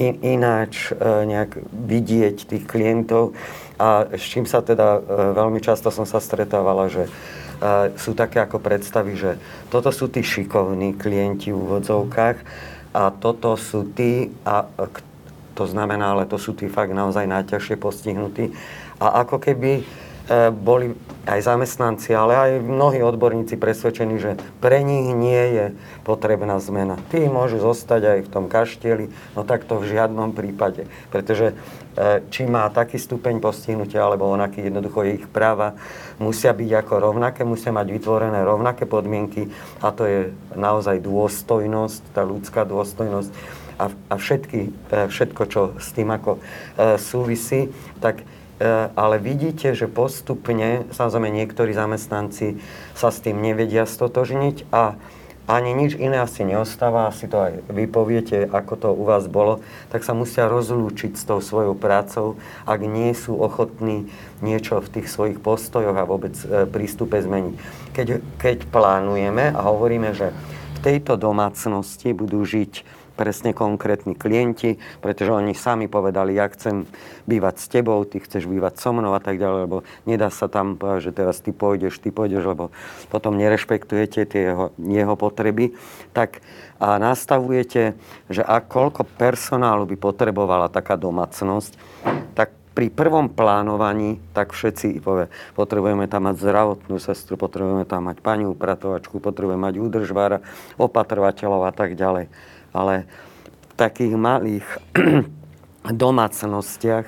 in, 0.00 0.16
ináč 0.24 0.96
uh, 0.96 1.28
nejak 1.28 1.60
vidieť 1.70 2.48
tých 2.48 2.64
klientov 2.64 3.36
a 3.80 4.08
s 4.12 4.24
čím 4.28 4.44
sa 4.44 4.60
teda 4.60 5.00
e, 5.00 5.00
veľmi 5.32 5.56
často 5.64 5.88
som 5.88 6.04
sa 6.04 6.20
stretávala, 6.20 6.92
že 6.92 7.08
e, 7.08 7.10
sú 7.96 8.12
také 8.12 8.44
ako 8.44 8.60
predstavy, 8.60 9.16
že 9.16 9.40
toto 9.72 9.88
sú 9.88 10.12
tí 10.12 10.20
šikovní 10.20 11.00
klienti 11.00 11.48
v 11.48 11.56
úvodzovkách 11.64 12.36
a 12.92 13.08
toto 13.08 13.56
sú 13.56 13.88
tí, 13.96 14.28
a 14.44 14.68
to 15.56 15.64
znamená, 15.64 16.12
ale 16.12 16.28
to 16.28 16.36
sú 16.36 16.52
tí 16.52 16.68
fakt 16.68 16.92
naozaj 16.92 17.24
najťažšie 17.24 17.80
postihnutí. 17.80 18.52
A 19.00 19.24
ako 19.24 19.40
keby 19.40 19.80
E, 20.30 20.46
boli 20.54 20.94
aj 21.28 21.40
zamestnanci, 21.44 22.16
ale 22.16 22.32
aj 22.32 22.50
mnohí 22.64 23.04
odborníci 23.04 23.60
presvedčení, 23.60 24.16
že 24.16 24.40
pre 24.64 24.80
nich 24.80 25.12
nie 25.12 25.44
je 25.52 25.66
potrebná 26.02 26.56
zmena. 26.56 26.96
Tí 27.12 27.28
môžu 27.28 27.60
zostať 27.60 28.02
aj 28.16 28.18
v 28.24 28.32
tom 28.32 28.44
kaštieli, 28.48 29.12
no 29.36 29.44
tak 29.44 29.68
to 29.68 29.76
v 29.76 29.92
žiadnom 29.92 30.32
prípade. 30.32 30.88
Pretože 31.12 31.52
e, 31.52 32.24
či 32.32 32.48
má 32.48 32.64
taký 32.72 32.96
stupeň 32.96 33.36
postihnutia 33.36 34.00
alebo 34.00 34.32
onaký, 34.32 34.64
jednoducho 34.64 35.04
ich 35.04 35.24
práva 35.28 35.76
musia 36.16 36.56
byť 36.56 36.70
ako 36.80 36.94
rovnaké, 37.12 37.44
musia 37.44 37.68
mať 37.68 37.86
vytvorené 37.92 38.40
rovnaké 38.40 38.88
podmienky 38.88 39.52
a 39.84 39.92
to 39.92 40.08
je 40.08 40.18
naozaj 40.56 41.04
dôstojnosť, 41.04 42.16
tá 42.16 42.24
ľudská 42.24 42.64
dôstojnosť 42.64 43.30
a, 43.76 43.92
a 43.92 44.14
všetky, 44.16 44.60
e, 44.88 45.08
všetko, 45.12 45.42
čo 45.52 45.62
s 45.76 45.92
tým 45.92 46.08
ako 46.08 46.40
súvisí, 46.96 47.68
tak 48.00 48.24
E, 48.24 48.39
ale 48.92 49.16
vidíte, 49.16 49.72
že 49.72 49.88
postupne, 49.88 50.84
samozrejme 50.92 51.32
niektorí 51.32 51.72
zamestnanci 51.72 52.60
sa 52.92 53.08
s 53.08 53.24
tým 53.24 53.40
nevedia 53.40 53.88
stotožniť 53.88 54.68
a 54.68 55.00
ani 55.50 55.74
nič 55.74 55.98
iné 55.98 56.22
asi 56.22 56.46
neostáva, 56.46 57.10
asi 57.10 57.26
to 57.26 57.42
aj 57.42 57.52
vy 57.74 57.90
poviete, 57.90 58.46
ako 58.46 58.74
to 58.78 58.88
u 58.94 59.02
vás 59.02 59.26
bolo, 59.26 59.58
tak 59.90 60.06
sa 60.06 60.14
musia 60.14 60.46
rozlúčiť 60.46 61.18
s 61.18 61.26
tou 61.26 61.42
svojou 61.42 61.74
prácou, 61.74 62.38
ak 62.70 62.78
nie 62.86 63.10
sú 63.18 63.34
ochotní 63.34 64.06
niečo 64.46 64.78
v 64.78 65.00
tých 65.00 65.10
svojich 65.10 65.42
postojoch 65.42 65.98
a 65.98 66.06
vôbec 66.06 66.38
e, 66.46 66.70
prístupe 66.70 67.18
zmeniť. 67.18 67.54
Keď, 67.90 68.08
keď 68.38 68.56
plánujeme 68.70 69.50
a 69.50 69.58
hovoríme, 69.66 70.14
že 70.14 70.30
v 70.76 70.78
tejto 70.86 71.18
domácnosti 71.18 72.14
budú 72.14 72.46
žiť 72.46 72.99
presne 73.20 73.52
konkrétni 73.52 74.16
klienti, 74.16 74.80
pretože 75.04 75.28
oni 75.28 75.52
sami 75.52 75.92
povedali, 75.92 76.40
ja 76.40 76.48
chcem 76.48 76.88
bývať 77.28 77.54
s 77.60 77.66
tebou, 77.68 78.00
ty 78.08 78.16
chceš 78.16 78.48
bývať 78.48 78.80
so 78.80 78.96
mnou 78.96 79.12
a 79.12 79.20
tak 79.20 79.36
ďalej, 79.36 79.68
lebo 79.68 79.84
nedá 80.08 80.32
sa 80.32 80.48
tam 80.48 80.80
povedať, 80.80 81.12
že 81.12 81.16
teraz 81.20 81.44
ty 81.44 81.52
pôjdeš, 81.52 82.00
ty 82.00 82.08
pôjdeš, 82.08 82.48
lebo 82.48 82.72
potom 83.12 83.36
nerešpektujete 83.36 84.24
tie 84.24 84.56
jeho, 84.56 84.72
jeho 84.80 85.14
potreby, 85.20 85.76
tak 86.16 86.40
a 86.80 86.96
nastavujete, 86.96 87.92
že 88.32 88.40
a 88.40 88.64
koľko 88.64 89.04
personálu 89.04 89.84
by 89.84 90.00
potrebovala 90.00 90.72
taká 90.72 90.96
domácnosť, 90.96 91.76
tak 92.32 92.56
pri 92.72 92.88
prvom 92.88 93.28
plánovaní, 93.28 94.16
tak 94.32 94.56
všetci 94.56 95.04
povie, 95.04 95.28
potrebujeme 95.52 96.08
tam 96.08 96.32
mať 96.32 96.40
zdravotnú 96.40 96.96
sestru, 96.96 97.36
potrebujeme 97.36 97.84
tam 97.84 98.08
mať 98.08 98.24
pani 98.24 98.48
upratovačku, 98.48 99.20
potrebujeme 99.20 99.60
mať 99.60 99.76
údržbára, 99.76 100.40
opatrovateľov 100.80 101.68
a 101.68 101.72
tak 101.76 102.00
ďalej 102.00 102.32
ale 102.72 103.08
v 103.70 103.74
takých 103.76 104.14
malých 104.14 104.66
domácnostiach 106.04 107.06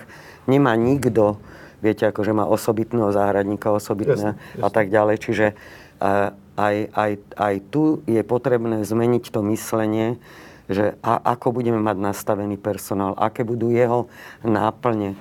nemá 0.48 0.74
nikto 0.74 1.38
viete, 1.82 2.06
akože 2.06 2.30
má 2.30 2.46
osobitného 2.46 3.10
záhradníka, 3.10 3.74
osobitné 3.74 4.38
a 4.62 4.68
tak 4.70 4.88
ďalej. 4.88 5.16
Čiže 5.18 5.46
aj, 6.54 6.76
aj, 6.94 7.12
aj 7.34 7.54
tu 7.74 8.06
je 8.06 8.22
potrebné 8.22 8.86
zmeniť 8.86 9.24
to 9.34 9.42
myslenie, 9.50 10.22
že 10.70 10.94
a, 11.02 11.18
ako 11.34 11.58
budeme 11.58 11.82
mať 11.82 11.96
nastavený 11.98 12.56
personál, 12.56 13.18
aké 13.18 13.42
budú 13.42 13.74
jeho 13.74 14.06
náplne 14.46 15.18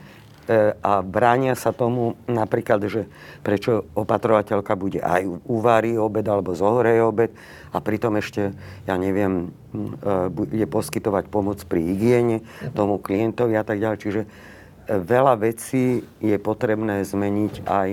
a 0.82 1.06
bránia 1.06 1.54
sa 1.54 1.70
tomu 1.70 2.18
napríklad, 2.26 2.82
že 2.90 3.06
prečo 3.46 3.86
opatrovateľka 3.94 4.74
bude 4.74 5.00
aj 5.00 5.28
uvári 5.46 5.96
obed 5.96 6.26
alebo 6.26 6.58
zohreje 6.58 7.02
obed 7.06 7.32
a 7.72 7.78
pritom 7.78 8.18
ešte, 8.18 8.52
ja 8.90 8.96
neviem, 8.98 9.54
bude 10.34 10.66
poskytovať 10.66 11.30
pomoc 11.30 11.62
pri 11.70 11.86
hygiene 11.94 12.42
tomu 12.74 12.98
klientovi 12.98 13.54
a 13.56 13.64
tak 13.64 13.80
ďalej. 13.80 14.02
Čiže 14.02 14.22
veľa 14.90 15.40
vecí 15.40 16.04
je 16.20 16.36
potrebné 16.42 17.06
zmeniť 17.06 17.54
aj 17.70 17.90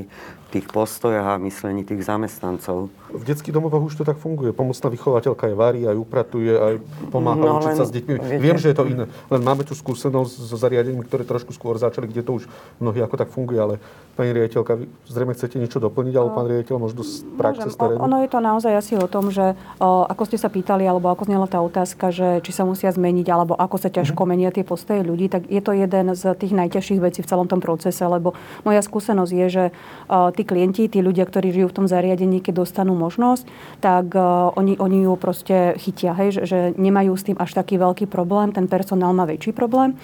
tých 0.48 0.64
postojoch 0.72 1.36
a 1.36 1.42
myslení 1.44 1.84
tých 1.84 2.08
zamestnancov. 2.08 2.88
V 3.12 3.24
detských 3.24 3.52
domovoch 3.52 3.84
už 3.84 4.00
to 4.00 4.04
tak 4.04 4.16
funguje. 4.16 4.52
Pomocná 4.56 4.88
vychovateľka 4.88 5.44
je 5.48 5.56
varí, 5.56 5.80
aj 5.84 5.96
upratuje, 5.96 6.52
aj 6.52 6.74
pomáha 7.12 7.36
no, 7.36 7.60
učiť 7.60 7.72
len, 7.72 7.76
sa 7.76 7.84
s 7.84 7.92
deťmi. 7.92 8.12
Viete, 8.16 8.40
Viem, 8.40 8.56
že 8.56 8.72
je 8.72 8.76
to 8.76 8.84
iné. 8.88 9.04
Len 9.28 9.40
máme 9.44 9.64
tu 9.64 9.76
skúsenosť 9.76 10.32
so 10.48 10.56
zariadením, 10.56 11.04
ktoré 11.04 11.24
trošku 11.24 11.52
skôr 11.52 11.76
začali, 11.76 12.08
kde 12.08 12.24
to 12.24 12.40
už 12.40 12.44
mnohí 12.80 13.00
ako 13.04 13.16
tak 13.20 13.28
funguje, 13.28 13.60
ale 13.60 13.74
pani 14.16 14.34
riaditeľka, 14.34 14.72
vy 14.74 14.84
zrejme 15.06 15.32
chcete 15.36 15.56
niečo 15.62 15.78
doplniť, 15.78 16.14
alebo 16.16 16.32
pán 16.34 16.48
riaditeľ 16.50 16.76
možno 16.80 17.06
z 17.06 17.22
praxe 17.38 17.68
z 17.70 17.76
terénu? 17.78 18.02
Ono 18.02 18.16
je 18.24 18.28
to 18.32 18.38
naozaj 18.42 18.72
asi 18.74 18.94
o 18.98 19.06
tom, 19.06 19.30
že 19.30 19.52
o, 19.78 20.08
ako 20.10 20.22
ste 20.26 20.40
sa 20.40 20.50
pýtali, 20.50 20.82
alebo 20.82 21.12
ako 21.12 21.28
znela 21.28 21.46
tá 21.46 21.62
otázka, 21.62 22.10
že 22.10 22.42
či 22.42 22.50
sa 22.50 22.66
musia 22.66 22.90
zmeniť, 22.90 23.26
alebo 23.30 23.54
ako 23.54 23.76
sa 23.78 23.92
ťažko 23.92 24.18
mm-hmm. 24.18 24.32
menia 24.32 24.50
tie 24.50 24.64
postoje 24.66 25.06
ľudí, 25.06 25.30
tak 25.30 25.46
je 25.46 25.60
to 25.60 25.70
jeden 25.70 26.18
z 26.18 26.34
tých 26.34 26.50
najťažších 26.50 27.00
vecí 27.00 27.20
v 27.22 27.30
celom 27.30 27.46
tom 27.46 27.62
procese, 27.62 28.02
lebo 28.02 28.34
moja 28.66 28.82
skúsenosť 28.82 29.32
je, 29.32 29.46
že 29.46 29.64
o, 30.10 30.34
tí 30.38 30.46
klienti, 30.46 30.86
tí 30.86 31.02
ľudia, 31.02 31.26
ktorí 31.26 31.50
žijú 31.50 31.74
v 31.74 31.76
tom 31.82 31.86
zariadení, 31.90 32.38
keď 32.38 32.62
dostanú 32.62 32.94
možnosť, 32.94 33.50
tak 33.82 34.14
uh, 34.14 34.54
oni, 34.54 34.78
oni 34.78 35.10
ju 35.10 35.18
proste 35.18 35.74
chytia, 35.82 36.14
hej, 36.14 36.38
že, 36.38 36.42
že 36.46 36.58
nemajú 36.78 37.18
s 37.18 37.26
tým 37.26 37.36
až 37.42 37.58
taký 37.58 37.74
veľký 37.74 38.06
problém, 38.06 38.54
ten 38.54 38.70
personál 38.70 39.10
má 39.10 39.26
väčší 39.26 39.50
problém. 39.50 39.98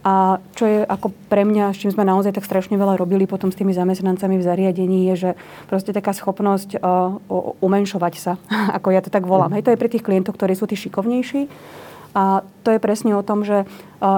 A 0.00 0.40
čo 0.56 0.64
je 0.64 0.80
ako 0.80 1.12
pre 1.28 1.44
mňa, 1.44 1.76
s 1.76 1.84
čím 1.84 1.92
sme 1.92 2.08
naozaj 2.08 2.32
tak 2.32 2.48
strašne 2.48 2.80
veľa 2.80 2.96
robili 2.96 3.28
potom 3.28 3.52
s 3.52 3.58
tými 3.60 3.76
zamestnancami 3.76 4.40
v 4.40 4.46
zariadení, 4.48 5.12
je, 5.12 5.14
že 5.28 5.30
proste 5.68 5.92
taká 5.92 6.16
schopnosť 6.16 6.80
uh, 6.80 7.20
umenšovať 7.60 8.14
sa, 8.16 8.32
ako 8.76 8.96
ja 8.96 9.04
to 9.04 9.12
tak 9.12 9.28
volám. 9.28 9.52
Hej, 9.52 9.68
to 9.68 9.72
je 9.76 9.80
pre 9.80 9.92
tých 9.92 10.02
klientov, 10.02 10.40
ktorí 10.40 10.56
sú 10.56 10.64
tí 10.64 10.74
šikovnejší 10.74 11.46
a 12.10 12.42
to 12.66 12.74
je 12.74 12.82
presne 12.82 13.16
o 13.16 13.24
tom, 13.24 13.46
že 13.46 13.64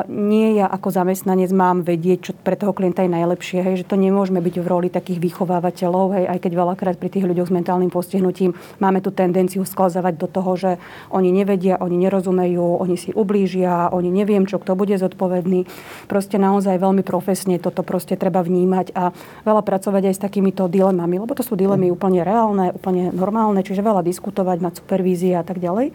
nie 0.07 0.55
ja 0.55 0.71
ako 0.71 0.95
zamestnanec 0.95 1.51
mám 1.51 1.83
vedieť, 1.83 2.19
čo 2.23 2.33
pre 2.39 2.55
toho 2.55 2.71
klienta 2.71 3.03
je 3.03 3.11
najlepšie. 3.11 3.67
Hej, 3.67 3.83
že 3.83 3.89
to 3.91 3.99
nemôžeme 3.99 4.39
byť 4.39 4.63
v 4.63 4.67
roli 4.71 4.89
takých 4.89 5.19
vychovávateľov, 5.19 6.07
hej, 6.15 6.25
aj 6.31 6.39
keď 6.39 6.53
veľakrát 6.55 6.97
pri 7.03 7.11
tých 7.11 7.27
ľuďoch 7.27 7.51
s 7.51 7.55
mentálnym 7.55 7.91
postihnutím 7.91 8.55
máme 8.79 9.03
tú 9.03 9.11
tendenciu 9.11 9.67
sklzavať 9.67 10.15
do 10.15 10.31
toho, 10.31 10.55
že 10.55 10.71
oni 11.11 11.35
nevedia, 11.35 11.83
oni 11.83 11.99
nerozumejú, 11.99 12.79
oni 12.79 12.95
si 12.95 13.11
ublížia, 13.11 13.91
oni 13.91 14.15
neviem, 14.15 14.47
čo 14.47 14.63
kto 14.63 14.79
bude 14.79 14.95
zodpovedný. 14.95 15.67
Proste 16.07 16.39
naozaj 16.39 16.79
veľmi 16.79 17.03
profesne 17.03 17.59
toto 17.59 17.83
proste 17.83 18.15
treba 18.15 18.39
vnímať 18.39 18.95
a 18.95 19.11
veľa 19.43 19.67
pracovať 19.67 20.03
aj 20.11 20.15
s 20.15 20.23
takýmito 20.23 20.71
dilemami, 20.71 21.19
lebo 21.19 21.35
to 21.35 21.43
sú 21.43 21.59
dilemy 21.59 21.91
úplne 21.91 22.23
reálne, 22.23 22.71
úplne 22.71 23.11
normálne, 23.11 23.67
čiže 23.67 23.83
veľa 23.83 24.07
diskutovať, 24.07 24.63
mať 24.63 24.73
supervízie 24.79 25.35
a 25.35 25.43
tak 25.43 25.59
ďalej. 25.59 25.91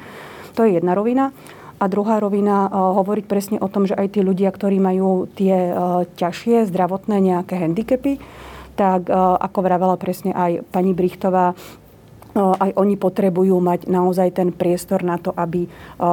To 0.59 0.65
je 0.65 0.81
jedna 0.81 0.97
rovina. 0.97 1.31
A 1.77 1.85
druhá 1.85 2.17
rovina 2.17 2.65
uh, 2.65 2.97
hovoriť 2.97 3.25
presne 3.29 3.57
o 3.61 3.69
tom, 3.69 3.85
že 3.85 3.93
aj 3.93 4.17
tí 4.17 4.25
ľudia, 4.25 4.49
ktorí 4.49 4.81
majú 4.81 5.29
tie 5.37 5.69
uh, 5.69 6.03
ťažšie 6.17 6.65
zdravotné 6.73 7.21
nejaké 7.21 7.53
handicapy, 7.61 8.17
tak 8.73 9.09
uh, 9.09 9.37
ako 9.37 9.59
vravela 9.61 9.97
presne 9.97 10.33
aj 10.33 10.65
pani 10.73 10.97
Brichtová, 10.97 11.53
aj 12.37 12.77
oni 12.77 12.95
potrebujú 13.01 13.57
mať 13.57 13.89
naozaj 13.89 14.37
ten 14.37 14.53
priestor 14.53 15.01
na 15.01 15.17
to, 15.17 15.33
aby 15.33 15.65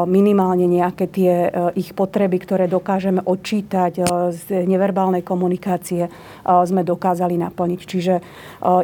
minimálne 0.09 0.65
nejaké 0.65 1.05
tie 1.13 1.53
ich 1.77 1.93
potreby, 1.93 2.41
ktoré 2.41 2.65
dokážeme 2.65 3.21
odčítať 3.21 3.93
z 4.33 4.65
neverbálnej 4.65 5.21
komunikácie, 5.21 6.09
sme 6.45 6.81
dokázali 6.81 7.37
naplniť. 7.37 7.81
Čiže 7.85 8.15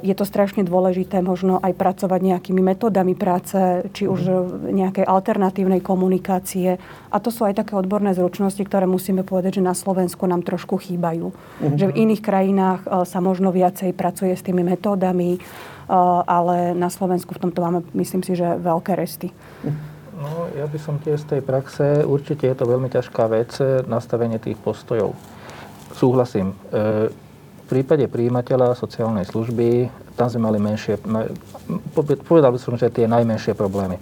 je 0.04 0.14
to 0.14 0.24
strašne 0.28 0.68
dôležité 0.68 1.24
možno 1.24 1.56
aj 1.64 1.72
pracovať 1.72 2.20
nejakými 2.20 2.60
metodami 2.60 3.16
práce, 3.16 3.56
či 3.96 4.04
už 4.04 4.20
nejakej 4.68 5.08
alternatívnej 5.08 5.80
komunikácie. 5.80 6.76
A 7.08 7.16
to 7.18 7.32
sú 7.32 7.48
aj 7.48 7.64
také 7.64 7.72
odborné 7.72 8.12
zručnosti, 8.12 8.60
ktoré 8.60 8.84
musíme 8.84 9.24
povedať, 9.24 9.58
že 9.58 9.64
na 9.64 9.72
Slovensku 9.72 10.28
nám 10.28 10.44
trošku 10.44 10.76
chýbajú. 10.76 11.32
Uh-huh. 11.32 11.74
Že 11.74 11.88
v 11.88 11.96
iných 12.04 12.22
krajinách 12.22 12.80
sa 13.08 13.18
možno 13.24 13.48
viacej 13.48 13.96
pracuje 13.96 14.36
s 14.36 14.44
tými 14.44 14.60
metódami, 14.60 15.40
ale 16.26 16.72
na 16.78 16.86
Slovensku 16.86 17.34
v 17.34 17.42
tomto 17.48 17.58
máme, 17.60 17.80
myslím 17.98 18.22
si, 18.22 18.38
že 18.38 18.58
veľké 18.62 18.94
resty. 18.94 19.34
No, 20.20 20.52
ja 20.52 20.68
by 20.68 20.78
som 20.78 21.00
tiež 21.00 21.24
z 21.24 21.36
tej 21.36 21.42
praxe, 21.42 22.04
určite 22.04 22.44
je 22.44 22.56
to 22.56 22.68
veľmi 22.68 22.92
ťažká 22.92 23.24
vec, 23.32 23.56
nastavenie 23.88 24.36
tých 24.36 24.60
postojov. 24.60 25.16
Súhlasím. 25.96 26.52
E, 26.70 27.08
v 27.10 27.64
prípade 27.66 28.04
príjimateľa 28.04 28.76
sociálnej 28.76 29.24
služby, 29.24 29.88
tam 30.14 30.28
sme 30.28 30.52
mali 30.52 30.58
menšie, 30.60 31.00
povedal 32.28 32.52
by 32.52 32.60
som, 32.60 32.76
že 32.76 32.92
tie 32.92 33.08
najmenšie 33.08 33.56
problémy. 33.56 33.96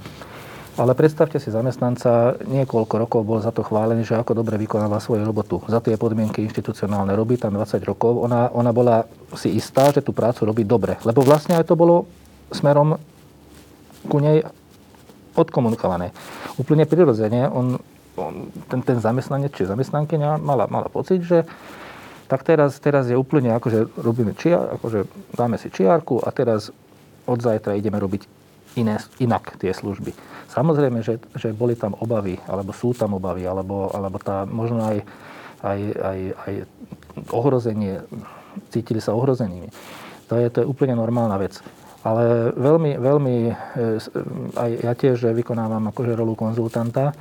Ale 0.79 0.95
predstavte 0.95 1.43
si 1.43 1.51
zamestnanca, 1.51 2.39
niekoľko 2.47 2.95
rokov 3.03 3.21
bol 3.27 3.43
za 3.43 3.51
to 3.51 3.67
chválený, 3.67 4.07
že 4.07 4.15
ako 4.15 4.39
dobre 4.39 4.55
vykonáva 4.55 5.03
svoju 5.03 5.27
robotu. 5.27 5.59
Za 5.67 5.83
tie 5.83 5.99
podmienky 5.99 6.47
inštitucionálne 6.47 7.19
robí 7.19 7.35
tam 7.35 7.59
20 7.59 7.83
rokov. 7.83 8.23
Ona, 8.23 8.55
ona 8.55 8.71
bola 8.71 9.03
si 9.35 9.59
istá, 9.59 9.91
že 9.91 10.07
tú 10.07 10.15
prácu 10.15 10.47
robí 10.47 10.63
dobre. 10.63 10.95
Lebo 11.03 11.27
vlastne 11.27 11.59
aj 11.59 11.67
to 11.67 11.75
bolo 11.75 12.07
smerom 12.55 12.95
ku 14.07 14.23
nej 14.23 14.47
odkomunikované. 15.35 16.15
Úplne 16.63 16.87
prirodzene 16.87 17.51
on, 17.51 17.83
on, 18.15 18.47
ten, 18.71 18.79
ten 18.87 19.03
zamestnanec 19.03 19.51
či 19.59 19.67
zamestnankyňa 19.67 20.39
mala, 20.39 20.71
mala 20.71 20.87
pocit, 20.87 21.27
že 21.27 21.43
tak 22.31 22.47
teraz, 22.47 22.79
teraz 22.79 23.11
je 23.11 23.19
úplne 23.19 23.51
akože 23.51 23.99
robíme 23.99 24.39
čiar, 24.39 24.79
akože 24.79 25.11
dáme 25.35 25.59
si 25.59 25.75
čiarku 25.75 26.23
a 26.23 26.31
teraz 26.31 26.71
od 27.27 27.39
zajtra 27.43 27.75
ideme 27.75 27.99
robiť 27.99 28.38
iné, 28.79 29.03
inak 29.19 29.59
tie 29.59 29.75
služby. 29.75 30.15
Samozrejme, 30.49 31.03
že, 31.03 31.19
že 31.35 31.51
boli 31.53 31.75
tam 31.75 31.99
obavy, 31.99 32.39
alebo 32.47 32.71
sú 32.73 32.95
tam 32.95 33.19
obavy, 33.19 33.45
alebo, 33.45 33.91
alebo 33.91 34.17
tá, 34.23 34.47
možno 34.47 34.81
aj, 34.87 34.99
aj, 35.61 35.81
aj, 35.99 36.19
aj 36.47 36.55
ohrozenie, 37.35 38.01
cítili 38.71 39.03
sa 39.03 39.13
ohrozenými. 39.13 39.69
To 40.31 40.39
je, 40.39 40.47
to 40.53 40.59
je 40.63 40.71
úplne 40.71 40.95
normálna 40.95 41.37
vec. 41.41 41.59
Ale 42.07 42.55
veľmi, 42.55 42.95
veľmi, 42.95 43.37
e, 43.51 43.53
aj 44.55 44.71
ja 44.87 44.93
tiež 44.95 45.35
vykonávam 45.35 45.91
akože 45.91 46.15
rolu 46.15 46.39
konzultanta 46.39 47.11
e, 47.11 47.15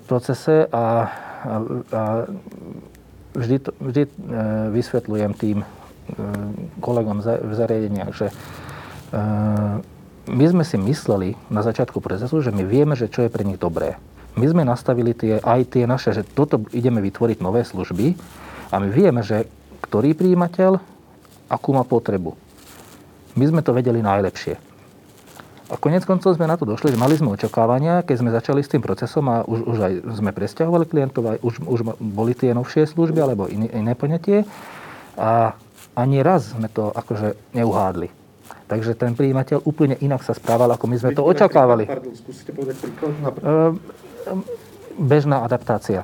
v 0.00 0.02
procese 0.08 0.64
a, 0.72 0.84
a, 1.44 1.54
a 1.92 2.02
vždy, 3.36 3.56
to, 3.60 3.70
vždy 3.76 4.02
e, 4.08 4.10
vysvetľujem 4.72 5.32
tým 5.36 5.60
kolegom 6.78 7.18
v 7.18 7.50
zariadeniach, 7.50 8.14
že 8.14 8.30
my 10.26 10.44
sme 10.50 10.64
si 10.66 10.74
mysleli 10.74 11.38
na 11.48 11.62
začiatku 11.62 12.02
procesu, 12.02 12.42
že 12.42 12.50
my 12.50 12.66
vieme, 12.66 12.98
že 12.98 13.06
čo 13.06 13.22
je 13.26 13.30
pre 13.30 13.46
nich 13.46 13.62
dobré. 13.62 13.94
My 14.36 14.44
sme 14.50 14.68
nastavili 14.68 15.16
tie, 15.16 15.40
aj 15.40 15.72
tie 15.72 15.88
naše, 15.88 16.12
že 16.12 16.26
toto 16.26 16.60
ideme 16.74 17.00
vytvoriť 17.00 17.38
nové 17.40 17.64
služby 17.64 18.12
a 18.68 18.76
my 18.82 18.88
vieme, 18.90 19.24
že 19.24 19.48
ktorý 19.86 20.12
príjimateľ 20.12 20.76
akú 21.48 21.70
má 21.72 21.86
potrebu. 21.86 22.34
My 23.38 23.44
sme 23.46 23.62
to 23.62 23.72
vedeli 23.72 24.02
najlepšie. 24.02 24.58
A 25.66 25.74
konec 25.74 26.06
koncov 26.06 26.38
sme 26.38 26.46
na 26.46 26.54
to 26.54 26.62
došli, 26.62 26.94
že 26.94 27.00
mali 27.00 27.18
sme 27.18 27.34
očakávania, 27.34 28.06
keď 28.06 28.16
sme 28.22 28.30
začali 28.30 28.62
s 28.62 28.70
tým 28.70 28.82
procesom 28.82 29.26
a 29.26 29.42
už, 29.42 29.60
už 29.66 29.78
aj 29.82 29.92
sme 30.14 30.30
presťahovali 30.30 30.86
klientov, 30.86 31.22
aj 31.26 31.38
už, 31.42 31.54
už 31.66 31.80
boli 31.98 32.38
tie 32.38 32.54
novšie 32.54 32.86
služby 32.86 33.18
alebo 33.18 33.50
iné, 33.50 33.66
iné 33.74 33.98
poňatie. 33.98 34.46
A 35.18 35.58
ani 35.98 36.22
raz 36.22 36.54
sme 36.54 36.70
to 36.70 36.94
akože 36.94 37.34
neuhádli. 37.56 38.15
Takže 38.66 38.98
ten 38.98 39.14
príjimateľ 39.14 39.62
úplne 39.62 39.94
inak 40.02 40.26
sa 40.26 40.34
správal, 40.34 40.66
ako 40.74 40.90
my 40.90 40.96
sme 40.98 41.10
to 41.14 41.22
očakávali. 41.22 41.86
Pardon, 41.86 42.14
skúsite 42.18 42.50
povedať 42.50 42.82
príklad? 42.82 43.14
Ehm, 43.14 43.78
ehm, 44.26 44.42
bežná 44.98 45.46
adaptácia. 45.46 46.02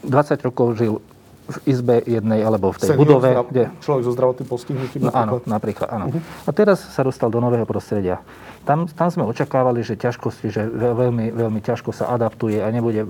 20 0.00 0.48
rokov 0.48 0.80
žil 0.80 1.04
v 1.48 1.58
izbe 1.64 1.96
jednej 2.04 2.44
alebo 2.44 2.72
v 2.72 2.80
tej 2.80 2.92
Senior, 2.92 3.00
budove. 3.04 3.28
Kde... 3.52 3.64
Človek 3.80 4.02
so 4.04 4.12
zdravotným 4.12 4.48
postihnutím 4.48 5.00
no, 5.08 5.12
Áno, 5.12 5.40
napríklad. 5.48 5.88
Áno. 5.88 6.04
Uh-huh. 6.12 6.20
A 6.44 6.50
teraz 6.52 6.80
sa 6.92 7.00
dostal 7.00 7.32
do 7.32 7.40
nového 7.40 7.64
prostredia. 7.64 8.20
Tam, 8.68 8.84
tam 8.84 9.08
sme 9.08 9.24
očakávali, 9.24 9.80
že 9.80 9.96
ťažkosti, 9.96 10.46
že 10.52 10.68
veľmi, 10.68 11.32
veľmi 11.32 11.60
ťažko 11.64 11.88
sa 11.96 12.12
adaptuje 12.12 12.60
a 12.60 12.68
nebude, 12.68 13.00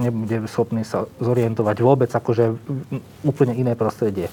nebude 0.00 0.48
schopný 0.48 0.88
sa 0.88 1.04
zorientovať 1.20 1.76
vôbec, 1.84 2.08
akože 2.08 2.56
úplne 3.20 3.52
iné 3.60 3.76
prostredie. 3.76 4.32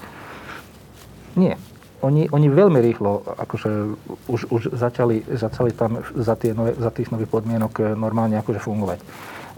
Nie 1.35 1.59
oni, 2.01 2.31
oni 2.31 2.47
veľmi 2.47 2.79
rýchlo 2.79 3.23
akože 3.27 3.69
už, 4.31 4.41
už 4.49 4.61
začali, 4.71 5.23
začali 5.27 5.71
tam 5.75 5.99
za, 6.15 6.35
tie 6.39 6.55
nové, 6.55 6.71
za 6.79 6.89
tých 6.89 7.11
nových 7.11 7.31
podmienok 7.31 7.73
eh, 7.79 7.83
normálne 7.95 8.39
akože 8.39 8.59
fungovať. 8.63 8.99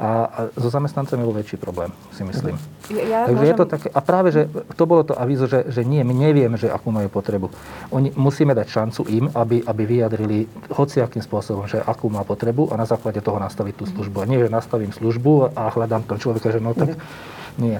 A, 0.01 0.09
a 0.25 0.39
so 0.57 0.73
zamestnancami 0.73 1.21
bol 1.21 1.35
väčší 1.35 1.61
problém, 1.61 1.93
si 2.09 2.25
myslím. 2.25 2.57
Ja, 2.89 3.29
Takže 3.29 3.37
môžem... 3.37 3.53
je 3.53 3.59
to 3.59 3.65
také, 3.69 3.87
a 3.93 3.99
práve, 4.01 4.33
že 4.33 4.49
to 4.73 4.89
bolo 4.89 5.05
to 5.05 5.13
avízo, 5.13 5.45
že, 5.45 5.69
že 5.69 5.85
nie, 5.85 6.01
my 6.01 6.09
nevieme, 6.09 6.57
že 6.57 6.73
akú 6.73 6.89
majú 6.89 7.05
potrebu. 7.11 7.53
Oni, 7.93 8.09
musíme 8.17 8.57
dať 8.57 8.67
šancu 8.71 9.01
im, 9.13 9.29
aby, 9.29 9.61
aby 9.61 9.83
vyjadrili 9.85 10.49
hociakým 10.73 11.21
spôsobom, 11.21 11.69
že 11.69 11.85
akú 11.85 12.09
má 12.09 12.25
potrebu 12.25 12.73
a 12.73 12.81
na 12.81 12.89
základe 12.89 13.21
toho 13.21 13.37
nastaviť 13.37 13.77
tú 13.77 13.85
službu. 13.85 14.25
A 14.25 14.25
nie, 14.25 14.41
že 14.41 14.49
nastavím 14.49 14.89
službu 14.89 15.53
a 15.53 15.69
hľadám 15.69 16.07
toho 16.09 16.17
človeka, 16.17 16.49
že 16.49 16.63
no 16.63 16.73
tak 16.73 16.97
nie. 17.61 17.77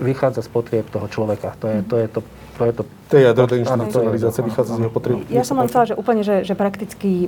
Vychádza 0.00 0.40
z 0.40 0.48
potrieb 0.48 0.88
toho 0.88 1.12
človeka. 1.12 1.60
To 1.60 1.66
je 1.68 1.78
to, 1.84 1.94
je 2.00 2.08
to 2.08 2.20
to 2.60 2.68
je 2.68 2.72
to. 2.76 2.82
To 3.10 3.14
je 3.18 3.24
jadro 3.26 3.48
deinstitucionalizácie, 3.48 4.40
vychádza 4.44 4.76
z 4.76 4.80
jeho 4.84 4.92
potreby. 4.92 5.24
Ja 5.32 5.42
som 5.42 5.58
len 5.58 5.66
chcela, 5.66 5.88
že 5.88 5.98
úplne, 5.98 6.22
že, 6.22 6.44
že 6.44 6.54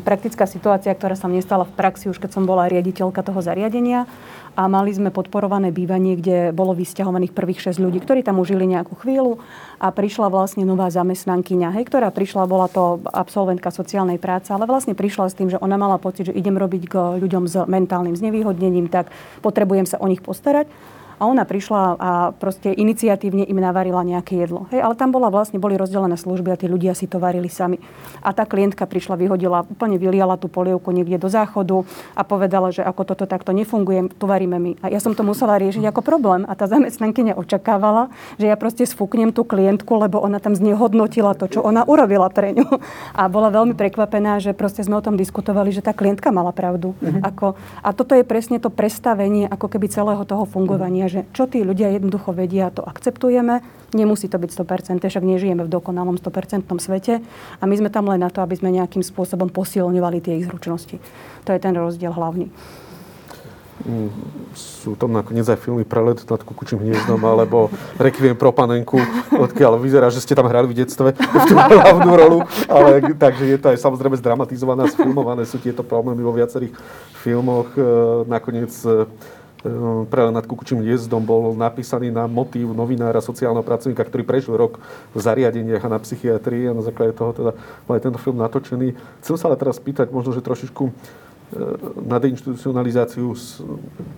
praktická 0.05 0.45
situácia, 0.45 0.93
ktorá 0.93 1.17
sa 1.17 1.27
mne 1.27 1.41
stala 1.41 1.65
v 1.65 1.73
praxi 1.75 2.13
už 2.13 2.21
keď 2.21 2.37
som 2.37 2.45
bola 2.45 2.69
riaditeľka 2.69 3.25
toho 3.25 3.41
zariadenia 3.41 4.05
a 4.53 4.69
mali 4.69 4.93
sme 4.93 5.09
podporované 5.09 5.73
bývanie, 5.73 6.21
kde 6.21 6.53
bolo 6.53 6.77
vysťahovaných 6.77 7.33
prvých 7.33 7.73
6 7.73 7.81
ľudí, 7.81 8.05
ktorí 8.05 8.21
tam 8.21 8.37
užili 8.37 8.69
nejakú 8.69 8.93
chvíľu 9.01 9.41
a 9.81 9.89
prišla 9.89 10.29
vlastne 10.29 10.69
nová 10.69 10.93
zamestnankyňa, 10.93 11.81
hej, 11.81 11.89
ktorá 11.89 12.13
prišla, 12.13 12.45
bola 12.45 12.69
to 12.69 13.01
absolventka 13.09 13.73
sociálnej 13.73 14.21
práce, 14.21 14.53
ale 14.53 14.69
vlastne 14.69 14.93
prišla 14.93 15.33
s 15.33 15.37
tým, 15.41 15.49
že 15.49 15.57
ona 15.57 15.81
mala 15.81 15.97
pocit, 15.97 16.29
že 16.29 16.37
idem 16.37 16.61
robiť 16.61 16.83
k 16.85 16.95
ľuďom 17.17 17.49
s 17.49 17.65
mentálnym 17.65 18.13
znevýhodnením, 18.13 18.93
tak 18.93 19.09
potrebujem 19.41 19.89
sa 19.89 19.97
o 19.97 20.07
nich 20.07 20.21
postarať 20.21 20.69
a 21.23 21.31
ona 21.31 21.47
prišla 21.47 21.81
a 22.03 22.11
proste 22.35 22.75
iniciatívne 22.75 23.47
im 23.47 23.63
navarila 23.63 24.03
nejaké 24.03 24.43
jedlo. 24.43 24.67
Hej, 24.75 24.83
ale 24.83 24.99
tam 24.99 25.15
bola 25.15 25.31
vlastne, 25.31 25.63
boli 25.63 25.79
rozdelené 25.79 26.19
služby 26.19 26.51
a 26.51 26.59
tí 26.59 26.67
ľudia 26.67 26.99
si 26.99 27.07
to 27.07 27.23
varili 27.23 27.47
sami. 27.47 27.79
A 28.27 28.35
tá 28.35 28.43
klientka 28.43 28.91
prišla, 28.91 29.15
vyhodila, 29.15 29.63
úplne 29.63 30.03
vyliala 30.03 30.35
tú 30.35 30.51
polievku 30.51 30.91
niekde 30.91 31.23
do 31.23 31.31
záchodu 31.31 31.87
a 32.19 32.27
povedala, 32.27 32.75
že 32.75 32.83
ako 32.83 33.15
toto 33.15 33.31
takto 33.31 33.55
nefunguje, 33.55 34.11
tu 34.19 34.27
varíme 34.27 34.59
my. 34.59 34.73
A 34.83 34.91
ja 34.91 34.99
som 34.99 35.15
to 35.15 35.23
musela 35.23 35.63
riešiť 35.63 35.95
ako 35.95 36.03
problém. 36.03 36.43
A 36.51 36.59
tá 36.59 36.67
zamestnankyňa 36.67 37.39
očakávala, 37.39 38.11
že 38.43 38.51
ja 38.51 38.59
proste 38.59 38.83
sfúknem 38.83 39.31
tú 39.31 39.47
klientku, 39.47 39.95
lebo 39.95 40.19
ona 40.19 40.43
tam 40.43 40.59
znehodnotila 40.59 41.39
to, 41.39 41.47
čo 41.47 41.63
ona 41.63 41.87
urobila 41.87 42.27
pre 42.35 42.51
ňu. 42.51 42.67
A 43.15 43.31
bola 43.31 43.53
veľmi 43.53 43.79
prekvapená, 43.79 44.43
že 44.43 44.57
proste 44.57 44.83
sme 44.83 44.99
o 44.99 45.05
tom 45.05 45.15
diskutovali, 45.15 45.71
že 45.71 45.85
tá 45.85 45.93
klientka 45.95 46.33
mala 46.33 46.51
pravdu. 46.51 46.97
Mm-hmm. 46.99 47.23
Ako, 47.29 47.55
a 47.85 47.89
toto 47.93 48.17
je 48.17 48.25
presne 48.25 48.57
to 48.57 48.73
prestavenie 48.73 49.45
ako 49.47 49.69
keby 49.69 49.87
celého 49.93 50.25
toho 50.25 50.49
fungovania, 50.49 51.12
že 51.13 51.29
čo 51.37 51.45
tí 51.45 51.61
ľudia 51.61 51.93
jednoducho 51.93 52.33
vedia, 52.33 52.73
to 52.73 52.81
akceptujeme. 52.81 53.61
Nemusí 53.93 54.25
to 54.33 54.41
byť 54.41 54.51
100%, 54.65 55.05
však 55.05 55.21
nežijeme 55.21 55.69
v 55.69 55.71
dokonalom 55.71 56.17
100% 56.17 56.65
svete 56.81 57.21
a 57.61 57.63
my 57.69 57.75
sme 57.77 57.93
tam 57.93 58.09
len 58.09 58.25
na 58.25 58.33
to, 58.33 58.41
aby 58.41 58.57
sme 58.57 58.73
nejakým 58.73 59.05
spôsobom 59.05 59.53
posilňovali 59.53 60.25
tie 60.25 60.41
ich 60.41 60.49
zručnosti. 60.49 60.97
To 61.45 61.51
je 61.53 61.61
ten 61.61 61.77
rozdiel 61.77 62.17
hlavný. 62.17 62.49
Sú 64.55 64.95
tam 64.95 65.11
nakoniec 65.11 65.43
aj 65.49 65.59
filmy 65.59 65.83
Prelet 65.83 66.23
nad 66.23 66.39
kukučím 66.39 66.79
hniezdom 66.87 67.19
alebo 67.27 67.67
Requiem 67.99 68.39
pro 68.39 68.55
panenku, 68.55 69.01
odkiaľ 69.35 69.81
vyzerá, 69.81 70.07
že 70.07 70.23
ste 70.23 70.39
tam 70.39 70.47
hrali 70.47 70.71
v 70.71 70.85
detstve 70.85 71.17
v 71.19 71.45
tú 71.51 71.55
hlavnú 71.59 72.13
rolu, 72.15 72.39
ale 72.71 73.11
takže 73.17 73.45
je 73.49 73.59
to 73.59 73.67
aj 73.75 73.79
samozrejme 73.83 74.15
zdramatizované 74.23 74.87
a 74.87 74.93
sfilmované 74.93 75.43
sú 75.49 75.59
tieto 75.59 75.83
problémy 75.83 76.23
vo 76.23 76.31
viacerých 76.31 76.79
filmoch. 77.27 77.75
E, 77.75 77.83
nakoniec 78.31 78.71
e, 79.67 79.73
Ehm, 79.73 80.11
pre 80.11 80.27
nad 80.35 80.43
kukučím 80.43 80.83
hniezdom 80.83 81.23
bol 81.23 81.55
napísaný 81.55 82.11
na 82.11 82.27
motív 82.27 82.75
novinára, 82.75 83.23
sociálneho 83.23 83.63
pracovníka, 83.63 84.03
ktorý 84.03 84.27
prežil 84.27 84.59
rok 84.59 84.83
v 85.15 85.19
zariadeniach 85.23 85.87
a 85.87 85.93
na 85.95 86.03
psychiatrii 86.03 86.67
a 86.67 86.75
na 86.75 86.83
základe 86.83 87.15
toho 87.15 87.31
teda 87.31 87.53
bol 87.87 87.95
aj 87.95 88.03
tento 88.03 88.19
film 88.19 88.43
natočený. 88.43 88.99
Chcem 89.23 89.39
sa 89.39 89.47
ale 89.47 89.55
teraz 89.55 89.79
spýtať 89.79 90.11
možno, 90.11 90.35
že 90.35 90.43
trošičku 90.43 90.83
ehm, 90.83 90.93
na 92.11 92.19
deinstitucionalizáciu 92.19 93.31
z 93.39 93.63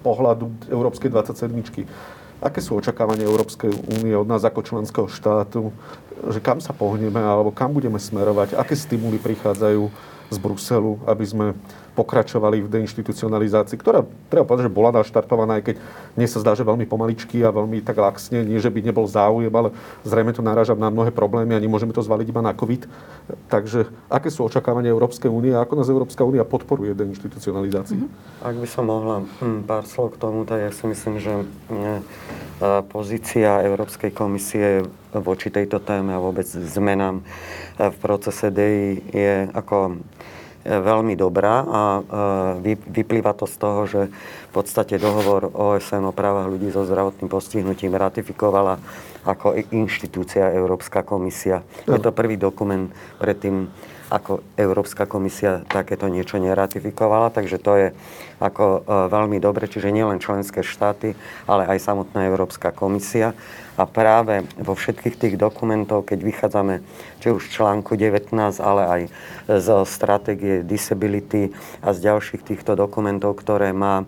pohľadu 0.00 0.48
Európskej 0.72 1.12
27. 1.12 1.52
Aké 2.40 2.64
sú 2.64 2.80
očakávania 2.80 3.28
Európskej 3.28 3.72
únie 4.00 4.16
od 4.16 4.24
nás 4.24 4.48
ako 4.48 4.64
členského 4.64 5.08
štátu, 5.12 5.76
že 6.32 6.40
kam 6.40 6.56
sa 6.64 6.72
pohneme 6.72 7.20
alebo 7.20 7.52
kam 7.52 7.72
budeme 7.76 8.00
smerovať, 8.00 8.56
aké 8.56 8.72
stimuly 8.72 9.20
prichádzajú 9.20 9.92
z 10.32 10.36
Bruselu, 10.40 10.96
aby 11.04 11.24
sme 11.24 11.46
pokračovali 11.94 12.60
v 12.66 12.68
deinstitucionalizácii, 12.68 13.78
ktorá, 13.78 14.02
treba 14.26 14.44
povedať, 14.44 14.66
že 14.66 14.76
bola 14.76 14.90
naštartovaná, 14.90 15.62
aj 15.62 15.72
keď 15.72 15.76
mne 16.18 16.26
sa 16.26 16.42
zdá, 16.42 16.52
že 16.58 16.66
veľmi 16.66 16.84
pomaličky 16.90 17.40
a 17.46 17.54
veľmi 17.54 17.80
tak 17.86 18.02
laxne, 18.02 18.42
nie 18.42 18.58
že 18.58 18.68
by 18.68 18.82
nebol 18.82 19.06
záujem, 19.06 19.50
ale 19.54 19.70
zrejme 20.02 20.34
to 20.34 20.42
naráža 20.42 20.74
na 20.74 20.90
mnohé 20.90 21.14
problémy 21.14 21.54
a 21.54 21.62
nemôžeme 21.62 21.94
to 21.94 22.02
zvaliť 22.02 22.26
iba 22.28 22.42
na 22.42 22.50
COVID. 22.50 22.90
Takže 23.48 23.88
aké 24.10 24.28
sú 24.28 24.42
očakávania 24.44 24.90
Európskej 24.90 25.30
únie 25.30 25.54
a 25.54 25.62
ako 25.62 25.78
nás 25.78 25.88
Európska 25.88 26.26
únia 26.26 26.42
podporuje 26.42 26.98
deinstitucionalizácii? 26.98 28.02
Mm-hmm. 28.02 28.42
Ak 28.42 28.54
by 28.58 28.68
som 28.68 28.84
mohla 28.90 29.22
hm, 29.40 29.64
pár 29.64 29.86
slov 29.86 30.18
k 30.18 30.20
tomu, 30.20 30.42
tak 30.44 30.66
ja 30.66 30.70
si 30.74 30.84
myslím, 30.90 31.22
že 31.22 31.32
hm, 31.70 32.02
pozícia 32.90 33.62
Európskej 33.62 34.10
komisie 34.10 34.82
voči 35.14 35.50
tejto 35.50 35.78
téme 35.78 36.14
a 36.14 36.22
vôbec 36.22 36.46
zmenám 36.46 37.22
v 37.78 37.96
procese 38.02 38.50
DEI 38.50 39.02
je 39.10 39.34
ako 39.54 39.98
veľmi 40.64 41.14
dobrá 41.14 41.54
a 41.64 41.80
vyplýva 42.88 43.36
to 43.36 43.44
z 43.44 43.56
toho, 43.60 43.80
že 43.84 44.00
v 44.48 44.50
podstate 44.52 44.96
dohovor 44.96 45.52
OSN 45.52 46.08
o 46.08 46.12
právach 46.16 46.48
ľudí 46.48 46.72
so 46.72 46.88
zdravotným 46.88 47.28
postihnutím 47.28 47.92
ratifikovala 47.92 48.80
ako 49.24 49.56
inštitúcia 49.72 50.52
Európska 50.52 51.04
komisia. 51.04 51.60
Je 51.84 52.00
to 52.00 52.12
prvý 52.12 52.40
dokument 52.40 52.88
predtým, 53.20 53.68
ako 54.14 54.46
Európska 54.54 55.10
komisia 55.10 55.66
takéto 55.66 56.06
niečo 56.06 56.38
neratifikovala, 56.38 57.34
takže 57.34 57.58
to 57.58 57.72
je 57.74 57.88
ako 58.38 58.64
e, 58.64 58.80
veľmi 59.10 59.42
dobre, 59.42 59.66
čiže 59.66 59.90
nielen 59.90 60.22
členské 60.22 60.62
štáty, 60.62 61.18
ale 61.50 61.66
aj 61.66 61.82
samotná 61.82 62.22
Európska 62.30 62.70
komisia. 62.70 63.34
A 63.74 63.90
práve 63.90 64.46
vo 64.54 64.78
všetkých 64.78 65.18
tých 65.18 65.34
dokumentov, 65.34 66.06
keď 66.06 66.22
vychádzame 66.22 66.74
či 67.18 67.34
už 67.34 67.50
z 67.50 67.58
článku 67.58 67.98
19, 67.98 68.30
ale 68.62 68.82
aj 68.86 69.00
z 69.50 69.68
stratégie 69.82 70.62
Disability 70.62 71.50
a 71.82 71.90
z 71.90 72.06
ďalších 72.06 72.46
týchto 72.46 72.78
dokumentov, 72.78 73.34
ktoré 73.42 73.74
má 73.74 74.06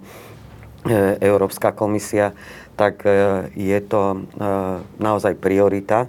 e, 0.87 1.19
Európska 1.19 1.75
komisia, 1.75 2.31
tak 2.79 3.03
e, 3.03 3.51
je 3.59 3.79
to 3.83 4.23
naozaj 5.03 5.35
priorita 5.35 6.07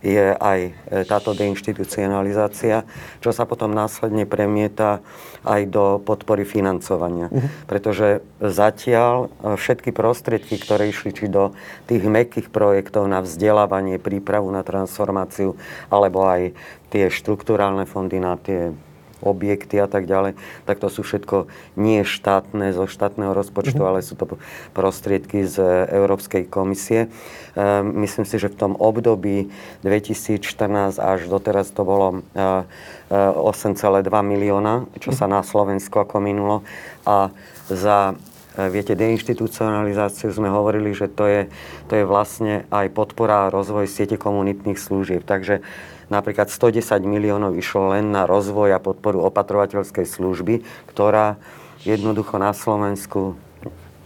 je 0.00 0.32
aj 0.32 0.60
e, 0.60 0.72
táto 1.04 1.36
deinstitucionalizácia, 1.36 2.88
čo 3.20 3.30
sa 3.36 3.44
potom 3.44 3.72
následne 3.72 4.24
premieta 4.24 5.04
aj 5.44 5.62
do 5.68 5.84
podpory 6.00 6.48
financovania. 6.48 7.28
Uh-huh. 7.28 7.48
Pretože 7.68 8.24
zatiaľ 8.40 9.28
e, 9.28 9.56
všetky 9.60 9.92
prostriedky, 9.92 10.56
ktoré 10.56 10.88
išli 10.88 11.12
či 11.12 11.28
do 11.28 11.52
tých 11.84 12.04
mekých 12.04 12.48
projektov 12.48 13.08
na 13.08 13.20
vzdelávanie, 13.20 14.00
prípravu 14.00 14.48
na 14.48 14.64
transformáciu, 14.64 15.60
alebo 15.92 16.24
aj 16.24 16.56
tie 16.88 17.12
štruktúrálne 17.12 17.84
fondy 17.84 18.18
na 18.18 18.40
tie 18.40 18.72
objekty 19.20 19.80
a 19.80 19.88
tak 19.88 20.08
ďalej, 20.08 20.36
tak 20.64 20.80
to 20.80 20.88
sú 20.88 21.04
všetko 21.04 21.46
nie 21.76 22.02
štátne, 22.04 22.72
zo 22.72 22.88
štátneho 22.88 23.32
rozpočtu, 23.32 23.80
mm-hmm. 23.80 23.90
ale 23.94 24.06
sú 24.06 24.14
to 24.16 24.40
prostriedky 24.72 25.44
z 25.44 25.86
Európskej 25.88 26.48
komisie. 26.48 27.08
E, 27.54 27.80
myslím 28.04 28.24
si, 28.24 28.36
že 28.40 28.52
v 28.52 28.56
tom 28.56 28.72
období 28.76 29.52
2014 29.84 30.98
až 30.98 31.20
doteraz 31.28 31.70
to 31.72 31.84
bolo 31.84 32.24
8,2 32.32 33.10
e, 33.10 34.08
e, 34.08 34.20
milióna, 34.24 34.88
čo 34.98 35.12
sa 35.12 35.30
na 35.30 35.44
Slovensku 35.44 35.96
ako 36.00 36.18
minulo. 36.20 36.66
A 37.04 37.32
za 37.70 38.18
Viete, 38.58 38.98
deinstitucionalizáciu 38.98 40.34
sme 40.34 40.50
hovorili, 40.50 40.90
že 40.90 41.06
to 41.06 41.22
je, 41.30 41.42
to 41.86 42.02
je 42.02 42.04
vlastne 42.04 42.66
aj 42.74 42.90
podpora 42.90 43.46
a 43.46 43.52
rozvoj 43.54 43.86
siete 43.86 44.18
komunitných 44.18 44.74
služieb. 44.74 45.22
Takže 45.22 45.62
napríklad 46.10 46.50
110 46.50 47.00
miliónov 47.06 47.54
išlo 47.56 47.94
len 47.96 48.10
na 48.10 48.26
rozvoj 48.26 48.74
a 48.76 48.82
podporu 48.82 49.22
opatrovateľskej 49.30 50.04
služby, 50.04 50.66
ktorá 50.90 51.38
jednoducho 51.86 52.36
na 52.36 52.52
Slovensku 52.52 53.38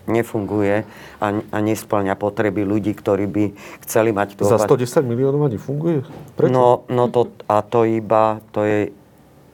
nefunguje 0.05 0.85
a, 1.17 1.27
a 1.41 1.59
nesplňa 1.65 2.15
potreby 2.21 2.61
ľudí, 2.63 2.93
ktorí 2.93 3.25
by 3.25 3.45
chceli 3.89 4.13
mať 4.13 4.37
tú 4.37 4.45
Za 4.45 4.61
110 4.61 5.01
miliónov 5.01 5.49
ani 5.49 5.57
funguje? 5.57 6.05
Prečo? 6.37 6.53
No, 6.53 6.85
no 6.93 7.09
to, 7.09 7.33
a 7.49 7.65
to 7.65 7.89
iba, 7.89 8.45
to 8.53 8.69
je 8.69 8.93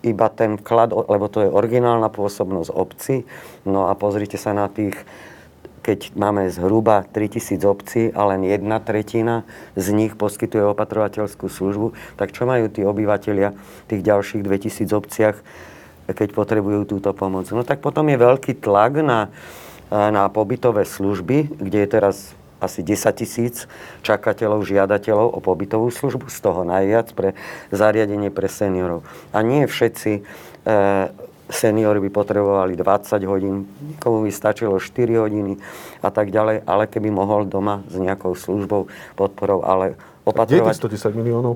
iba 0.02 0.26
ten 0.32 0.58
vklad, 0.58 0.90
lebo 0.90 1.30
to 1.30 1.46
je 1.46 1.48
originálna 1.48 2.10
pôsobnosť 2.10 2.70
obci. 2.74 3.28
No 3.62 3.86
a 3.86 3.94
pozrite 3.94 4.40
sa 4.40 4.50
na 4.50 4.66
tých 4.66 4.96
keď 5.90 6.14
máme 6.14 6.46
zhruba 6.54 7.02
3000 7.02 7.66
obcí 7.66 8.02
a 8.14 8.22
len 8.30 8.46
jedna 8.46 8.78
tretina 8.78 9.42
z 9.74 9.90
nich 9.90 10.14
poskytuje 10.14 10.62
opatrovateľskú 10.70 11.50
službu, 11.50 11.98
tak 12.14 12.30
čo 12.30 12.46
majú 12.46 12.70
tí 12.70 12.86
obyvateľia 12.86 13.50
v 13.50 13.86
tých 13.90 14.02
ďalších 14.06 14.46
2000 14.46 14.86
obciach, 14.94 15.36
keď 16.06 16.28
potrebujú 16.30 16.86
túto 16.86 17.10
pomoc? 17.10 17.50
No 17.50 17.66
tak 17.66 17.82
potom 17.82 18.06
je 18.06 18.22
veľký 18.22 18.62
tlak 18.62 19.02
na, 19.02 19.34
na 19.90 20.30
pobytové 20.30 20.86
služby, 20.86 21.58
kde 21.58 21.82
je 21.82 21.88
teraz 21.90 22.38
asi 22.62 22.86
10 22.86 23.10
tisíc 23.18 23.66
čakateľov, 24.06 24.62
žiadateľov 24.62 25.26
o 25.26 25.40
pobytovú 25.42 25.90
službu, 25.90 26.30
z 26.30 26.38
toho 26.38 26.62
najviac 26.62 27.10
pre 27.18 27.34
zariadenie 27.74 28.30
pre 28.30 28.46
seniorov. 28.46 29.02
A 29.34 29.42
nie 29.42 29.66
všetci 29.66 30.12
e, 30.14 30.22
seniori 31.50 31.98
by 32.00 32.10
potrebovali 32.14 32.78
20 32.78 33.20
hodín, 33.26 33.66
nikomu 33.82 34.24
by 34.24 34.30
stačilo 34.32 34.78
4 34.78 35.22
hodiny 35.22 35.58
a 36.00 36.08
tak 36.08 36.30
ďalej, 36.30 36.64
ale 36.64 36.86
keby 36.86 37.10
mohol 37.10 37.44
doma 37.44 37.82
s 37.90 37.98
nejakou 37.98 38.32
službou, 38.32 38.86
podporou, 39.18 39.66
ale 39.66 39.98
opatrovať... 40.24 40.78
Kde 40.78 40.96
je 40.96 41.12
110 41.12 41.20
miliónov? 41.20 41.54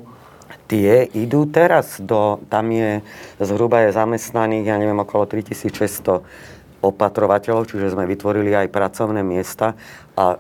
Tie 0.69 1.09
idú 1.17 1.49
teraz 1.49 2.01
do, 2.01 2.41
tam 2.51 2.69
je, 2.73 3.01
zhruba 3.41 3.85
je 3.87 3.97
zamestnaných, 3.97 4.67
ja 4.69 4.77
neviem, 4.77 4.97
okolo 5.01 5.25
3600 5.25 6.25
opatrovateľov, 6.85 7.65
čiže 7.65 7.97
sme 7.97 8.05
vytvorili 8.05 8.53
aj 8.53 8.69
pracovné 8.69 9.25
miesta 9.25 9.73
a 10.13 10.37
e, 10.37 10.39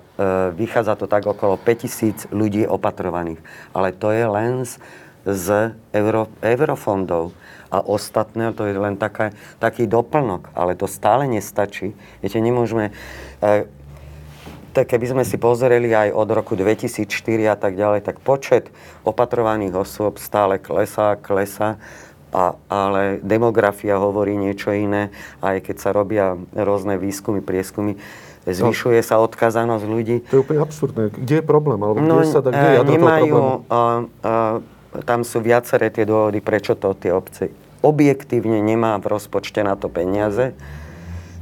vychádza 0.52 1.00
to 1.00 1.08
tak 1.08 1.24
okolo 1.24 1.56
5000 1.56 2.28
ľudí 2.36 2.68
opatrovaných. 2.68 3.40
Ale 3.72 3.96
to 3.96 4.12
je 4.12 4.24
len 4.28 4.52
z, 4.68 4.76
z 5.24 5.72
euro, 5.96 6.28
eurofondov 6.44 7.32
a 7.70 7.80
ostatné, 7.80 8.52
to 8.52 8.66
je 8.68 8.74
len 8.76 8.96
taká, 8.96 9.32
taký 9.60 9.88
doplnok, 9.88 10.52
ale 10.52 10.74
to 10.74 10.88
stále 10.88 11.28
nestačí. 11.28 11.96
Viete, 12.20 12.40
nemôžeme... 12.40 12.92
E, 13.40 13.68
tak 14.74 14.90
keby 14.90 15.06
sme 15.06 15.22
si 15.22 15.38
pozreli 15.38 15.94
aj 15.94 16.10
od 16.10 16.28
roku 16.34 16.58
2004 16.58 17.06
a 17.46 17.54
tak 17.54 17.78
ďalej, 17.78 18.02
tak 18.02 18.18
počet 18.18 18.74
opatrovaných 19.06 19.70
osôb 19.70 20.18
stále 20.18 20.58
klesá, 20.58 21.14
klesá, 21.14 21.78
a, 22.34 22.58
ale 22.66 23.22
demografia 23.22 23.94
hovorí 23.94 24.34
niečo 24.34 24.74
iné, 24.74 25.14
aj 25.38 25.70
keď 25.70 25.76
sa 25.78 25.94
robia 25.94 26.34
rôzne 26.50 26.98
výskumy, 26.98 27.38
prieskumy, 27.38 27.94
zvyšuje 28.42 29.00
sa 29.00 29.22
odkazanosť 29.22 29.84
ľudí. 29.86 30.16
To 30.28 30.34
je 30.36 30.42
úplne 30.42 30.60
absurdné. 30.60 31.02
Kde 31.14 31.34
je 31.40 31.44
problém? 31.46 31.78
Alebo 31.78 32.02
kde 32.02 32.10
no, 32.10 32.26
sa 32.26 32.42
kde 32.42 32.58
je 32.58 32.82
e, 32.82 32.90
nemajú, 32.98 33.34
a, 33.38 33.40
a, 33.70 33.80
tam 35.02 35.26
sú 35.26 35.42
viaceré 35.42 35.90
tie 35.90 36.06
dôvody, 36.06 36.38
prečo 36.38 36.78
to 36.78 36.94
tie 36.94 37.10
obce 37.10 37.50
objektívne 37.84 38.64
nemá 38.64 38.96
v 38.96 39.12
rozpočte 39.12 39.60
na 39.60 39.76
to 39.76 39.92
peniaze. 39.92 40.56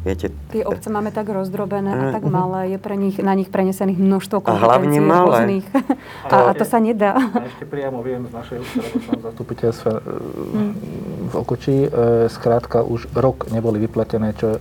Viete, 0.03 0.35
Tie 0.51 0.67
obce 0.67 0.91
máme 0.91 1.15
tak 1.15 1.31
rozdrobené 1.31 1.95
a 1.95 2.05
tak 2.11 2.27
mhm. 2.27 2.33
malé, 2.35 2.61
je 2.75 2.79
pre 2.83 2.99
nich, 2.99 3.23
na 3.23 3.39
nich 3.39 3.47
prenesených 3.47 4.03
množstvo 4.03 4.43
kompetencií. 4.43 4.59
A 4.59 4.67
hlavne 4.67 4.99
malé. 4.99 5.63
A, 6.27 6.51
a 6.51 6.53
to 6.59 6.67
sa 6.67 6.83
nedá. 6.83 7.15
A 7.15 7.47
ešte 7.47 7.71
priamo 7.71 8.03
viem 8.03 8.27
z 8.27 8.35
našej 8.35 8.57
obce, 8.67 8.79
lebo 8.83 8.97
som 8.99 9.19
zastupiteľstve 9.31 9.91
mm. 9.95 10.73
v 11.31 11.35
Okočí, 11.39 11.87
e, 11.87 11.89
skrátka 12.27 12.83
už 12.83 13.15
rok 13.15 13.47
neboli 13.55 13.79
vyplatené, 13.79 14.35
čo 14.35 14.59
e, 14.59 14.61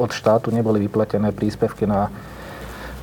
od 0.00 0.08
štátu 0.08 0.48
neboli 0.48 0.80
vyplatené 0.88 1.28
príspevky 1.28 1.84
na 1.84 2.08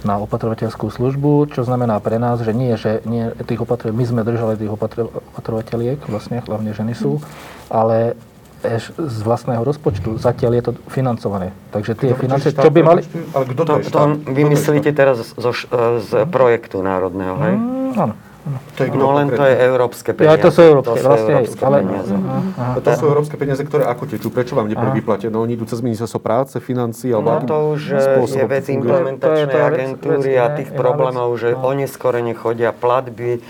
na 0.05 0.21
opatrovateľskú 0.21 0.93
službu, 0.93 1.53
čo 1.53 1.65
znamená 1.65 1.97
pre 1.97 2.21
nás, 2.21 2.41
že 2.41 2.53
nie, 2.53 2.77
že 2.77 3.01
nie, 3.05 3.33
tých 3.45 3.61
opatro- 3.61 3.89
my 3.89 4.05
sme 4.05 4.21
držali 4.21 4.53
tých 4.57 4.69
opatro- 4.69 5.09
opatrovateľiek, 5.33 6.05
vlastne 6.05 6.45
hlavne 6.45 6.73
ženy 6.73 6.93
sú, 6.93 7.17
ale 7.69 8.13
z 8.97 9.17
vlastného 9.21 9.61
rozpočtu. 9.61 10.17
Zatiaľ 10.17 10.51
je 10.57 10.63
to 10.65 10.71
financované. 10.89 11.53
Takže 11.69 11.93
tie 11.93 12.11
financie, 12.17 12.49
čo 12.53 12.73
by 12.73 12.81
mali... 12.81 13.01
Ale 13.37 13.45
kto 13.53 13.61
to, 13.61 13.73
to, 13.85 13.89
to 13.93 14.01
vymyslíte 14.33 14.89
teraz 14.97 15.21
zo, 15.37 15.51
z 16.01 16.25
projektu 16.25 16.81
národného, 16.81 17.35
hej? 17.37 17.53
Mm, 17.53 17.91
áno. 18.01 18.13
To 18.77 18.81
je 18.85 18.89
no 18.95 19.11
len 19.17 19.27
to 19.33 19.43
je 19.43 19.55
európske 19.57 20.11
peniaze. 20.15 20.37
Ja, 20.37 20.43
to 20.43 20.49
sú 20.53 20.61
európske, 20.63 20.95
to 20.95 21.01
sú 21.01 21.07
vlastne, 21.07 21.33
európske 21.35 21.63
ale, 21.65 21.77
peniaze. 21.83 22.13
Aha. 22.15 22.79
To 22.79 22.89
sú 22.95 23.03
európske 23.09 23.35
peniaze, 23.35 23.61
ktoré 23.65 23.83
ako 23.85 24.03
tečú? 24.07 24.27
Prečo 24.31 24.53
vám 24.55 24.67
neboli 24.71 25.03
vyplatené? 25.03 25.31
No, 25.33 25.43
oni 25.43 25.59
idú 25.59 25.65
cez 25.67 25.83
ministerstvo 25.83 26.19
práce, 26.23 26.55
financií, 26.63 27.11
alebo 27.11 27.37
No 27.37 27.49
to 27.49 27.57
už 27.75 28.31
je 28.31 28.45
vec 28.47 28.65
implementačnej 28.69 29.59
agentúry 29.59 30.39
a 30.39 30.55
tých 30.55 30.71
problémov, 30.71 31.35
že 31.35 31.53
oneskorene 31.53 32.33
chodia 32.37 32.71
platby, 32.71 33.43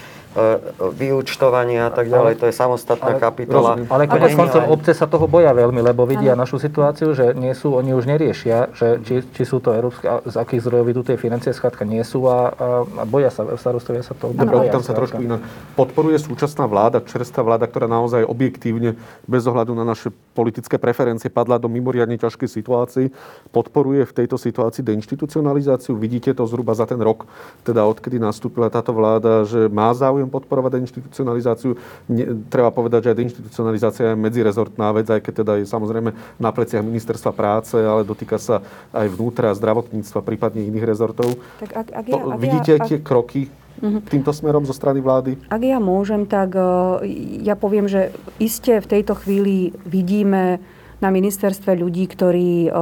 vyúčtovania 0.94 1.90
a 1.90 1.92
tak 1.92 2.14
ďalej, 2.14 2.38
to 2.38 2.46
je 2.46 2.54
samostatná 2.54 3.18
ale, 3.18 3.22
kapitola. 3.22 3.74
Rozumiem. 3.74 3.90
Ale 3.90 4.04
konec 4.06 4.32
koncov 4.38 4.62
obce 4.70 4.92
sa 4.94 5.10
toho 5.10 5.26
boja 5.26 5.50
veľmi, 5.52 5.82
lebo 5.82 6.06
vidia 6.06 6.38
našu 6.38 6.62
situáciu, 6.62 7.18
že 7.18 7.34
nie 7.34 7.58
sú, 7.58 7.74
oni 7.74 7.98
už 7.98 8.06
neriešia, 8.06 8.70
že 8.78 9.02
či, 9.02 9.26
či 9.26 9.44
sú 9.44 9.58
to 9.58 9.74
európske, 9.74 10.06
z 10.06 10.36
akých 10.38 10.62
zdrojov 10.62 10.86
idú 10.94 11.02
tie 11.02 11.18
financie, 11.18 11.50
skladka 11.58 11.90
nie 11.90 12.06
sú 12.06 12.30
a, 12.30 12.54
a, 12.54 12.68
a 12.86 13.04
boja 13.10 13.34
sa, 13.34 13.50
starostovia 13.58 14.06
sa 14.06 14.14
toho 14.14 14.38
boja. 14.38 14.70
Tam 14.70 14.86
sa 14.86 14.94
trošku 14.94 15.18
inak. 15.18 15.42
Podporuje 15.74 16.22
súčasná 16.22 16.70
vláda, 16.70 17.02
čerstvá 17.02 17.42
vláda, 17.42 17.66
ktorá 17.66 17.90
naozaj 17.90 18.22
objektívne, 18.22 18.94
bez 19.26 19.42
ohľadu 19.50 19.74
na 19.74 19.82
naše 19.82 20.14
politické 20.38 20.78
preferencie, 20.78 21.34
padla 21.34 21.58
do 21.58 21.66
mimoriadne 21.66 22.22
ťažkej 22.22 22.50
situácii, 22.62 23.08
podporuje 23.50 24.06
v 24.06 24.14
tejto 24.14 24.38
situácii 24.38 24.86
deinstitucionalizáciu. 24.86 25.98
Vidíte 25.98 26.38
to 26.38 26.46
zhruba 26.46 26.78
za 26.78 26.86
ten 26.86 27.02
rok, 27.02 27.26
teda 27.66 27.90
odkedy 27.90 28.22
nastúpila 28.22 28.70
táto 28.70 28.94
vláda, 28.94 29.42
že 29.50 29.66
má 29.66 29.90
záujem 29.98 30.27
záujem 30.28 30.36
podporovať 30.36 30.72
deinstitucionalizáciu. 30.78 31.72
Ne, 32.12 32.44
treba 32.52 32.70
povedať, 32.76 33.08
že 33.08 33.10
aj 33.16 33.18
deinstitucionalizácia 33.24 34.06
je 34.12 34.20
medzirezortná 34.20 34.92
vec, 34.92 35.08
aj 35.08 35.24
keď 35.24 35.34
teda 35.44 35.54
je 35.64 35.66
samozrejme 35.66 36.12
na 36.38 36.50
pleciach 36.52 36.84
ministerstva 36.84 37.32
práce, 37.32 37.80
ale 37.80 38.04
dotýka 38.04 38.36
sa 38.36 38.60
aj 38.92 39.08
vnútra, 39.08 39.56
zdravotníctva, 39.56 40.20
prípadne 40.28 40.68
iných 40.68 40.86
rezortov. 40.86 41.40
Tak 41.64 41.72
ak, 41.72 41.88
ak 41.96 42.06
ja, 42.12 42.20
ak 42.20 42.40
Vidíte 42.44 42.72
ja, 42.76 42.80
ak... 42.84 42.88
tie 42.92 43.00
kroky 43.00 43.42
uh-huh. 43.80 44.04
týmto 44.12 44.36
smerom 44.36 44.68
zo 44.68 44.76
strany 44.76 45.00
vlády? 45.00 45.40
Ak 45.48 45.64
ja 45.64 45.80
môžem, 45.80 46.28
tak 46.28 46.54
uh, 46.60 47.00
ja 47.42 47.56
poviem, 47.56 47.88
že 47.88 48.12
iste 48.38 48.84
v 48.84 48.88
tejto 49.00 49.16
chvíli 49.16 49.72
vidíme 49.88 50.60
na 50.98 51.14
ministerstve 51.14 51.78
ľudí, 51.78 52.10
ktorí 52.10 52.74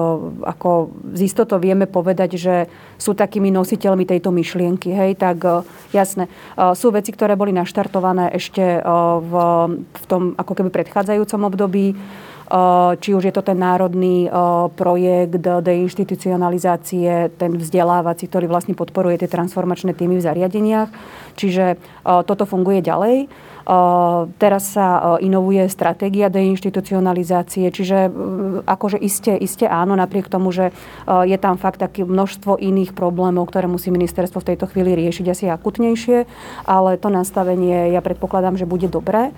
ako 0.47 0.95
z 1.15 1.21
istotou 1.27 1.59
vieme 1.59 1.83
povedať, 1.83 2.39
že 2.39 2.55
sú 2.95 3.11
takými 3.11 3.51
nositeľmi 3.51 4.07
tejto 4.07 4.31
myšlienky. 4.31 4.95
Hej, 4.95 5.19
tak 5.19 5.43
jasné. 5.91 6.31
Sú 6.79 6.95
veci, 6.95 7.11
ktoré 7.11 7.35
boli 7.35 7.51
naštartované 7.51 8.31
ešte 8.31 8.79
v, 9.19 9.33
v 9.83 10.05
tom 10.07 10.31
ako 10.39 10.53
keby 10.55 10.69
predchádzajúcom 10.71 11.41
období 11.43 11.85
či 13.01 13.09
už 13.17 13.23
je 13.25 13.33
to 13.33 13.41
ten 13.41 13.57
národný 13.57 14.29
projekt 14.77 15.41
deinstitucionalizácie, 15.41 17.33
ten 17.41 17.51
vzdelávací, 17.57 18.29
ktorý 18.29 18.45
vlastne 18.45 18.77
podporuje 18.77 19.25
tie 19.25 19.29
transformačné 19.29 19.97
týmy 19.97 20.21
v 20.21 20.25
zariadeniach. 20.25 20.89
Čiže 21.33 21.81
toto 22.05 22.45
funguje 22.45 22.85
ďalej. 22.85 23.27
Teraz 24.37 24.77
sa 24.77 25.17
inovuje 25.25 25.65
stratégia 25.73 26.29
deinstitucionalizácie, 26.29 27.73
čiže 27.73 28.13
akože 28.61 29.01
iste, 29.01 29.33
iste 29.33 29.65
áno, 29.65 29.97
napriek 29.97 30.29
tomu, 30.29 30.53
že 30.53 30.69
je 31.09 31.37
tam 31.41 31.57
fakt 31.57 31.81
také 31.81 32.05
množstvo 32.05 32.61
iných 32.61 32.93
problémov, 32.93 33.49
ktoré 33.49 33.65
musí 33.65 33.89
ministerstvo 33.89 34.45
v 34.45 34.53
tejto 34.53 34.69
chvíli 34.69 34.93
riešiť 34.93 35.25
asi 35.33 35.45
akutnejšie, 35.49 36.29
ale 36.69 37.01
to 37.01 37.09
nastavenie 37.09 37.89
ja 37.89 38.05
predpokladám, 38.05 38.53
že 38.53 38.69
bude 38.69 38.85
dobré. 38.85 39.33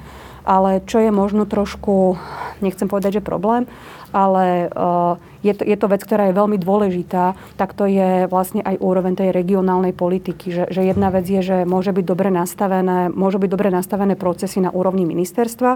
Ale 0.47 0.79
čo 0.87 1.03
je 1.03 1.11
možno 1.11 1.43
trošku, 1.43 2.15
nechcem 2.63 2.87
povedať, 2.87 3.19
že 3.19 3.27
problém, 3.27 3.67
ale 4.15 4.71
uh, 4.71 5.19
je, 5.43 5.51
to, 5.51 5.67
je 5.67 5.75
to 5.75 5.91
vec, 5.91 5.99
ktorá 6.07 6.31
je 6.31 6.39
veľmi 6.39 6.55
dôležitá, 6.55 7.35
tak 7.59 7.75
to 7.75 7.83
je 7.83 8.31
vlastne 8.31 8.63
aj 8.63 8.79
úroveň 8.79 9.19
tej 9.19 9.35
regionálnej 9.35 9.91
politiky. 9.91 10.47
Že, 10.55 10.63
že 10.71 10.81
jedna 10.87 11.11
vec 11.11 11.27
je, 11.27 11.43
že 11.43 11.57
môže 11.67 11.91
byť 11.91 12.05
dobre 12.07 12.31
nastavené, 12.31 13.11
môžu 13.11 13.43
byť 13.43 13.49
dobre 13.51 13.67
nastavené 13.67 14.15
procesy 14.15 14.63
na 14.63 14.71
úrovni 14.71 15.03
ministerstva, 15.03 15.75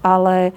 ale 0.00 0.56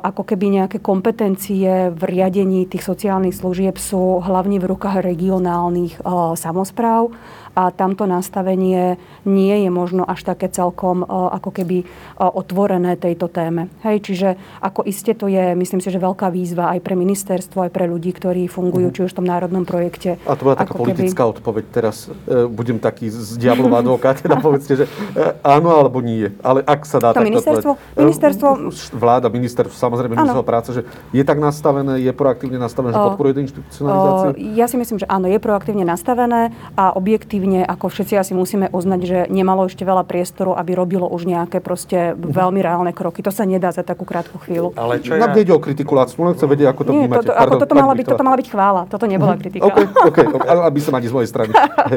ako 0.00 0.24
keby 0.24 0.64
nejaké 0.64 0.80
kompetencie 0.80 1.92
v 1.92 2.02
riadení 2.08 2.64
tých 2.64 2.80
sociálnych 2.80 3.36
služieb 3.36 3.76
sú 3.76 4.24
hlavne 4.24 4.56
v 4.56 4.64
rukách 4.64 5.04
regionálnych 5.04 6.00
samozpráv 6.40 7.12
a 7.58 7.74
tamto 7.74 8.06
nastavenie 8.06 9.02
nie 9.26 9.66
je 9.66 9.70
možno 9.74 10.06
až 10.06 10.22
také 10.22 10.46
celkom 10.46 11.02
ako 11.10 11.50
keby 11.50 11.82
otvorené 12.14 12.94
tejto 12.94 13.26
téme. 13.26 13.66
Hej, 13.82 14.06
čiže 14.06 14.28
ako 14.62 14.86
iste 14.86 15.10
to 15.18 15.26
je, 15.26 15.58
myslím 15.58 15.82
si, 15.82 15.90
že 15.90 15.98
veľká 15.98 16.30
výzva 16.30 16.70
aj 16.78 16.86
pre 16.86 16.94
ministerstvo, 16.94 17.66
aj 17.66 17.74
pre 17.74 17.90
ľudí, 17.90 18.14
ktorí 18.14 18.46
fungujú, 18.46 18.88
mm. 18.90 18.94
či 18.94 19.00
už 19.02 19.10
v 19.10 19.18
tom 19.18 19.26
národnom 19.26 19.66
projekte. 19.66 20.22
A 20.22 20.38
to 20.38 20.46
bola 20.46 20.54
taká 20.54 20.78
politická 20.78 21.26
keby... 21.26 21.34
odpoveď. 21.34 21.64
Teraz 21.74 22.06
e, 22.06 22.46
budem 22.46 22.78
taký 22.78 23.10
z 23.10 23.34
diablov 23.34 23.74
advokát, 23.74 24.22
teda 24.22 24.38
povedzte, 24.46 24.78
že 24.78 24.84
e, 25.18 25.34
áno 25.42 25.74
alebo 25.74 25.98
nie. 25.98 26.30
Ale 26.46 26.62
ak 26.62 26.86
sa 26.86 27.02
dá 27.02 27.10
to 27.10 27.26
ministerstvo, 27.26 27.74
ministerstvo... 27.98 28.48
Vláda, 28.94 29.26
ministerstvo, 29.26 29.74
samozrejme 29.74 30.14
ministerstvo 30.14 30.46
práce, 30.46 30.70
že 30.70 30.82
je 31.10 31.22
tak 31.26 31.42
nastavené, 31.42 31.98
je 32.06 32.12
proaktívne 32.14 32.62
nastavené, 32.62 32.94
že 32.94 33.02
podporuje 33.02 33.32
inštitucionalizáciu? 33.50 34.30
Ja 34.54 34.70
si 34.70 34.76
myslím, 34.78 35.02
že 35.02 35.06
áno, 35.10 35.26
je 35.26 35.38
proaktívne 35.42 35.82
nastavené 35.82 36.54
a 36.78 36.94
objektívne 36.94 37.47
objektívne, 37.48 37.64
ako 37.64 37.86
všetci 37.88 38.14
asi 38.20 38.32
musíme 38.36 38.66
uznať, 38.68 39.00
že 39.04 39.18
nemalo 39.32 39.66
ešte 39.66 39.82
veľa 39.84 40.04
priestoru, 40.04 40.52
aby 40.54 40.76
robilo 40.76 41.08
už 41.08 41.24
nejaké 41.24 41.64
proste 41.64 42.12
veľmi 42.14 42.60
reálne 42.60 42.92
kroky. 42.92 43.24
To 43.24 43.32
sa 43.32 43.48
nedá 43.48 43.72
za 43.72 43.80
takú 43.80 44.04
krátku 44.04 44.36
chvíľu. 44.44 44.76
Ale 44.76 45.00
čo 45.00 45.16
ja... 45.16 45.24
nejde 45.32 45.52
o 45.56 45.60
kritiku, 45.60 45.96
len 45.96 46.06
chcem 46.36 46.48
vedieť, 46.48 46.68
ako 46.68 46.82
to 46.84 46.90
Nie, 46.92 47.08
vnímate. 47.08 47.28
To, 47.28 47.34
ako 47.34 47.56
toto, 47.56 47.74
mala 47.74 47.94
byť, 47.96 48.06
toto 48.06 48.24
mala 48.24 48.36
byť 48.36 48.48
chvála, 48.52 48.82
toto 48.86 49.04
nebola 49.08 49.34
mhm. 49.36 49.40
kritika. 49.40 49.64
OK, 49.64 49.78
OK, 50.12 50.18
okay. 50.36 50.48
aby 50.68 50.80
som 50.84 50.92
ani 50.92 51.06
z 51.08 51.14
mojej 51.14 51.30
strany. 51.30 51.52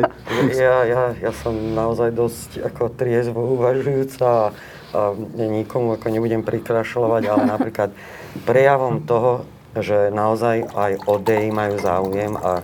ja, 0.64 0.78
ja, 0.88 1.02
ja 1.20 1.32
som 1.36 1.54
naozaj 1.54 2.16
dosť 2.16 2.50
ako 2.72 2.96
triezvo 2.96 3.60
uvažujúca 3.60 4.28
a 4.92 5.16
nikomu 5.40 5.96
ako 5.96 6.08
nebudem 6.12 6.44
prikrašľovať, 6.44 7.24
ale 7.32 7.44
napríklad 7.48 7.90
prejavom 8.44 9.08
toho, 9.08 9.48
že 9.72 10.12
naozaj 10.12 10.68
aj 10.68 10.92
o 11.08 11.16
DEI 11.16 11.48
majú 11.48 11.80
záujem 11.80 12.36
a 12.36 12.60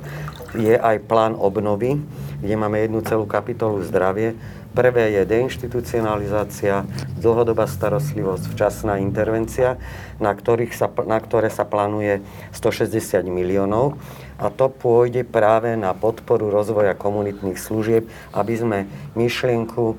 je 0.59 0.75
aj 0.75 1.07
plán 1.07 1.39
obnovy, 1.39 1.95
kde 2.41 2.53
máme 2.53 2.85
jednu 2.85 3.01
celú 3.01 3.25
kapitolu 3.25 3.81
zdravie. 3.81 4.37
Prvé 4.77 5.09
je 5.09 5.25
deinstitucionalizácia, 5.25 6.85
dlhodobá 7.17 7.65
starostlivosť, 7.65 8.53
včasná 8.53 9.01
intervencia, 9.01 9.81
na, 10.21 10.29
ktorých 10.37 10.73
sa, 10.77 10.85
na 11.09 11.17
ktoré 11.17 11.49
sa 11.49 11.65
plánuje 11.65 12.21
160 12.53 13.25
miliónov. 13.25 13.97
A 14.37 14.53
to 14.53 14.69
pôjde 14.69 15.25
práve 15.25 15.73
na 15.73 15.97
podporu 15.97 16.53
rozvoja 16.53 16.93
komunitných 16.93 17.57
služieb, 17.57 18.05
aby 18.37 18.53
sme 18.53 18.79
myšlienku 19.17 19.83
e, 19.89 19.95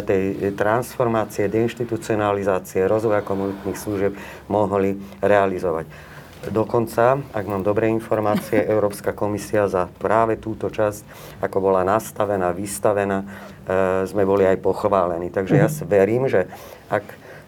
tej 0.00 0.22
transformácie, 0.56 1.52
deinstitucionalizácie, 1.52 2.88
rozvoja 2.88 3.20
komunitných 3.20 3.76
služieb 3.76 4.16
mohli 4.48 4.96
realizovať. 5.20 6.13
Dokonca, 6.44 7.24
ak 7.32 7.44
mám 7.48 7.64
dobré 7.64 7.88
informácie, 7.88 8.60
Európska 8.74 9.16
komisia 9.16 9.64
za 9.64 9.88
práve 9.96 10.36
túto 10.36 10.68
časť, 10.68 11.04
ako 11.40 11.56
bola 11.60 11.86
nastavená, 11.86 12.52
vystavená, 12.52 13.24
e, 13.24 13.26
sme 14.04 14.28
boli 14.28 14.44
aj 14.44 14.60
pochválení. 14.60 15.32
Takže 15.32 15.54
ja 15.56 15.68
si 15.72 15.88
verím, 15.88 16.28
že 16.28 16.44
ak 16.92 17.04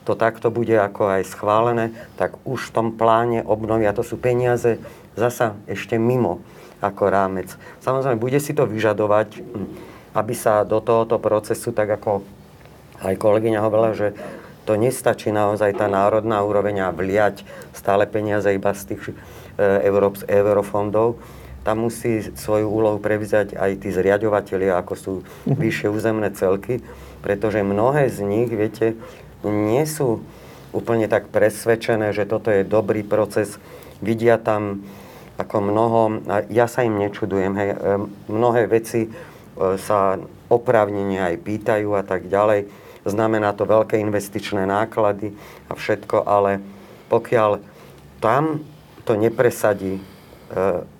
to 0.06 0.14
takto 0.14 0.54
bude 0.54 0.72
ako 0.72 1.18
aj 1.18 1.22
schválené, 1.28 1.92
tak 2.14 2.38
už 2.46 2.70
v 2.70 2.74
tom 2.74 2.88
pláne 2.94 3.42
obnovia, 3.42 3.92
to 3.92 4.06
sú 4.06 4.16
peniaze 4.16 4.78
zasa 5.18 5.58
ešte 5.66 5.98
mimo 5.98 6.40
ako 6.78 7.10
rámec. 7.10 7.52
Samozrejme, 7.82 8.20
bude 8.20 8.38
si 8.38 8.54
to 8.54 8.64
vyžadovať, 8.64 9.42
hm, 9.42 9.66
aby 10.14 10.32
sa 10.32 10.62
do 10.62 10.80
tohoto 10.80 11.20
procesu, 11.20 11.74
tak 11.74 12.00
ako 12.00 12.24
aj 13.02 13.14
kolegyňa 13.20 13.60
hovorila, 13.60 13.92
že 13.92 14.16
to 14.66 14.74
nestačí 14.74 15.30
naozaj 15.30 15.78
tá 15.78 15.86
národná 15.86 16.42
úroveň 16.42 16.90
a 16.90 16.90
vliať 16.90 17.46
stále 17.70 18.04
peniaze 18.10 18.50
iba 18.50 18.74
z 18.74 18.92
tých 18.92 19.02
e, 19.06 19.12
eurofondov. 20.26 21.22
Tam 21.62 21.86
musí 21.86 22.22
svoju 22.34 22.66
úlohu 22.66 22.98
prevziať 22.98 23.54
aj 23.54 23.86
tí 23.86 23.94
zriadovateľi, 23.94 24.74
ako 24.74 24.94
sú 24.98 25.12
mhm. 25.22 25.54
vyššie 25.54 25.88
územné 25.88 26.28
celky, 26.34 26.82
pretože 27.22 27.62
mnohé 27.62 28.10
z 28.10 28.26
nich, 28.26 28.50
viete, 28.50 28.98
nie 29.46 29.86
sú 29.86 30.26
úplne 30.74 31.06
tak 31.06 31.30
presvedčené, 31.30 32.10
že 32.10 32.26
toto 32.26 32.50
je 32.50 32.66
dobrý 32.66 33.06
proces. 33.06 33.62
Vidia 34.02 34.36
tam 34.36 34.82
ako 35.36 35.56
mnoho, 35.62 36.00
ja 36.48 36.64
sa 36.66 36.82
im 36.82 36.96
nečudujem, 36.96 37.54
hej, 37.54 37.70
e, 37.70 37.76
mnohé 38.26 38.66
veci 38.66 39.06
e, 39.06 39.10
sa 39.78 40.18
oprávnenie 40.50 41.22
aj 41.22 41.34
pýtajú 41.44 41.94
a 41.94 42.02
tak 42.02 42.26
ďalej 42.26 42.85
znamená 43.06 43.54
to 43.54 43.64
veľké 43.64 43.96
investičné 44.02 44.66
náklady 44.66 45.32
a 45.70 45.72
všetko, 45.78 46.26
ale 46.26 46.58
pokiaľ 47.06 47.62
tam 48.18 48.66
to 49.06 49.14
nepresadí, 49.14 50.02
e, 50.02 50.02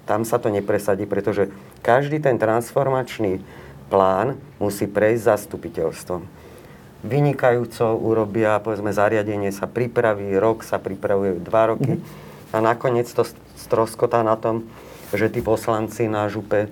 tam 0.06 0.22
sa 0.22 0.38
to 0.38 0.46
nepresadí, 0.48 1.04
pretože 1.10 1.50
každý 1.82 2.22
ten 2.22 2.38
transformačný 2.38 3.42
plán 3.90 4.38
musí 4.62 4.86
prejsť 4.86 5.22
zastupiteľstvom. 5.34 6.22
Vynikajúco 7.06 7.94
urobia, 7.98 8.58
povedzme, 8.58 8.90
zariadenie 8.90 9.50
sa 9.54 9.70
pripraví, 9.70 10.34
rok 10.38 10.66
sa 10.66 10.78
pripravuje, 10.78 11.38
dva 11.42 11.74
roky 11.74 11.98
mm-hmm. 11.98 12.54
a 12.54 12.58
nakoniec 12.62 13.06
to 13.10 13.22
stroskotá 13.58 14.22
na 14.22 14.34
tom, 14.38 14.66
že 15.14 15.30
tí 15.30 15.42
poslanci 15.42 16.10
na 16.10 16.26
župe 16.26 16.66
e, 16.66 16.68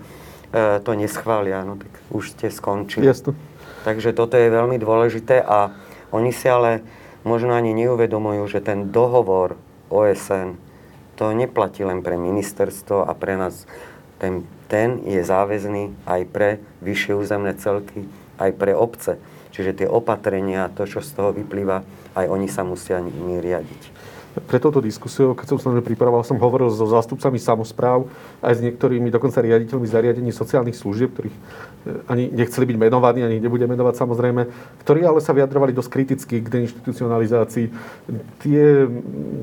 to 0.83 0.91
neschvália. 0.95 1.63
No 1.67 1.79
tak 1.79 1.91
už 2.11 2.35
ste 2.35 2.51
skončili. 2.51 3.07
Jasne. 3.07 3.35
Takže 3.85 4.17
toto 4.17 4.41
je 4.41 4.49
veľmi 4.49 4.81
dôležité 4.81 5.45
a 5.45 5.69
oni 6.09 6.33
si 6.33 6.49
ale 6.49 6.81
možno 7.21 7.53
ani 7.53 7.77
neuvedomujú, 7.77 8.49
že 8.49 8.65
ten 8.65 8.89
dohovor 8.89 9.61
OSN 9.93 10.57
to 11.21 11.31
neplatí 11.31 11.85
len 11.85 12.01
pre 12.01 12.17
ministerstvo 12.17 13.05
a 13.05 13.13
pre 13.13 13.37
nás. 13.37 13.69
Ten, 14.19 14.49
ten 14.73 15.05
je 15.05 15.21
záväzný 15.21 15.93
aj 16.09 16.21
pre 16.33 16.49
vyššie 16.81 17.13
územné 17.13 17.53
celky, 17.61 18.09
aj 18.41 18.51
pre 18.57 18.73
obce. 18.73 19.21
Čiže 19.55 19.85
tie 19.85 19.87
opatrenia, 19.87 20.73
to, 20.73 20.89
čo 20.89 20.99
z 20.99 21.15
toho 21.15 21.31
vyplýva, 21.31 21.87
aj 22.19 22.27
oni 22.27 22.51
sa 22.51 22.67
musia 22.67 22.99
nimi 22.99 23.39
riadiť. 23.39 23.83
Pre 24.35 24.59
touto 24.59 24.83
diskusiou, 24.83 25.39
keď 25.39 25.55
som 25.55 25.59
sa 25.63 25.71
pripravoval, 25.79 26.27
som 26.27 26.43
hovoril 26.43 26.67
so 26.67 26.91
zástupcami 26.91 27.39
samozpráv, 27.39 28.11
aj 28.43 28.59
s 28.59 28.65
niektorými 28.67 29.07
dokonca 29.15 29.39
riaditeľmi 29.39 29.87
zariadení 29.87 30.35
sociálnych 30.35 30.75
služieb, 30.75 31.15
ktorých 31.15 31.37
ani 32.09 32.33
nechceli 32.33 32.65
byť 32.65 32.79
menovaní, 32.81 33.21
ani 33.21 33.39
nebude 33.41 33.69
menovať 33.69 33.95
samozrejme, 34.01 34.43
ktorí 34.85 35.05
ale 35.05 35.21
sa 35.21 35.37
vyjadrovali 35.37 35.77
dosť 35.77 35.91
kriticky 35.93 36.41
k 36.41 36.49
deinstitucionalizácii. 36.49 37.67
Tie 38.41 38.63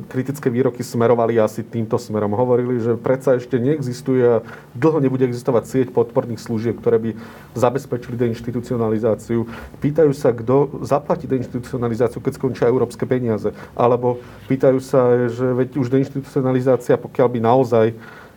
kritické 0.09 0.49
výroky 0.49 0.81
smerovali 0.81 1.37
asi 1.37 1.61
týmto 1.61 2.01
smerom. 2.01 2.33
Hovorili, 2.33 2.81
že 2.81 2.97
predsa 2.97 3.37
ešte 3.37 3.61
neexistuje 3.61 4.23
a 4.25 4.43
dlho 4.73 4.99
nebude 5.01 5.25
existovať 5.29 5.63
sieť 5.69 5.87
podporných 5.93 6.41
služieb, 6.41 6.81
ktoré 6.81 6.97
by 6.97 7.11
zabezpečili 7.53 8.17
deinstitucionalizáciu. 8.17 9.45
Pýtajú 9.77 10.11
sa, 10.17 10.33
kto 10.33 10.81
zaplatí 10.81 11.29
deinstitucionalizáciu, 11.29 12.21
keď 12.25 12.33
skončia 12.41 12.71
európske 12.71 13.05
peniaze. 13.05 13.53
Alebo 13.77 14.17
pýtajú 14.49 14.81
sa, 14.81 15.29
že 15.29 15.45
veď 15.45 15.77
už 15.77 15.93
deinstitucionalizácia, 15.93 16.97
pokiaľ 16.97 17.27
by 17.29 17.39
naozaj 17.39 17.85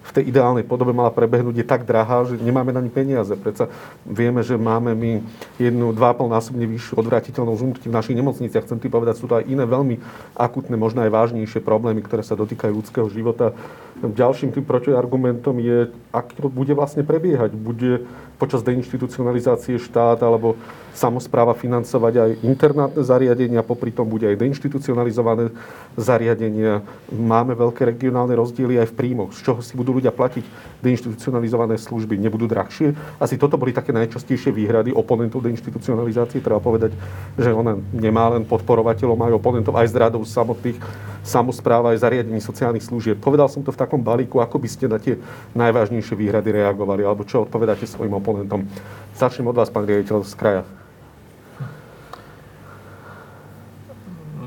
v 0.04 0.10
tej 0.20 0.28
ideálnej 0.28 0.68
podobe 0.68 0.92
mala 0.92 1.08
prebehnúť, 1.08 1.64
je 1.64 1.66
tak 1.66 1.88
drahá, 1.88 2.28
že 2.28 2.36
nemáme 2.36 2.76
na 2.76 2.84
ni 2.84 2.92
peniaze. 2.92 3.32
Predsa 3.32 3.72
vieme, 4.04 4.44
že 4.44 4.60
máme 4.60 4.92
my 4.92 5.24
jednu, 5.56 5.96
dva 5.96 6.12
násobne 6.12 6.68
vyššiu 6.68 7.00
odvratiteľnosť 7.00 7.60
úmrtí 7.64 7.86
v 7.88 7.96
našich 7.96 8.16
nemocniciach. 8.16 8.68
Chcem 8.68 8.78
ti 8.84 8.92
povedať, 8.92 9.18
sú 9.18 9.26
to 9.26 9.40
aj 9.40 9.48
iné 9.48 9.64
veľmi 9.64 9.96
akutné, 10.36 10.76
možno 10.76 11.00
aj 11.02 11.10
vážnejšie 11.10 11.64
problémy, 11.64 12.04
ktoré 12.04 12.20
sa 12.20 12.36
dotýkajú 12.36 12.72
ľudského 12.76 13.08
života. 13.08 13.56
Ďalším 14.04 14.52
tým 14.52 14.66
protiargumentom 14.68 15.56
je, 15.64 15.88
ako 16.12 16.52
bude 16.52 16.76
vlastne 16.76 17.00
prebiehať. 17.00 17.56
Bude 17.56 18.04
počas 18.36 18.60
deinstitucionalizácie 18.66 19.78
štát 19.78 20.20
alebo 20.20 20.58
samozpráva 20.92 21.54
financovať 21.54 22.14
aj 22.18 22.30
internátne 22.42 23.02
zariadenia, 23.02 23.66
popri 23.66 23.94
tom 23.94 24.06
bude 24.06 24.26
aj 24.26 24.38
deinstitucionalizované 24.38 25.54
zariadenia. 25.94 26.82
Máme 27.10 27.54
veľké 27.54 27.86
regionálne 27.86 28.34
rozdiely 28.34 28.82
aj 28.82 28.90
v 28.90 28.98
príjmoch, 28.98 29.30
z 29.34 29.40
čoho 29.46 29.60
si 29.62 29.74
budú 29.78 29.93
ľudia 29.94 30.10
platiť 30.10 30.44
deinstitucionalizované 30.82 31.78
služby, 31.78 32.18
nebudú 32.18 32.50
drahšie. 32.50 32.92
Asi 33.22 33.38
toto 33.38 33.54
boli 33.54 33.70
také 33.70 33.94
najčastejšie 33.94 34.50
výhrady 34.50 34.90
oponentov 34.90 35.46
deinstitucionalizácie. 35.46 36.42
Treba 36.42 36.58
povedať, 36.58 36.92
že 37.38 37.54
ona 37.54 37.78
nemá 37.94 38.34
len 38.34 38.42
podporovateľov, 38.42 39.14
majú 39.14 39.34
oponentov 39.38 39.78
aj 39.78 39.88
z 39.88 39.94
radov 39.96 40.26
samotných 40.26 40.78
samozpráva 41.24 41.96
aj 41.96 42.04
zariadení 42.04 42.38
sociálnych 42.38 42.84
služieb. 42.84 43.16
Povedal 43.16 43.48
som 43.48 43.64
to 43.64 43.72
v 43.72 43.80
takom 43.80 44.04
balíku, 44.04 44.44
ako 44.44 44.60
by 44.60 44.68
ste 44.68 44.92
na 44.92 45.00
tie 45.00 45.16
najvážnejšie 45.56 46.12
výhrady 46.12 46.52
reagovali, 46.52 47.00
alebo 47.00 47.24
čo 47.24 47.48
odpovedáte 47.48 47.88
svojim 47.88 48.12
oponentom. 48.12 48.68
Začnem 49.16 49.48
od 49.48 49.56
vás, 49.56 49.72
pán 49.72 49.88
riaditeľ 49.88 50.20
z 50.20 50.34
kraja. 50.36 50.62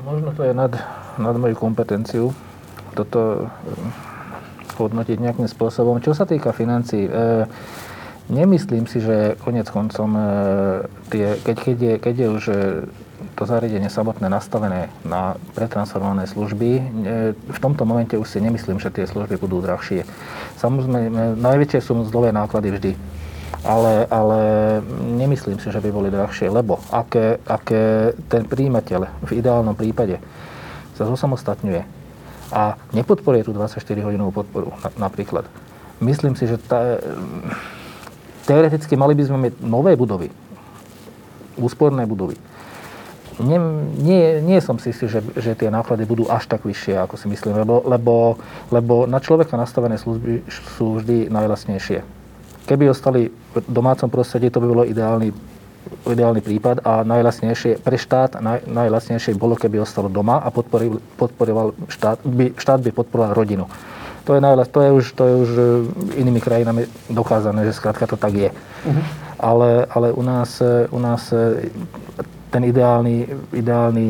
Možno 0.06 0.32
to 0.32 0.46
je 0.46 0.54
nad, 0.56 0.72
nad 1.20 1.36
moju 1.36 1.52
kompetenciu 1.58 2.32
toto 2.96 3.46
hodnotiť 4.78 5.18
nejakým 5.18 5.50
spôsobom. 5.50 5.98
Čo 5.98 6.14
sa 6.14 6.22
týka 6.22 6.54
financií, 6.54 7.10
e, 7.10 7.12
nemyslím 8.30 8.86
si, 8.86 9.02
že 9.02 9.34
konec 9.42 9.66
koncom, 9.66 10.10
e, 10.14 10.22
tie, 11.10 11.26
keď, 11.42 11.56
keď, 11.58 11.76
je, 11.76 11.94
keď 11.98 12.14
je 12.14 12.28
už 12.30 12.44
to 13.38 13.46
zariadenie 13.46 13.90
samotné 13.90 14.26
nastavené 14.30 14.90
na 15.02 15.38
pretransformované 15.54 16.26
služby, 16.26 16.70
e, 16.78 16.82
v 17.34 17.58
tomto 17.62 17.82
momente 17.82 18.14
už 18.18 18.26
si 18.26 18.38
nemyslím, 18.42 18.78
že 18.82 18.90
tie 18.90 19.06
služby 19.06 19.38
budú 19.38 19.62
drahšie. 19.62 20.02
Samozrejme, 20.58 21.38
najväčšie 21.38 21.80
sú 21.82 22.02
mzdové 22.02 22.34
náklady 22.34 22.68
vždy. 22.74 22.92
Ale, 23.66 24.06
ale 24.06 24.38
nemyslím 25.18 25.58
si, 25.58 25.74
že 25.74 25.82
by 25.82 25.90
boli 25.90 26.14
drahšie, 26.14 26.46
lebo 26.46 26.78
aké, 26.94 27.42
aké 27.42 28.14
ten 28.30 28.46
príjimateľ 28.46 29.26
v 29.26 29.30
ideálnom 29.42 29.74
prípade 29.74 30.22
sa 30.94 31.02
zosamostatňuje 31.02 31.97
a 32.52 32.80
nepodporuje 32.96 33.44
tú 33.44 33.52
24-hodinovú 33.52 34.44
podporu 34.44 34.68
napríklad. 34.96 35.44
Myslím 35.98 36.38
si, 36.38 36.46
že 36.46 36.56
tá, 36.62 37.02
teoreticky 38.46 38.94
mali 38.94 39.18
by 39.18 39.22
sme 39.26 39.38
mať 39.48 39.52
nové 39.60 39.98
budovy, 39.98 40.30
úsporné 41.58 42.06
budovy, 42.06 42.38
nie, 43.38 43.58
nie, 44.02 44.42
nie 44.42 44.58
som 44.58 44.82
si 44.82 44.90
istý, 44.90 45.06
že, 45.06 45.22
že 45.38 45.54
tie 45.54 45.70
náklady 45.70 46.02
budú 46.02 46.26
až 46.26 46.50
tak 46.50 46.66
vyššie, 46.66 46.98
ako 46.98 47.14
si 47.14 47.30
myslím, 47.30 47.62
lebo, 47.62 47.86
lebo, 47.86 48.34
lebo 48.74 49.06
na 49.06 49.22
človeka 49.22 49.54
nastavené 49.54 49.94
služby 49.94 50.42
sú 50.50 50.98
vždy 50.98 51.30
najlasnejšie. 51.30 52.02
Keby 52.66 52.90
ostali 52.90 53.30
v 53.30 53.56
domácom 53.70 54.10
prostredí, 54.10 54.50
to 54.50 54.58
by 54.58 54.66
bolo 54.66 54.82
ideálny, 54.82 55.30
ideálny 56.06 56.40
prípad 56.40 56.84
a 56.84 57.02
najlasnejšie 57.04 57.82
pre 57.82 57.96
štát, 57.98 58.38
naj, 58.38 58.64
najlasnejšie 58.68 59.36
bolo, 59.36 59.58
keby 59.58 59.82
ostalo 59.82 60.08
doma 60.08 60.40
a 60.40 60.48
podporil, 60.48 61.02
podporoval 61.16 61.74
štát, 61.90 62.22
by, 62.24 62.54
štát 62.56 62.80
by 62.80 62.90
podporoval 62.92 63.34
rodinu. 63.34 63.66
To 64.28 64.36
je, 64.36 64.44
najlas, 64.44 64.68
to, 64.68 64.84
je 64.84 64.90
už, 64.92 65.04
to 65.16 65.22
je 65.24 65.34
už 65.34 65.50
e, 65.56 65.60
inými 66.20 66.36
krajinami 66.36 66.84
dokázané, 67.08 67.64
že 67.64 67.72
skrátka 67.72 68.04
to 68.04 68.20
tak 68.20 68.36
je. 68.36 68.50
Uh-huh. 68.52 69.04
Ale, 69.40 69.88
ale 69.88 70.12
u 70.12 70.20
nás, 70.20 70.60
e, 70.60 70.84
u 70.92 71.00
nás 71.00 71.32
e, 71.32 71.72
ten 72.48 72.64
ideálny, 72.64 73.28
ideálny 73.52 74.06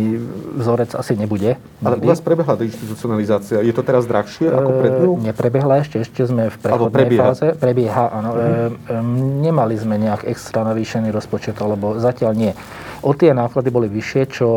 vzorec 0.63 0.95
asi 0.95 1.19
nebude. 1.19 1.59
Ale 1.83 1.99
u 1.99 2.07
vás 2.07 2.23
prebehla 2.23 2.55
deinstitucionalizácia. 2.55 3.63
Je 3.67 3.75
to 3.75 3.83
teraz 3.83 4.07
drahšie 4.07 4.47
ako 4.51 4.71
pred 4.79 4.93
ňou? 5.03 5.13
Neprebehla 5.19 5.75
ešte, 5.83 6.03
ešte 6.07 6.23
sme 6.27 6.51
v 6.51 6.57
prechodnej 6.59 6.95
prebieha. 6.95 7.25
fáze. 7.35 7.47
Prebieha, 7.59 8.05
áno. 8.15 8.31
Mm. 8.35 8.43
E, 8.43 8.95
nemali 9.43 9.75
sme 9.75 9.99
nejak 9.99 10.27
extra 10.31 10.63
navýšený 10.63 11.11
rozpočet, 11.11 11.59
alebo 11.59 11.99
zatiaľ 11.99 12.33
nie. 12.39 12.53
O 12.99 13.15
tie 13.15 13.31
náklady 13.31 13.71
boli 13.71 13.87
vyššie, 13.87 14.23
čo 14.27 14.49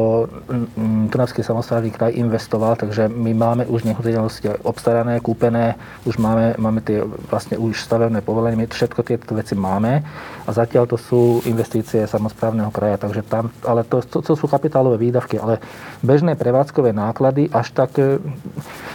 Trnavský 1.13 1.45
samozprávny 1.45 1.93
kraj 1.93 2.17
investoval, 2.17 2.73
takže 2.73 3.05
my 3.05 3.31
máme 3.37 3.63
už 3.69 3.85
nehnuteľnosti 3.85 4.65
obstarané, 4.65 5.21
kúpené, 5.21 5.77
už 6.09 6.17
máme, 6.17 6.57
máme 6.57 6.81
tie 6.81 7.05
vlastne 7.05 7.61
už 7.61 7.77
stavebné 7.77 8.25
povolenie, 8.25 8.65
všetko 8.65 9.05
tieto 9.05 9.37
veci 9.37 9.53
máme. 9.53 10.01
A 10.45 10.49
zatiaľ 10.49 10.89
to 10.89 10.97
sú 10.97 11.45
investície 11.45 12.09
samozprávneho 12.09 12.73
kraja, 12.73 12.97
takže 12.97 13.21
tam, 13.21 13.53
ale 13.61 13.85
to, 13.85 14.01
to, 14.01 14.25
to 14.25 14.33
sú 14.33 14.49
kapitálové 14.49 14.97
výdavky, 14.97 15.37
ale 15.37 15.61
bežné 16.01 16.33
prevádzkové 16.33 16.97
náklady 16.97 17.45
až 17.53 17.69
tak 17.77 17.93
e, 18.01 18.17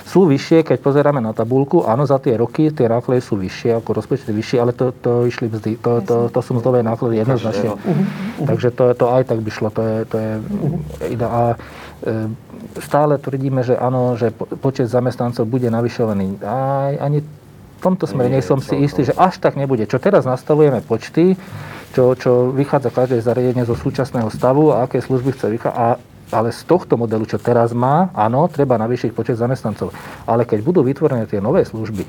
sú 0.06 0.26
vyššie, 0.26 0.66
keď 0.66 0.78
pozeráme 0.82 1.22
na 1.22 1.30
tabulku, 1.30 1.86
áno, 1.86 2.02
za 2.02 2.18
tie 2.18 2.34
roky 2.34 2.74
tie 2.74 2.90
náklady 2.90 3.22
sú 3.22 3.38
vyššie, 3.38 3.78
ako 3.78 3.90
rozpočty 4.02 4.34
vyššie, 4.34 4.58
ale 4.58 4.74
to, 4.74 4.90
to 4.90 5.26
išli 5.26 5.46
mzdy, 5.46 5.78
to, 5.78 6.02
to, 6.02 6.16
to 6.34 6.40
sú 6.42 6.58
mzdové 6.58 6.82
náklady 6.82 7.22
jednoznačne. 7.22 7.78
Takže 8.42 8.68
to, 8.74 8.84
to 8.94 9.06
aj 9.12 9.22
tak 9.26 9.35
by 9.40 9.50
šlo, 9.50 9.68
to 9.70 9.82
je, 9.82 9.96
to 10.08 10.16
je 10.16 10.30
a 11.24 11.42
e, 11.52 11.56
stále 12.80 13.16
tvrdíme, 13.16 13.64
že 13.64 13.74
áno, 13.76 14.16
že 14.16 14.32
počet 14.34 14.88
zamestnancov 14.90 15.48
bude 15.48 15.68
navyšovaný. 15.72 16.40
Aj, 16.44 16.94
ani 17.00 17.24
v 17.76 17.80
tomto 17.80 18.08
smere 18.08 18.32
nie 18.32 18.40
som 18.40 18.60
si 18.60 18.76
istý, 18.80 19.04
že 19.04 19.14
až 19.16 19.36
tak 19.36 19.54
nebude. 19.54 19.84
Čo 19.84 20.00
teraz 20.00 20.24
nastavujeme 20.24 20.80
počty, 20.80 21.36
čo, 21.92 22.16
čo 22.16 22.52
vychádza 22.52 22.92
každé 22.92 23.20
zariadenie 23.20 23.64
zo 23.64 23.76
súčasného 23.76 24.28
stavu 24.32 24.72
a 24.72 24.84
aké 24.84 25.00
služby 25.00 25.36
chce 25.36 25.52
vychádzať. 25.56 26.00
Ale 26.26 26.50
z 26.50 26.66
tohto 26.66 26.98
modelu, 26.98 27.22
čo 27.22 27.38
teraz 27.38 27.70
má, 27.70 28.10
áno, 28.10 28.50
treba 28.50 28.74
navýšiť 28.82 29.14
počet 29.14 29.38
zamestnancov. 29.38 29.94
Ale 30.26 30.42
keď 30.42 30.58
budú 30.58 30.82
vytvorené 30.82 31.22
tie 31.30 31.38
nové 31.38 31.62
služby, 31.62 32.02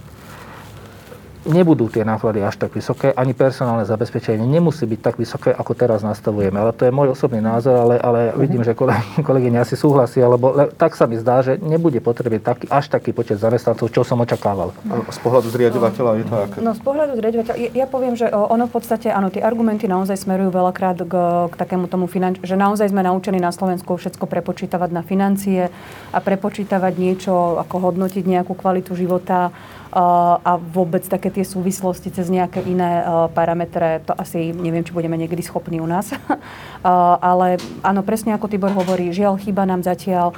nebudú 1.47 1.87
tie 1.87 2.03
náklady 2.03 2.43
až 2.43 2.59
tak 2.59 2.75
vysoké, 2.75 3.15
ani 3.15 3.31
personálne 3.31 3.87
zabezpečenie 3.87 4.43
nemusí 4.43 4.83
byť 4.83 4.99
tak 4.99 5.15
vysoké, 5.15 5.49
ako 5.55 5.71
teraz 5.73 6.03
nastavujeme. 6.03 6.59
Ale 6.59 6.75
to 6.75 6.85
je 6.85 6.91
môj 6.91 7.15
osobný 7.15 7.39
názor, 7.39 7.73
ale, 7.79 7.95
ale 7.97 8.19
uh-huh. 8.29 8.41
vidím, 8.43 8.61
že 8.67 8.75
kolegyne 9.27 9.63
asi 9.63 9.79
súhlasia, 9.79 10.27
lebo 10.27 10.53
tak 10.75 10.93
sa 10.99 11.07
mi 11.07 11.15
zdá, 11.17 11.41
že 11.41 11.55
nebude 11.57 12.03
potrebný 12.03 12.43
taký, 12.43 12.67
až 12.67 12.91
taký 12.91 13.15
počet 13.15 13.39
zamestnancov, 13.39 13.89
čo 13.89 14.03
som 14.03 14.19
očakával. 14.19 14.75
A 14.91 15.01
z 15.07 15.19
pohľadu 15.23 15.47
zriadovateľa 15.49 16.11
je 16.19 16.25
to 16.27 16.35
aké? 16.35 16.57
No 16.59 16.71
z 16.75 16.81
pohľadu 16.83 17.11
zriadovateľa, 17.15 17.57
ja 17.71 17.87
poviem, 17.87 18.13
že 18.19 18.27
ono 18.29 18.67
v 18.67 18.73
podstate, 18.75 19.07
áno, 19.09 19.31
tie 19.31 19.41
argumenty 19.41 19.87
naozaj 19.87 20.19
smerujú 20.19 20.51
veľakrát 20.51 20.99
k, 21.07 21.13
k 21.47 21.55
takému 21.55 21.87
tomu 21.87 22.11
finanč... 22.11 22.43
že 22.43 22.59
naozaj 22.59 22.91
sme 22.91 23.01
naučení 23.07 23.39
na 23.39 23.55
Slovensku 23.55 23.95
všetko 23.95 24.27
prepočítavať 24.27 24.89
na 24.91 25.01
financie 25.01 25.71
a 26.11 26.19
prepočítavať 26.19 26.93
niečo, 26.99 27.61
ako 27.63 27.91
hodnotiť 27.91 28.23
nejakú 28.27 28.53
kvalitu 28.57 28.91
života 28.97 29.55
a 29.91 30.59
vôbec 30.59 31.03
také 31.07 31.31
tie 31.31 31.47
súvislosti 31.47 32.11
cez 32.11 32.27
nejaké 32.27 32.59
iné 32.63 33.03
parametre, 33.31 34.03
to 34.03 34.11
asi 34.15 34.51
neviem, 34.51 34.83
či 34.83 34.91
budeme 34.91 35.15
niekedy 35.15 35.39
schopní 35.39 35.79
u 35.79 35.87
nás. 35.87 36.11
Ale 37.29 37.59
áno, 37.81 38.03
presne 38.03 38.35
ako 38.35 38.51
Tibor 38.51 38.75
hovorí, 38.75 39.15
žiaľ, 39.15 39.39
chýba 39.39 39.63
nám 39.63 39.83
zatiaľ 39.87 40.35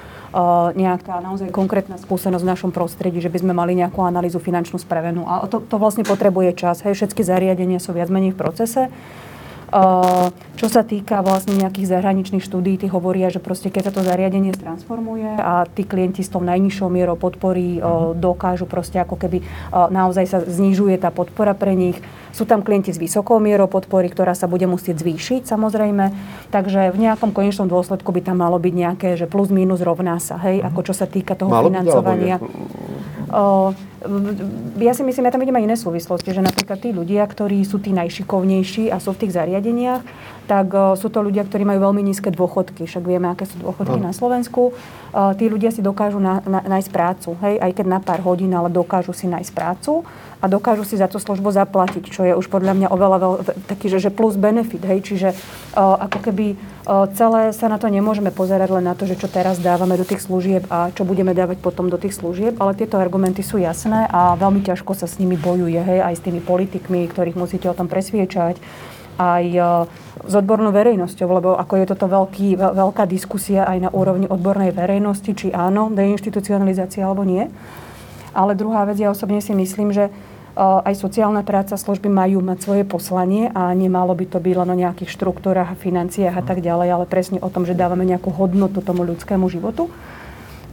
nejaká 0.77 1.21
naozaj 1.25 1.49
konkrétna 1.49 1.97
skúsenosť 1.97 2.43
v 2.45 2.51
našom 2.53 2.71
prostredí, 2.71 3.17
že 3.17 3.33
by 3.33 3.41
sme 3.41 3.53
mali 3.57 3.73
nejakú 3.73 4.05
analýzu 4.05 4.37
finančnú 4.37 4.77
spravenú. 4.77 5.25
A 5.25 5.49
to, 5.49 5.61
to 5.65 5.81
vlastne 5.81 6.05
potrebuje 6.05 6.53
čas. 6.53 6.85
Hej, 6.85 7.01
všetky 7.01 7.25
zariadenia 7.25 7.81
sú 7.81 7.97
viac 7.97 8.13
menej 8.13 8.37
v 8.37 8.39
procese. 8.41 8.93
Čo 10.59 10.67
sa 10.67 10.81
týka 10.83 11.21
vlastne 11.21 11.55
nejakých 11.55 11.87
zahraničných 11.87 12.43
štúdí, 12.43 12.81
tí 12.81 12.87
hovoria, 12.91 13.31
že 13.31 13.39
proste 13.39 13.71
keď 13.71 13.89
sa 13.89 13.93
to 13.95 14.01
zariadenie 14.03 14.51
transformuje 14.51 15.29
a 15.39 15.63
tí 15.69 15.85
klienti 15.85 16.25
s 16.25 16.33
tou 16.33 16.43
najnižšou 16.43 16.89
mierou 16.91 17.15
podpory 17.15 17.79
mhm. 17.79 18.17
dokážu 18.19 18.65
proste 18.65 18.99
ako 18.99 19.15
keby 19.15 19.45
naozaj 19.71 20.25
sa 20.27 20.39
znižuje 20.43 20.97
tá 20.99 21.13
podpora 21.13 21.53
pre 21.53 21.77
nich. 21.77 21.97
Sú 22.29 22.45
tam 22.45 22.61
klienti 22.61 22.93
s 22.93 23.01
vysokou 23.01 23.41
mierou 23.41 23.65
podpory, 23.65 24.05
ktorá 24.05 24.37
sa 24.37 24.45
bude 24.45 24.69
musieť 24.69 25.01
zvýšiť 25.01 25.49
samozrejme. 25.49 26.13
Takže 26.53 26.93
v 26.93 26.97
nejakom 26.97 27.33
konečnom 27.33 27.65
dôsledku 27.65 28.13
by 28.13 28.21
tam 28.21 28.41
malo 28.45 28.61
byť 28.61 28.73
nejaké, 28.73 29.09
že 29.17 29.25
plus 29.25 29.49
minus 29.49 29.81
rovná 29.81 30.21
sa, 30.21 30.37
hej, 30.41 30.61
mhm. 30.61 30.65
ako 30.73 30.79
čo 30.91 30.93
sa 30.97 31.05
týka 31.05 31.37
toho 31.37 31.49
malo 31.49 31.69
financovania. 31.69 32.37
Byť, 32.41 32.89
ja 34.79 34.93
si 34.95 35.03
myslím, 35.03 35.27
ja 35.27 35.33
tam 35.35 35.43
vidím 35.43 35.59
aj 35.59 35.65
iné 35.67 35.75
súvislosti, 35.75 36.31
že 36.31 36.39
napríklad 36.39 36.79
tí 36.79 36.95
ľudia, 36.95 37.27
ktorí 37.27 37.59
sú 37.67 37.83
tí 37.83 37.91
najšikovnejší 37.91 38.87
a 38.87 38.97
sú 39.03 39.11
v 39.11 39.27
tých 39.27 39.35
zariadeniach, 39.35 40.01
tak 40.49 40.73
sú 40.97 41.13
to 41.13 41.21
ľudia, 41.21 41.45
ktorí 41.45 41.61
majú 41.61 41.91
veľmi 41.91 42.01
nízke 42.01 42.33
dôchodky. 42.33 42.89
Však 42.89 43.05
vieme, 43.05 43.29
aké 43.29 43.45
sú 43.45 43.61
dôchodky 43.61 44.01
no. 44.01 44.09
na 44.09 44.13
Slovensku. 44.17 44.73
Tí 45.13 45.45
ľudia 45.45 45.69
si 45.69 45.85
dokážu 45.85 46.17
na, 46.17 46.41
na, 46.41 46.65
nájsť 46.65 46.89
prácu, 46.89 47.37
hej, 47.45 47.61
aj 47.61 47.71
keď 47.77 47.85
na 47.85 47.99
pár 48.01 48.25
hodín, 48.25 48.49
ale 48.57 48.73
dokážu 48.73 49.13
si 49.13 49.29
nájsť 49.29 49.51
prácu 49.53 50.01
a 50.39 50.45
dokážu 50.47 50.87
si 50.87 50.95
za 50.95 51.11
tú 51.11 51.19
službu 51.19 51.51
zaplatiť, 51.51 52.03
čo 52.07 52.23
je 52.23 52.31
už 52.31 52.47
podľa 52.47 52.71
mňa 52.71 52.87
oveľa 52.89 53.17
veľ, 53.19 53.33
taký, 53.67 53.91
že, 53.91 53.99
že 53.99 54.09
plus 54.09 54.39
benefit, 54.39 54.79
hej, 54.87 55.03
čiže 55.03 55.29
uh, 55.35 55.99
ako 56.07 56.31
keby 56.31 56.55
uh, 56.55 57.11
celé 57.11 57.51
sa 57.51 57.67
na 57.67 57.75
to 57.75 57.91
nemôžeme 57.91 58.31
pozerať 58.31 58.71
len 58.71 58.87
na 58.87 58.95
to, 58.95 59.03
že 59.03 59.19
čo 59.19 59.27
teraz 59.27 59.59
dávame 59.59 59.99
do 59.99 60.07
tých 60.07 60.23
služieb 60.23 60.63
a 60.71 60.95
čo 60.95 61.03
budeme 61.03 61.35
dávať 61.35 61.59
potom 61.59 61.91
do 61.91 61.99
tých 61.99 62.15
služieb, 62.15 62.55
ale 62.55 62.71
tieto 62.71 62.95
argumenty 62.95 63.43
sú 63.43 63.59
jasné 63.59 63.88
a 63.93 64.35
veľmi 64.37 64.61
ťažko 64.61 64.91
sa 64.93 65.07
s 65.09 65.17
nimi 65.17 65.39
bojuje, 65.39 65.79
hej, 65.79 65.99
aj 66.03 66.19
s 66.19 66.25
tými 66.25 66.43
politikmi, 66.43 67.07
ktorých 67.09 67.39
musíte 67.39 67.65
o 67.71 67.77
tom 67.77 67.89
presviečať, 67.89 68.61
aj 69.19 69.45
uh, 69.57 69.83
s 70.27 70.33
odbornou 70.35 70.71
verejnosťou, 70.71 71.27
lebo 71.27 71.49
ako 71.55 71.73
je 71.79 71.85
toto 71.89 72.05
veľký, 72.07 72.55
veľká 72.55 73.03
diskusia 73.07 73.67
aj 73.67 73.77
na 73.87 73.89
úrovni 73.91 74.27
odbornej 74.31 74.71
verejnosti, 74.71 75.31
či 75.35 75.47
áno, 75.51 75.91
deinstitucionalizácia 75.91 77.03
alebo 77.03 77.27
nie. 77.27 77.47
Ale 78.31 78.55
druhá 78.55 78.85
vec, 78.85 79.01
ja 79.01 79.11
osobne 79.11 79.41
si 79.43 79.51
myslím, 79.51 79.91
že 79.91 80.07
aj 80.59 80.91
sociálna 80.99 81.47
práca, 81.47 81.79
služby 81.79 82.11
majú 82.11 82.43
mať 82.43 82.57
svoje 82.59 82.83
poslanie 82.83 83.47
a 83.55 83.71
nemalo 83.71 84.11
by 84.11 84.25
to 84.27 84.43
byť 84.43 84.55
len 84.59 84.69
o 84.69 84.75
nejakých 84.75 85.07
štruktúrach, 85.15 85.79
financiách 85.79 86.35
a 86.35 86.43
tak 86.43 86.59
ďalej, 86.59 86.87
ale 86.91 87.05
presne 87.07 87.39
o 87.39 87.47
tom, 87.47 87.63
že 87.63 87.77
dávame 87.77 88.03
nejakú 88.03 88.27
hodnotu 88.35 88.83
tomu 88.83 89.07
ľudskému 89.07 89.47
životu. 89.47 89.87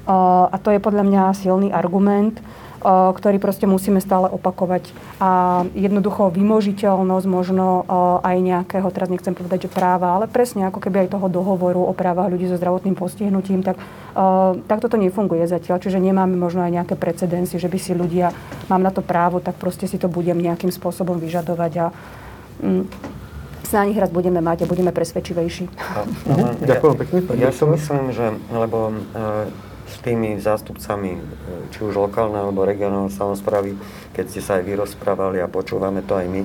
A 0.07 0.55
to 0.59 0.75
je 0.75 0.83
podľa 0.83 1.07
mňa 1.07 1.39
silný 1.39 1.69
argument 1.71 2.39
ktorý 2.83 3.37
proste 3.41 3.65
musíme 3.65 3.99
stále 4.01 4.29
opakovať. 4.29 4.93
A 5.21 5.63
jednoducho 5.73 6.29
vymožiteľnosť 6.33 7.27
možno 7.27 7.87
aj 8.21 8.37
nejakého, 8.41 8.89
teraz 8.93 9.09
nechcem 9.09 9.33
povedať, 9.33 9.69
že 9.69 9.75
práva, 9.75 10.17
ale 10.17 10.29
presne 10.29 10.69
ako 10.69 10.81
keby 10.81 11.07
aj 11.07 11.17
toho 11.17 11.27
dohovoru 11.29 11.81
o 11.81 11.93
právach 11.97 12.29
ľudí 12.29 12.49
so 12.49 12.61
zdravotným 12.61 12.97
postihnutím, 12.97 13.65
tak, 13.65 13.81
tak 14.69 14.79
toto 14.81 15.01
nefunguje 15.01 15.49
zatiaľ. 15.49 15.81
Čiže 15.81 16.03
nemáme 16.03 16.37
možno 16.37 16.65
aj 16.65 16.73
nejaké 16.83 16.95
precedensy, 16.95 17.57
že 17.57 17.71
by 17.71 17.79
si 17.81 17.93
ľudia, 17.97 18.33
mám 18.69 18.83
na 18.85 18.93
to 18.93 19.01
právo, 19.01 19.41
tak 19.41 19.57
proste 19.57 19.89
si 19.89 19.97
to 19.97 20.07
budem 20.11 20.37
nejakým 20.37 20.71
spôsobom 20.71 21.17
vyžadovať 21.17 21.73
a 21.81 21.87
mm, 22.63 22.85
sa 23.67 23.83
na 23.83 23.91
nich 23.91 23.99
raz 23.99 24.15
budeme 24.15 24.39
mať 24.39 24.63
a 24.63 24.71
budeme 24.71 24.95
presvedčivejší. 24.95 25.67
Mhm. 25.67 26.63
Ďakujem 26.63 26.95
pekne. 27.03 27.19
Ja 27.35 27.51
si 27.51 27.65
myslím, 27.67 28.15
že, 28.15 28.39
lebo 28.55 28.95
e, 28.95 29.51
s 29.97 29.99
tými 30.05 30.37
zástupcami, 30.37 31.17
e, 31.17 31.21
či 31.73 31.81
už 31.81 31.97
lokálnej 31.97 32.45
alebo 32.45 32.69
regionálnej 32.69 33.17
samozprávy, 33.17 33.81
keď 34.13 34.25
ste 34.29 34.41
sa 34.45 34.61
aj 34.61 34.69
vyrozprávali 34.69 35.41
a 35.41 35.49
počúvame 35.49 36.05
to 36.05 36.21
aj 36.21 36.29
my, 36.29 36.45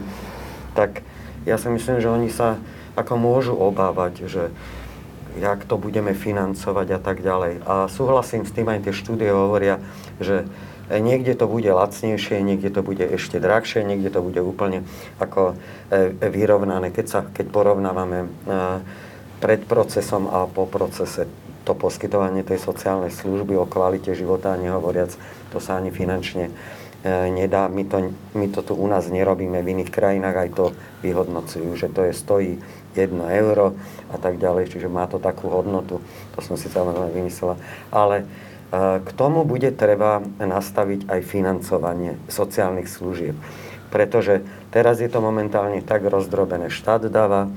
tak 0.72 1.04
ja 1.44 1.60
si 1.60 1.68
myslím, 1.68 2.00
že 2.00 2.08
oni 2.08 2.32
sa 2.32 2.56
ako 2.96 3.20
môžu 3.20 3.54
obávať, 3.56 4.32
že 4.32 4.44
jak 5.40 5.64
to 5.64 5.80
budeme 5.80 6.12
financovať 6.12 6.88
a 6.96 7.00
tak 7.00 7.24
ďalej. 7.24 7.64
A 7.64 7.88
súhlasím 7.88 8.44
s 8.44 8.52
tým, 8.52 8.68
aj 8.68 8.88
tie 8.88 8.94
štúdie 8.96 9.32
hovoria, 9.32 9.80
že 10.20 10.44
niekde 10.92 11.40
to 11.40 11.48
bude 11.48 11.72
lacnejšie, 11.72 12.44
niekde 12.44 12.68
to 12.68 12.84
bude 12.84 13.00
ešte 13.00 13.40
drahšie, 13.40 13.88
niekde 13.88 14.12
to 14.12 14.20
bude 14.20 14.44
úplne 14.44 14.84
ako 15.24 15.56
e, 15.88 16.12
vyrovnané, 16.20 16.92
keď, 16.92 17.06
sa, 17.08 17.20
keď 17.24 17.48
porovnávame 17.48 18.28
e, 18.28 18.30
pred 19.40 19.64
procesom 19.64 20.28
a 20.28 20.52
po 20.52 20.68
procese 20.68 21.32
to 21.62 21.78
poskytovanie 21.78 22.42
tej 22.42 22.58
sociálnej 22.58 23.14
služby, 23.14 23.54
o 23.58 23.70
kvalite 23.70 24.18
života, 24.18 24.58
nehovoriac, 24.58 25.14
to 25.54 25.58
sa 25.62 25.78
ani 25.78 25.94
finančne 25.94 26.50
e, 26.50 26.52
nedá. 27.30 27.70
My 27.70 27.86
to, 27.86 28.10
my 28.34 28.48
to 28.50 28.66
tu 28.66 28.74
u 28.74 28.88
nás 28.90 29.06
nerobíme, 29.06 29.62
v 29.62 29.72
iných 29.78 29.94
krajinách 29.94 30.38
aj 30.38 30.50
to 30.58 30.66
vyhodnocujú, 31.06 31.70
že 31.78 31.88
to 31.94 32.10
je 32.10 32.14
stojí 32.18 32.52
1 32.98 33.14
euro 33.46 33.78
a 34.10 34.18
tak 34.18 34.42
ďalej, 34.42 34.74
čiže 34.74 34.92
má 34.92 35.06
to 35.06 35.22
takú 35.22 35.48
hodnotu. 35.48 36.02
To 36.36 36.40
som 36.42 36.58
si 36.58 36.68
samozrejme 36.68 37.14
vymyslela. 37.14 37.62
Ale 37.94 38.24
e, 38.24 38.26
k 39.06 39.10
tomu 39.14 39.46
bude 39.46 39.70
treba 39.70 40.26
nastaviť 40.42 41.08
aj 41.08 41.20
financovanie 41.30 42.18
sociálnych 42.26 42.90
služieb. 42.90 43.38
Pretože 43.92 44.42
teraz 44.72 45.04
je 45.04 45.12
to 45.12 45.20
momentálne 45.20 45.84
tak 45.84 46.08
rozdrobené. 46.08 46.72
Štát 46.72 47.06
dáva 47.12 47.52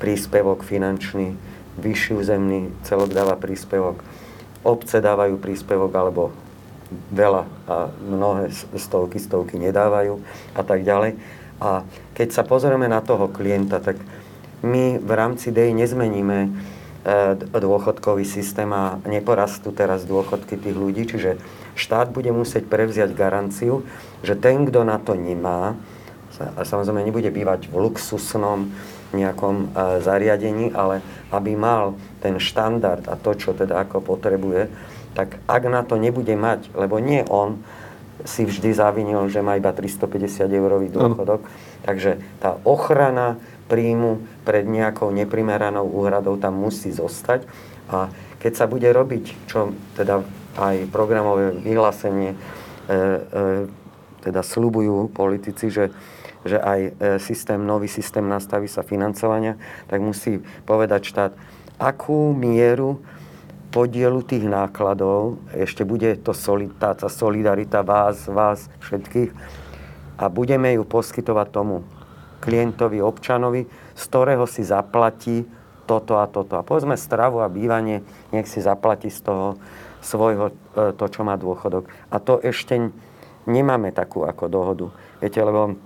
príspevok 0.00 0.64
finančný, 0.64 1.36
vyšší 1.80 2.12
územný 2.20 2.70
celok 2.84 3.10
dáva 3.16 3.34
príspevok, 3.40 4.04
obce 4.62 5.00
dávajú 5.00 5.40
príspevok 5.40 5.92
alebo 5.96 6.30
veľa 7.10 7.42
a 7.66 7.88
mnohé 8.04 8.52
stovky, 8.76 9.16
stovky 9.16 9.56
nedávajú 9.56 10.20
a 10.52 10.62
tak 10.62 10.84
ďalej. 10.84 11.16
A 11.60 11.82
keď 12.12 12.28
sa 12.36 12.42
pozrieme 12.44 12.86
na 12.86 13.00
toho 13.00 13.32
klienta, 13.32 13.80
tak 13.80 13.96
my 14.60 15.00
v 15.00 15.12
rámci 15.16 15.48
DEI 15.48 15.72
nezmeníme 15.72 16.52
dôchodkový 17.56 18.28
systém 18.28 18.68
a 18.76 19.00
neporastú 19.08 19.72
teraz 19.72 20.04
dôchodky 20.04 20.60
tých 20.60 20.76
ľudí, 20.76 21.08
čiže 21.08 21.40
štát 21.72 22.12
bude 22.12 22.28
musieť 22.28 22.68
prevziať 22.68 23.16
garanciu, 23.16 23.88
že 24.20 24.36
ten, 24.36 24.68
kto 24.68 24.84
na 24.84 25.00
to 25.00 25.16
nemá, 25.16 25.80
a 26.40 26.60
samozrejme 26.64 27.04
nebude 27.04 27.28
bývať 27.32 27.72
v 27.72 27.88
luxusnom 27.88 28.68
nejakom 29.10 29.74
zariadení, 30.00 30.70
ale 30.70 31.02
aby 31.34 31.58
mal 31.58 31.98
ten 32.22 32.38
štandard 32.38 33.06
a 33.10 33.18
to, 33.18 33.34
čo 33.34 33.54
teda 33.56 33.82
ako 33.82 34.02
potrebuje, 34.04 34.70
tak 35.18 35.42
ak 35.50 35.62
na 35.66 35.82
to 35.82 35.98
nebude 35.98 36.30
mať, 36.38 36.70
lebo 36.78 37.02
nie 37.02 37.26
on 37.26 37.58
si 38.24 38.44
vždy 38.44 38.76
zavinil, 38.76 39.26
že 39.32 39.40
má 39.40 39.56
iba 39.56 39.72
350 39.72 40.46
eurový 40.52 40.92
dôchodok, 40.92 41.40
takže 41.82 42.20
tá 42.38 42.60
ochrana 42.68 43.40
príjmu 43.70 44.20
pred 44.42 44.66
nejakou 44.66 45.14
neprimeranou 45.14 45.86
úhradou 45.86 46.34
tam 46.36 46.58
musí 46.58 46.90
zostať. 46.90 47.46
A 47.90 48.10
keď 48.42 48.52
sa 48.58 48.66
bude 48.66 48.90
robiť, 48.90 49.46
čo 49.46 49.72
teda 49.94 50.26
aj 50.58 50.90
programové 50.90 51.54
vyhlásenie 51.54 52.34
e, 52.34 52.36
e, 52.90 52.98
teda 54.20 54.42
slubujú 54.42 55.08
politici, 55.14 55.70
že, 55.70 55.94
že 56.44 56.56
aj 56.56 56.80
e, 56.80 56.90
systém, 57.20 57.60
nový 57.60 57.88
systém 57.88 58.24
nastaví 58.24 58.68
sa 58.68 58.80
financovania, 58.80 59.60
tak 59.86 60.00
musí 60.00 60.40
povedať 60.64 61.00
štát, 61.04 61.32
akú 61.76 62.32
mieru 62.32 63.00
podielu 63.70 64.20
tých 64.26 64.44
nákladov, 64.44 65.38
ešte 65.54 65.86
bude 65.86 66.18
to 66.18 66.34
tá, 66.80 66.90
tá 66.92 67.08
solidarita 67.08 67.86
vás, 67.86 68.26
vás 68.26 68.66
všetkých 68.82 69.30
a 70.18 70.26
budeme 70.26 70.74
ju 70.74 70.82
poskytovať 70.82 71.48
tomu 71.54 71.86
klientovi, 72.42 72.98
občanovi, 72.98 73.68
z 73.94 74.02
ktorého 74.10 74.44
si 74.48 74.66
zaplatí 74.66 75.46
toto 75.86 76.18
a 76.18 76.26
toto. 76.26 76.58
A 76.58 76.66
povedzme 76.66 76.96
stravu 76.98 77.44
a 77.44 77.52
bývanie, 77.52 78.02
nech 78.34 78.48
si 78.48 78.60
zaplatí 78.60 79.08
z 79.12 79.26
toho 79.26 79.46
svojho, 80.00 80.50
e, 80.76 80.92
to, 80.96 81.04
čo 81.06 81.20
má 81.22 81.36
dôchodok. 81.36 81.86
A 82.10 82.16
to 82.18 82.40
ešte 82.40 82.90
nemáme 83.44 83.92
takú 83.92 84.24
ako 84.24 84.44
dohodu. 84.48 84.86
Viete, 85.20 85.40
lebo 85.40 85.76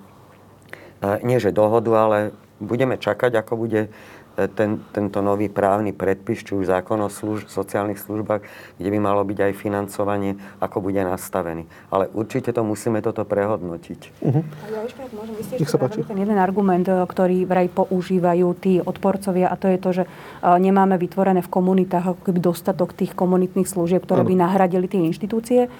nie 1.22 1.38
že 1.40 1.54
dohodu, 1.54 1.90
ale 1.94 2.18
budeme 2.62 2.96
čakať, 3.00 3.32
ako 3.40 3.52
bude 3.58 3.92
ten, 4.34 4.82
tento 4.90 5.22
nový 5.22 5.46
právny 5.46 5.94
predpis, 5.94 6.42
či 6.42 6.58
už 6.58 6.66
zákon 6.66 6.98
o 6.98 7.10
služ, 7.10 7.46
sociálnych 7.46 8.02
službách, 8.02 8.42
kde 8.78 8.88
by 8.90 8.98
malo 8.98 9.22
byť 9.22 9.38
aj 9.50 9.52
financovanie, 9.54 10.34
ako 10.58 10.82
bude 10.82 10.98
nastavený. 11.06 11.70
Ale 11.94 12.10
určite 12.10 12.50
to 12.50 12.66
musíme 12.66 12.98
toto 12.98 13.22
prehodnotiť. 13.22 14.00
Uh-huh. 14.26 14.42
Ja 14.74 14.82
ešte, 14.82 15.06
môžem 15.14 15.34
vysvetliť 15.38 16.10
ten 16.10 16.18
jeden 16.18 16.38
argument, 16.38 16.86
e, 16.90 17.06
ktorý 17.06 17.46
vraj 17.46 17.70
používajú 17.70 18.48
tí 18.58 18.82
odporcovia, 18.82 19.46
a 19.46 19.54
to 19.54 19.70
je 19.70 19.78
to, 19.78 19.90
že 20.02 20.04
e, 20.04 20.08
nemáme 20.42 20.98
vytvorené 20.98 21.38
v 21.38 21.52
komunitách 21.54 22.18
ako 22.18 22.20
keby 22.26 22.38
dostatok 22.42 22.90
tých 22.90 23.14
komunitných 23.14 23.70
služieb, 23.70 24.02
ktoré 24.02 24.26
by 24.26 24.34
nahradili 24.34 24.90
tie 24.90 25.06
inštitúcie 25.06 25.70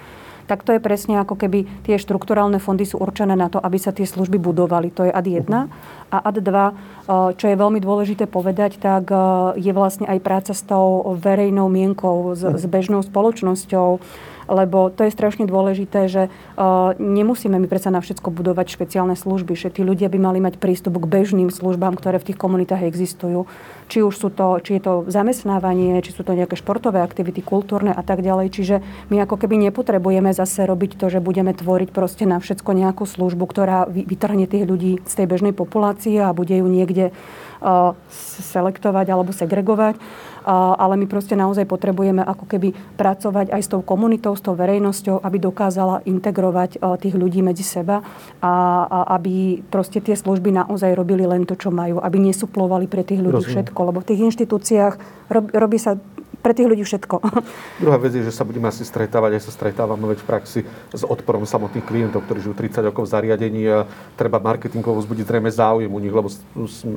tak 0.45 0.61
to 0.61 0.77
je 0.77 0.81
presne 0.81 1.21
ako 1.21 1.35
keby 1.37 1.65
tie 1.85 1.97
štrukturálne 1.97 2.61
fondy 2.61 2.85
sú 2.85 3.01
určené 3.01 3.33
na 3.33 3.49
to, 3.49 3.57
aby 3.57 3.77
sa 3.81 3.89
tie 3.89 4.05
služby 4.05 4.37
budovali. 4.37 4.93
To 4.93 5.05
je 5.05 5.11
ad 5.11 5.25
1. 5.25 5.49
A 6.13 6.17
ad 6.21 6.37
2, 6.37 6.45
eh, 6.45 6.73
čo 7.35 7.45
je 7.49 7.55
veľmi 7.57 7.81
dôležité 7.81 8.29
povedať, 8.29 8.77
tak 8.77 9.09
eh, 9.09 9.19
je 9.57 9.71
vlastne 9.73 10.05
aj 10.05 10.19
práca 10.21 10.53
s 10.53 10.61
tou 10.61 11.17
verejnou 11.17 11.67
mienkou, 11.67 12.37
s, 12.37 12.45
s 12.45 12.63
bežnou 12.69 13.01
spoločnosťou 13.01 13.99
lebo 14.45 14.93
to 14.93 15.05
je 15.05 15.11
strašne 15.13 15.45
dôležité, 15.49 16.07
že 16.09 16.23
uh, 16.29 16.93
nemusíme 16.97 17.57
my 17.57 17.67
predsa 17.69 17.89
na 17.89 18.01
všetko 18.01 18.29
budovať 18.29 18.67
špeciálne 18.73 19.17
služby, 19.17 19.57
že 19.57 19.73
tí 19.73 19.81
ľudia 19.81 20.09
by 20.09 20.19
mali 20.21 20.39
mať 20.41 20.61
prístup 20.61 20.97
k 21.01 21.09
bežným 21.09 21.49
službám, 21.49 21.97
ktoré 21.97 22.21
v 22.21 22.33
tých 22.33 22.41
komunitách 22.41 22.85
existujú. 22.85 23.49
Či 23.85 24.01
už 24.01 24.13
sú 24.17 24.29
to, 24.33 24.57
či 24.65 24.77
je 24.77 24.81
to 24.81 24.93
zamestnávanie, 25.05 26.01
či 26.01 26.09
sú 26.09 26.25
to 26.25 26.33
nejaké 26.33 26.57
športové 26.57 27.05
aktivity, 27.05 27.45
kultúrne 27.45 27.93
a 27.93 28.01
tak 28.01 28.25
ďalej. 28.25 28.49
Čiže 28.49 28.75
my 29.13 29.21
ako 29.25 29.45
keby 29.45 29.61
nepotrebujeme 29.69 30.33
zase 30.33 30.65
robiť 30.65 30.97
to, 30.97 31.13
že 31.13 31.21
budeme 31.21 31.53
tvoriť 31.53 31.93
proste 31.93 32.25
na 32.25 32.41
všetko 32.41 32.73
nejakú 32.73 33.05
službu, 33.05 33.45
ktorá 33.45 33.85
vytrhne 33.85 34.49
tých 34.49 34.65
ľudí 34.65 35.05
z 35.05 35.13
tej 35.13 35.27
bežnej 35.29 35.53
populácie 35.53 36.17
a 36.17 36.33
bude 36.33 36.57
ju 36.57 36.65
niekde 36.65 37.13
uh, 37.61 37.93
selektovať 38.41 39.05
alebo 39.13 39.29
segregovať 39.29 40.01
ale 40.51 40.93
my 40.95 41.05
proste 41.09 41.33
naozaj 41.33 41.65
potrebujeme 41.65 42.21
ako 42.21 42.45
keby 42.45 42.71
pracovať 42.95 43.49
aj 43.49 43.61
s 43.65 43.71
tou 43.71 43.81
komunitou, 43.81 44.37
s 44.37 44.45
tou 44.45 44.53
verejnosťou, 44.53 45.25
aby 45.25 45.37
dokázala 45.41 46.05
integrovať 46.05 46.77
tých 47.01 47.15
ľudí 47.17 47.41
medzi 47.41 47.65
seba 47.65 48.05
a, 48.39 48.53
a 48.85 48.99
aby 49.17 49.65
proste 49.67 49.99
tie 49.99 50.13
služby 50.13 50.53
naozaj 50.53 50.93
robili 50.93 51.25
len 51.25 51.43
to, 51.43 51.57
čo 51.57 51.73
majú, 51.73 51.97
aby 51.99 52.17
nesuplovali 52.21 52.85
pre 52.85 53.01
tých 53.01 53.19
ľudí 53.19 53.41
Rozumiem. 53.41 53.53
všetko, 53.65 53.79
lebo 53.89 53.99
v 54.01 54.07
tých 54.13 54.21
inštitúciách 54.31 54.93
rob, 55.33 55.45
robí 55.51 55.77
sa 55.81 55.97
pre 56.45 56.53
tých 56.53 56.69
ľudí 56.69 56.85
všetko. 56.85 57.15
Druhá 57.81 57.97
vec 57.97 58.13
je, 58.13 58.21
že 58.21 58.29
sa 58.29 58.45
budeme 58.45 58.69
asi 58.69 58.85
stretávať, 58.85 59.41
aj 59.41 59.49
sa 59.49 59.51
stretávame 59.57 60.05
veď 60.13 60.21
v 60.21 60.27
praxi 60.29 60.59
s 60.93 61.01
odporom 61.01 61.41
samotných 61.41 61.81
klientov, 61.81 62.21
ktorí 62.29 62.45
žijú 62.45 62.53
30 62.53 62.93
rokov 62.93 63.09
v 63.09 63.13
zariadení 63.17 63.65
a 63.65 63.89
treba 64.13 64.37
marketingovo 64.37 65.01
vzbudiť 65.01 65.25
zrejme 65.25 65.49
záujem 65.49 65.89
u 65.89 65.97
nich, 65.97 66.13
lebo 66.13 66.29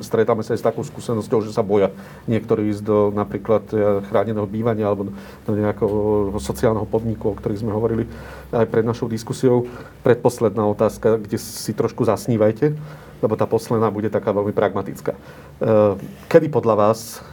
stretáme 0.05 0.45
sa 0.45 0.53
aj 0.53 0.61
s 0.61 0.67
takou 0.69 0.85
skúsenosťou, 0.85 1.49
že 1.49 1.49
sa 1.49 1.65
boja 1.65 1.89
niektorí 2.29 2.69
ísť 2.69 2.85
do 2.85 3.09
napríklad 3.09 3.65
e, 3.73 4.05
chráneného 4.05 4.45
bývania 4.45 4.85
alebo 4.85 5.09
do 5.49 5.51
nejakého 5.57 6.37
sociálneho 6.37 6.85
podniku, 6.85 7.33
o 7.33 7.37
ktorých 7.41 7.65
sme 7.65 7.73
hovorili 7.73 8.05
aj 8.53 8.69
pred 8.69 8.85
našou 8.85 9.09
diskusiou. 9.09 9.65
Predposledná 10.05 10.61
otázka, 10.69 11.17
kde 11.17 11.41
si 11.41 11.73
trošku 11.73 12.05
zasnívajte, 12.05 12.77
lebo 13.25 13.33
tá 13.33 13.49
posledná 13.49 13.89
bude 13.89 14.13
taká 14.13 14.29
veľmi 14.29 14.53
pragmatická. 14.53 15.17
E, 15.17 15.19
kedy 16.29 16.53
podľa 16.53 16.75
vás 16.77 17.25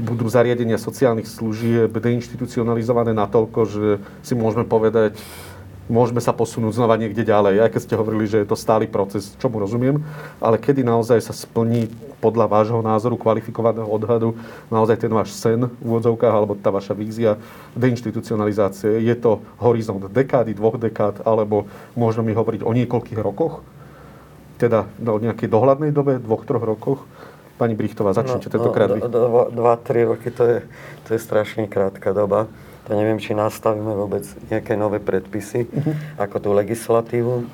budú 0.00 0.26
zariadenia 0.26 0.80
sociálnych 0.80 1.28
služieb 1.28 1.92
deinstitucionalizované 1.92 3.12
natoľko, 3.12 3.60
že 3.68 3.86
si 4.24 4.32
môžeme 4.32 4.64
povedať, 4.64 5.20
môžeme 5.90 6.22
sa 6.22 6.30
posunúť 6.30 6.78
znova 6.78 6.94
niekde 6.94 7.26
ďalej. 7.26 7.66
Aj 7.66 7.70
keď 7.70 7.80
ste 7.82 7.98
hovorili, 7.98 8.30
že 8.30 8.40
je 8.40 8.48
to 8.48 8.56
stály 8.56 8.86
proces, 8.86 9.34
čomu 9.42 9.58
rozumiem, 9.58 9.98
ale 10.38 10.56
kedy 10.56 10.86
naozaj 10.86 11.18
sa 11.18 11.34
splní 11.34 11.90
podľa 12.22 12.46
vášho 12.46 12.80
názoru 12.80 13.18
kvalifikovaného 13.18 13.88
odhadu 13.90 14.38
naozaj 14.70 15.02
ten 15.02 15.10
váš 15.10 15.34
sen 15.34 15.66
v 15.66 15.82
úvodzovkách 15.82 16.30
alebo 16.30 16.54
tá 16.54 16.70
vaša 16.70 16.94
vízia 16.94 17.40
deinstitucionalizácie. 17.74 19.02
Je 19.02 19.16
to 19.18 19.42
horizont 19.58 20.06
dekády, 20.06 20.54
dvoch 20.54 20.78
dekád, 20.78 21.26
alebo 21.26 21.66
môžeme 21.98 22.30
mi 22.30 22.38
hovoriť 22.38 22.62
o 22.62 22.70
niekoľkých 22.70 23.20
rokoch? 23.20 23.66
Teda 24.60 24.86
o 25.00 25.18
nejakej 25.18 25.48
dohľadnej 25.48 25.90
dobe, 25.90 26.20
dvoch, 26.20 26.44
troch 26.44 26.62
rokoch? 26.62 27.02
Pani 27.60 27.76
Brichtová, 27.76 28.16
začnite 28.16 28.48
no, 28.48 28.52
tentokrát 28.56 28.88
no, 28.88 28.96
vy. 28.96 29.00
Dva, 29.52 29.76
tri 29.76 30.08
roky 30.08 30.32
to 30.32 30.48
je, 30.48 30.58
to 31.04 31.08
je 31.12 31.20
strašne 31.20 31.68
krátka 31.68 32.16
doba. 32.16 32.48
To 32.88 32.96
neviem, 32.96 33.20
či 33.20 33.36
nastavíme 33.36 33.92
vôbec 33.92 34.24
nejaké 34.48 34.80
nové 34.80 34.96
predpisy, 34.96 35.68
uh-huh. 35.68 36.16
ako 36.16 36.36
tú 36.40 36.48
legislatívu. 36.56 37.44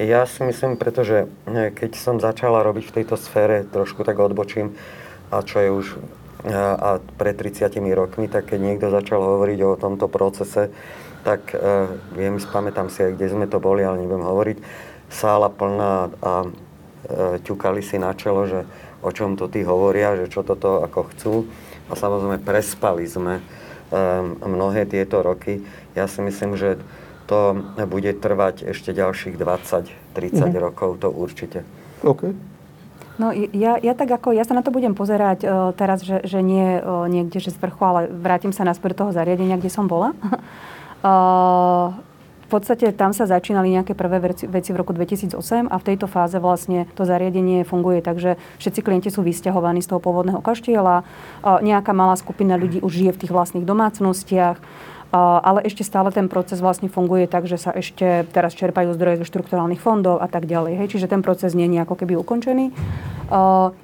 Ja 0.00 0.24
si 0.24 0.40
myslím, 0.48 0.80
pretože 0.80 1.28
keď 1.44 1.92
som 2.00 2.16
začala 2.16 2.64
robiť 2.64 2.88
v 2.88 2.94
tejto 3.04 3.20
sfére, 3.20 3.68
trošku 3.68 4.00
tak 4.08 4.16
odbočím, 4.16 4.72
a 5.28 5.44
čo 5.44 5.60
je 5.60 5.68
už 5.68 5.86
a 6.48 6.98
pred 7.20 7.38
30 7.38 7.70
rokmi, 7.94 8.26
tak 8.26 8.50
keď 8.50 8.58
niekto 8.58 8.90
začal 8.90 9.22
hovoriť 9.22 9.58
o 9.62 9.78
tomto 9.78 10.10
procese, 10.10 10.74
tak 11.22 11.54
uh, 11.54 11.86
viem, 12.18 12.34
spamätám 12.42 12.90
si 12.90 13.06
aj, 13.06 13.14
kde 13.14 13.30
sme 13.30 13.46
to 13.46 13.62
boli, 13.62 13.86
ale 13.86 14.02
nebudem 14.02 14.26
hovoriť, 14.26 14.58
sála 15.06 15.46
plná 15.46 16.10
a 16.18 16.32
uh, 16.42 17.38
ťukali 17.46 17.78
si 17.78 17.94
na 17.94 18.10
čelo, 18.18 18.50
že 18.50 18.66
o 19.02 19.10
čom 19.10 19.34
to 19.34 19.50
tí 19.50 19.66
hovoria, 19.66 20.14
že 20.16 20.30
čo 20.30 20.46
toto 20.46 20.80
ako 20.86 21.00
chcú. 21.12 21.34
A 21.90 21.98
samozrejme 21.98 22.40
prespali 22.40 23.04
sme 23.04 23.42
um, 23.42 24.38
mnohé 24.40 24.86
tieto 24.86 25.20
roky. 25.20 25.66
Ja 25.98 26.06
si 26.06 26.22
myslím, 26.22 26.56
že 26.56 26.78
to 27.26 27.54
bude 27.86 28.12
trvať 28.18 28.70
ešte 28.74 28.94
ďalších 28.94 29.34
20-30 29.38 29.90
mm-hmm. 30.14 30.58
rokov, 30.58 31.02
to 31.02 31.08
určite. 31.10 31.66
OK. 32.02 32.34
No 33.20 33.28
ja, 33.34 33.76
ja 33.76 33.92
tak 33.92 34.08
ako, 34.08 34.32
ja 34.32 34.42
sa 34.42 34.56
na 34.56 34.64
to 34.64 34.72
budem 34.72 34.96
pozerať 34.96 35.44
uh, 35.44 35.70
teraz, 35.76 36.00
že, 36.00 36.24
že 36.24 36.40
nie 36.40 36.80
uh, 36.80 37.04
niekde, 37.06 37.38
že 37.38 37.52
z 37.52 37.60
vrchu, 37.60 37.82
ale 37.84 38.00
vrátim 38.08 38.56
sa 38.56 38.64
naspäť 38.64 38.96
do 38.96 38.98
toho 39.04 39.10
zariadenia, 39.12 39.60
kde 39.60 39.68
som 39.68 39.84
bola. 39.84 40.16
uh, 41.04 41.92
podstate 42.52 42.92
tam 42.92 43.16
sa 43.16 43.24
začínali 43.24 43.72
nejaké 43.72 43.96
prvé 43.96 44.20
veci, 44.20 44.70
v 44.72 44.76
roku 44.76 44.92
2008 44.92 45.72
a 45.72 45.76
v 45.80 45.86
tejto 45.88 46.04
fáze 46.04 46.36
vlastne 46.36 46.84
to 46.92 47.08
zariadenie 47.08 47.64
funguje 47.64 48.04
tak, 48.04 48.20
že 48.20 48.36
všetci 48.60 48.80
klienti 48.84 49.08
sú 49.08 49.24
vysťahovaní 49.24 49.80
z 49.80 49.88
toho 49.88 50.00
pôvodného 50.04 50.44
kaštieľa, 50.44 51.02
nejaká 51.64 51.96
malá 51.96 52.14
skupina 52.20 52.60
ľudí 52.60 52.84
už 52.84 52.92
žije 52.92 53.12
v 53.16 53.20
tých 53.24 53.32
vlastných 53.32 53.64
domácnostiach 53.64 54.60
ale 55.12 55.68
ešte 55.68 55.84
stále 55.84 56.08
ten 56.08 56.24
proces 56.26 56.64
vlastne 56.64 56.88
funguje 56.88 57.28
tak, 57.28 57.44
že 57.44 57.60
sa 57.60 57.68
ešte 57.76 58.24
teraz 58.32 58.56
čerpajú 58.56 58.96
zdroje 58.96 59.20
zo 59.20 59.28
štrukturálnych 59.28 59.78
fondov 59.78 60.24
a 60.24 60.26
tak 60.26 60.48
ďalej. 60.48 60.80
Hej. 60.80 60.96
Čiže 60.96 61.12
ten 61.12 61.20
proces 61.20 61.52
nie 61.52 61.68
je 61.68 61.84
ako 61.84 62.00
keby 62.00 62.16
ukončený. 62.16 62.72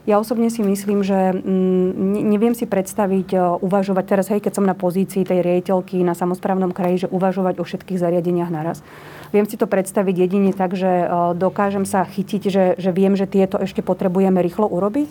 Ja 0.08 0.16
osobne 0.20 0.48
si 0.48 0.60
myslím, 0.64 1.04
že 1.04 1.36
mm, 1.36 2.20
neviem 2.32 2.52
si 2.52 2.64
predstaviť 2.68 3.60
uvažovať 3.60 4.04
teraz, 4.04 4.26
hej, 4.28 4.44
keď 4.44 4.60
som 4.60 4.64
na 4.64 4.76
pozícii 4.76 5.24
tej 5.24 5.40
riaditeľky 5.40 6.00
na 6.04 6.12
samozprávnom 6.12 6.72
kraji, 6.72 7.08
že 7.08 7.12
uvažovať 7.12 7.60
o 7.60 7.64
všetkých 7.64 8.00
zariadeniach 8.00 8.52
naraz. 8.52 8.84
Viem 9.32 9.44
si 9.44 9.60
to 9.60 9.68
predstaviť 9.68 10.14
jedine 10.16 10.56
tak, 10.56 10.72
že 10.72 11.04
dokážem 11.36 11.84
sa 11.84 12.04
chytiť, 12.08 12.42
že, 12.48 12.64
že 12.80 12.90
viem, 12.92 13.12
že 13.16 13.28
tieto 13.28 13.60
ešte 13.60 13.84
potrebujeme 13.84 14.40
rýchlo 14.40 14.64
urobiť 14.64 15.08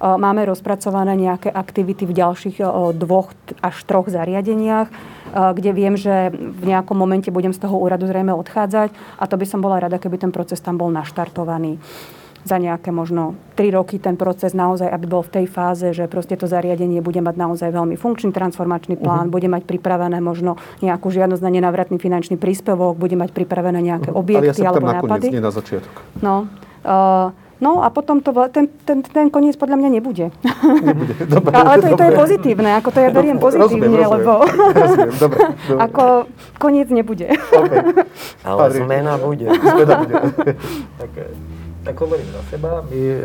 Máme 0.00 0.44
rozpracované 0.44 1.16
nejaké 1.16 1.48
aktivity 1.48 2.04
v 2.04 2.16
ďalších 2.16 2.60
dvoch 2.96 3.32
až 3.64 3.76
troch 3.88 4.12
zariadeniach, 4.12 4.88
kde 5.32 5.70
viem, 5.72 5.94
že 5.96 6.30
v 6.32 6.64
nejakom 6.68 6.96
momente 6.96 7.32
budem 7.32 7.52
z 7.52 7.64
toho 7.64 7.76
úradu 7.80 8.04
zrejme 8.08 8.32
odchádzať 8.36 8.92
a 9.20 9.24
to 9.24 9.34
by 9.36 9.46
som 9.48 9.64
bola 9.64 9.80
rada, 9.80 9.96
keby 9.96 10.20
ten 10.20 10.32
proces 10.32 10.60
tam 10.60 10.76
bol 10.76 10.92
naštartovaný 10.92 11.80
za 12.46 12.62
nejaké 12.62 12.94
možno 12.94 13.34
3 13.58 13.74
roky 13.74 13.98
ten 13.98 14.14
proces 14.14 14.54
naozaj, 14.54 14.86
aby 14.86 15.06
bol 15.10 15.26
v 15.26 15.42
tej 15.42 15.46
fáze, 15.50 15.90
že 15.90 16.06
proste 16.06 16.38
to 16.38 16.46
zariadenie 16.46 17.02
bude 17.02 17.18
mať 17.18 17.34
naozaj 17.34 17.74
veľmi 17.74 17.98
funkčný 17.98 18.30
transformačný 18.30 18.94
plán, 19.02 19.26
uh-huh. 19.26 19.34
bude 19.34 19.50
mať 19.50 19.66
pripravené 19.66 20.22
možno 20.22 20.54
nejakú 20.78 21.10
žiadnosť 21.10 21.42
na 21.42 21.50
nenávratný 21.50 21.98
finančný 21.98 22.38
príspevok, 22.38 22.94
bude 22.94 23.18
mať 23.18 23.34
pripravené 23.34 23.82
nejaké 23.82 24.14
uh-huh. 24.14 24.22
objekty 24.22 24.62
Ale 24.62 24.62
ja 24.62 24.70
alebo 24.70 24.86
nápady. 24.86 25.34
nie 25.34 25.42
na 25.42 25.50
začiatok. 25.50 25.90
No, 26.22 26.46
uh, 26.86 27.34
No 27.56 27.80
a 27.80 27.88
potom 27.88 28.20
to, 28.20 28.36
ten, 28.52 28.68
ten, 28.84 29.00
ten 29.00 29.32
koniec 29.32 29.56
podľa 29.56 29.80
mňa 29.80 29.88
nebude. 29.96 30.28
Nebude, 30.84 31.14
dobre. 31.34 31.52
Ale 31.56 31.80
to, 31.80 31.96
to 31.96 32.04
je 32.04 32.12
pozitívne, 32.12 32.70
ako 32.76 32.88
to 32.92 32.98
ja 33.00 33.08
beriem 33.08 33.40
pozitívne, 33.40 33.88
rozumiem, 33.88 34.12
lebo 34.12 34.32
rozumiem, 34.76 35.16
dobre, 35.16 35.40
dobre. 35.64 35.80
ako 35.80 36.04
koniec 36.60 36.88
nebude. 36.92 37.32
Okay. 37.32 37.80
Ale 38.44 38.60
Padri. 38.60 38.80
zmena 38.84 39.16
bude. 39.16 39.46
Zmena 39.48 39.94
bude. 40.04 40.14
tak, 41.00 41.10
tak 41.88 41.96
hovorím 41.96 42.28
za 42.28 42.42
seba. 42.52 42.84
My 42.92 43.00
e, 43.00 43.16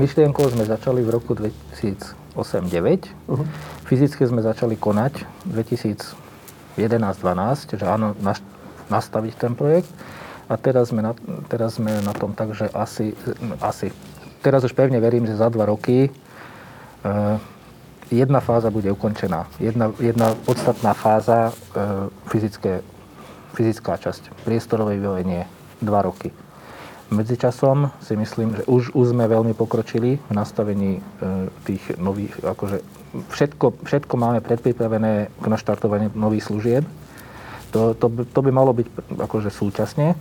myšlienkou 0.00 0.48
sme 0.48 0.64
začali 0.64 1.04
v 1.04 1.10
roku 1.12 1.36
2008-2009. 1.36 3.12
Uh-huh. 3.28 3.44
Fyzicky 3.84 4.24
sme 4.24 4.40
začali 4.40 4.80
konať 4.80 5.28
2011-2012, 6.80 7.76
že 7.76 7.84
áno, 7.84 8.16
naš, 8.24 8.40
nastaviť 8.88 9.34
ten 9.36 9.52
projekt. 9.52 9.92
A 10.50 10.54
teraz 10.58 10.90
sme 10.90 11.00
na, 11.00 11.14
teraz 11.46 11.78
sme 11.78 12.02
na 12.02 12.12
tom 12.12 12.34
tak, 12.34 12.52
že 12.52 12.66
asi, 12.74 13.14
asi, 13.62 13.94
teraz 14.42 14.66
už 14.66 14.74
pevne 14.74 14.98
verím, 14.98 15.24
že 15.24 15.38
za 15.38 15.48
dva 15.48 15.70
roky 15.70 16.10
uh, 16.10 17.38
jedna 18.10 18.42
fáza 18.42 18.68
bude 18.68 18.90
ukončená. 18.90 19.46
Jedna, 19.62 19.94
jedna 20.02 20.34
podstatná 20.44 20.92
fáza, 20.98 21.54
uh, 21.54 22.10
fyzické, 22.26 22.82
fyzická 23.54 23.96
časť, 23.96 24.44
priestorové 24.44 24.98
vybavenie, 24.98 25.46
dva 25.78 26.02
roky. 26.02 26.34
Medzičasom 27.12 27.92
si 28.00 28.16
myslím, 28.16 28.56
že 28.56 28.62
už, 28.64 28.96
už 28.96 29.12
sme 29.12 29.28
veľmi 29.28 29.52
pokročili 29.52 30.16
v 30.16 30.32
nastavení 30.32 30.98
uh, 30.98 31.48
tých 31.64 31.96
nových, 31.96 32.34
akože 32.40 32.82
všetko, 33.30 33.84
všetko 33.84 34.14
máme 34.16 34.40
predpripravené 34.40 35.28
k 35.28 35.44
naštartovaniu 35.46 36.10
nových 36.16 36.48
služieb 36.48 36.84
to, 37.72 37.96
to, 37.96 38.06
to 38.28 38.40
by 38.44 38.50
malo 38.52 38.76
byť 38.76 39.16
akože 39.16 39.48
súčasne. 39.48 40.14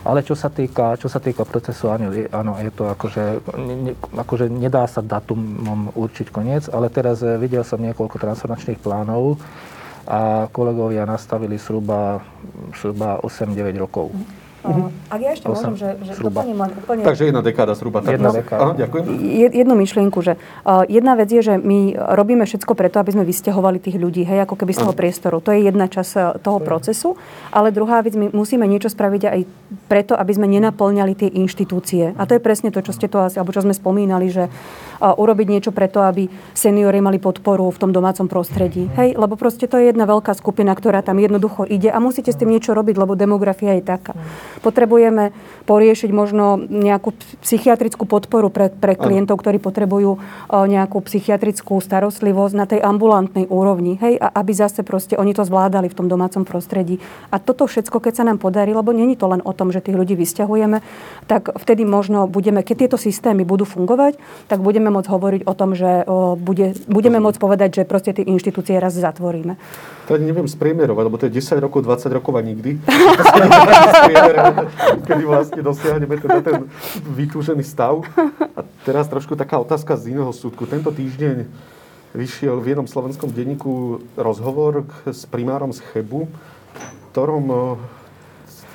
Ale 0.00 0.24
čo 0.24 0.32
sa 0.32 0.48
týka, 0.48 0.96
čo 0.96 1.12
sa 1.12 1.20
týka 1.20 1.44
procesu, 1.44 1.92
áno, 1.92 2.08
áno, 2.32 2.52
je 2.56 2.72
to 2.72 2.88
akože, 2.88 3.44
ne, 3.60 3.92
akože 4.16 4.48
nedá 4.48 4.88
sa 4.88 5.04
datumom 5.04 5.92
určiť 5.92 6.32
koniec, 6.32 6.72
ale 6.72 6.88
teraz 6.88 7.20
eh, 7.20 7.36
videl 7.36 7.64
som 7.68 7.80
niekoľko 7.84 8.16
transformačných 8.16 8.80
plánov 8.80 9.36
a 10.08 10.48
kolegovia 10.48 11.04
nastavili 11.04 11.60
zhruba, 11.60 12.24
zhruba 12.72 13.20
8-9 13.20 13.76
rokov. 13.76 14.08
Uh-huh. 14.60 14.92
Ak 15.08 15.20
ja 15.24 15.32
ešte 15.32 15.48
môžem, 15.48 15.72
že, 15.80 15.88
že 16.04 16.20
doplním 16.20 16.60
len 16.60 16.70
úplne... 16.76 17.00
Takže 17.00 17.32
jedna 17.32 17.40
dekáda 17.40 17.72
zhruba. 17.72 18.04
Jedna 18.04 18.28
no, 18.28 18.36
dekáda. 18.36 18.60
Aha, 18.60 18.72
ďakujem. 18.76 19.04
Jednu 19.56 19.72
myšlienku, 19.72 20.20
že 20.20 20.36
uh, 20.36 20.84
jedna 20.84 21.16
vec 21.16 21.32
je, 21.32 21.40
že 21.40 21.54
my 21.56 21.96
robíme 21.96 22.44
všetko 22.44 22.76
preto, 22.76 23.00
aby 23.00 23.16
sme 23.16 23.24
vysťahovali 23.24 23.80
tých 23.80 23.96
ľudí, 23.96 24.28
hej, 24.28 24.44
ako 24.44 24.60
keby 24.60 24.76
z 24.76 24.84
toho 24.84 24.92
uh-huh. 24.92 25.00
priestoru. 25.00 25.40
To 25.40 25.56
je 25.56 25.64
jedna 25.64 25.88
časť 25.88 26.12
uh, 26.12 26.24
toho 26.44 26.60
uh-huh. 26.60 26.68
procesu. 26.68 27.16
Ale 27.48 27.72
druhá 27.72 28.04
vec, 28.04 28.12
my 28.20 28.36
musíme 28.36 28.68
niečo 28.68 28.92
spraviť 28.92 29.22
aj 29.32 29.40
preto, 29.88 30.12
aby 30.12 30.32
sme 30.36 30.44
nenaplňali 30.52 31.12
tie 31.16 31.32
inštitúcie. 31.32 32.12
A 32.20 32.28
to 32.28 32.36
je 32.36 32.44
presne 32.44 32.68
to, 32.68 32.84
čo 32.84 32.92
ste 32.92 33.08
to 33.08 33.16
asi, 33.24 33.40
alebo 33.40 33.56
čo 33.56 33.64
sme 33.64 33.72
spomínali, 33.72 34.28
že 34.28 34.52
urobiť 35.00 35.46
niečo 35.48 35.72
preto, 35.72 36.04
aby 36.04 36.28
seniori 36.52 37.00
mali 37.00 37.16
podporu 37.16 37.72
v 37.72 37.80
tom 37.80 37.90
domácom 37.90 38.28
prostredí. 38.28 38.86
Hej, 38.94 39.16
lebo 39.16 39.34
proste 39.40 39.64
to 39.64 39.80
je 39.80 39.88
jedna 39.88 40.04
veľká 40.04 40.36
skupina, 40.36 40.76
ktorá 40.76 41.00
tam 41.00 41.16
jednoducho 41.16 41.64
ide 41.64 41.88
a 41.88 41.96
musíte 41.96 42.30
s 42.30 42.36
tým 42.36 42.52
niečo 42.52 42.76
robiť, 42.76 43.00
lebo 43.00 43.16
demografia 43.16 43.80
je 43.80 43.82
taká. 43.82 44.12
Potrebujeme 44.60 45.32
poriešiť 45.64 46.10
možno 46.12 46.60
nejakú 46.60 47.16
psychiatrickú 47.40 48.04
podporu 48.04 48.52
pre, 48.52 48.68
pre 48.68 48.92
klientov, 48.92 49.40
ktorí 49.40 49.56
potrebujú 49.56 50.20
nejakú 50.52 51.00
psychiatrickú 51.00 51.80
starostlivosť 51.80 52.54
na 52.54 52.66
tej 52.68 52.84
ambulantnej 52.84 53.48
úrovni. 53.48 53.96
Hej, 53.96 54.20
a 54.20 54.28
aby 54.36 54.52
zase 54.52 54.84
proste 54.84 55.16
oni 55.16 55.32
to 55.32 55.48
zvládali 55.48 55.88
v 55.88 55.96
tom 55.96 56.12
domácom 56.12 56.44
prostredí. 56.44 57.00
A 57.32 57.40
toto 57.40 57.64
všetko, 57.64 58.02
keď 58.04 58.20
sa 58.20 58.24
nám 58.28 58.36
podarí, 58.36 58.76
lebo 58.76 58.92
není 58.92 59.16
to 59.16 59.30
len 59.30 59.40
o 59.40 59.56
tom, 59.56 59.72
že 59.72 59.80
tých 59.80 59.96
ľudí 59.96 60.18
vysťahujeme, 60.18 60.82
tak 61.24 61.54
vtedy 61.56 61.86
možno 61.88 62.26
budeme, 62.26 62.60
keď 62.60 62.76
tieto 62.84 62.98
systémy 63.00 63.46
budú 63.46 63.64
fungovať, 63.64 64.18
tak 64.50 64.60
budeme 64.60 64.89
môcť 64.90 65.08
hovoriť 65.08 65.42
o 65.46 65.54
tom, 65.54 65.78
že 65.78 66.04
bude, 66.38 66.74
budeme 66.90 67.22
môcť 67.22 67.38
povedať, 67.38 67.82
že 67.82 67.82
proste 67.88 68.10
tie 68.12 68.26
inštitúcie 68.26 68.76
raz 68.76 68.94
zatvoríme. 68.98 69.56
To 70.10 70.18
neviem 70.18 70.50
spriemerovať, 70.50 71.04
lebo 71.06 71.16
to 71.16 71.30
je 71.30 71.38
10 71.38 71.62
rokov, 71.62 71.86
20 71.86 72.18
rokov 72.18 72.34
a 72.34 72.42
nikdy. 72.42 72.76
kedy 75.06 75.22
vlastne 75.22 75.60
dosiahneme 75.62 76.18
teda 76.18 76.42
ten 76.42 76.66
vytúžený 77.06 77.62
stav. 77.62 78.02
A 78.58 78.66
teraz 78.82 79.06
trošku 79.06 79.38
taká 79.38 79.62
otázka 79.62 79.94
z 79.94 80.18
iného 80.18 80.34
súdku. 80.34 80.66
Tento 80.66 80.90
týždeň 80.90 81.46
vyšiel 82.10 82.58
v 82.58 82.74
jednom 82.74 82.90
slovenskom 82.90 83.30
denníku 83.30 84.02
rozhovor 84.18 84.82
s 85.06 85.22
primárom 85.30 85.70
z 85.70 85.78
Chebu, 85.94 86.26
ktorom 87.14 87.78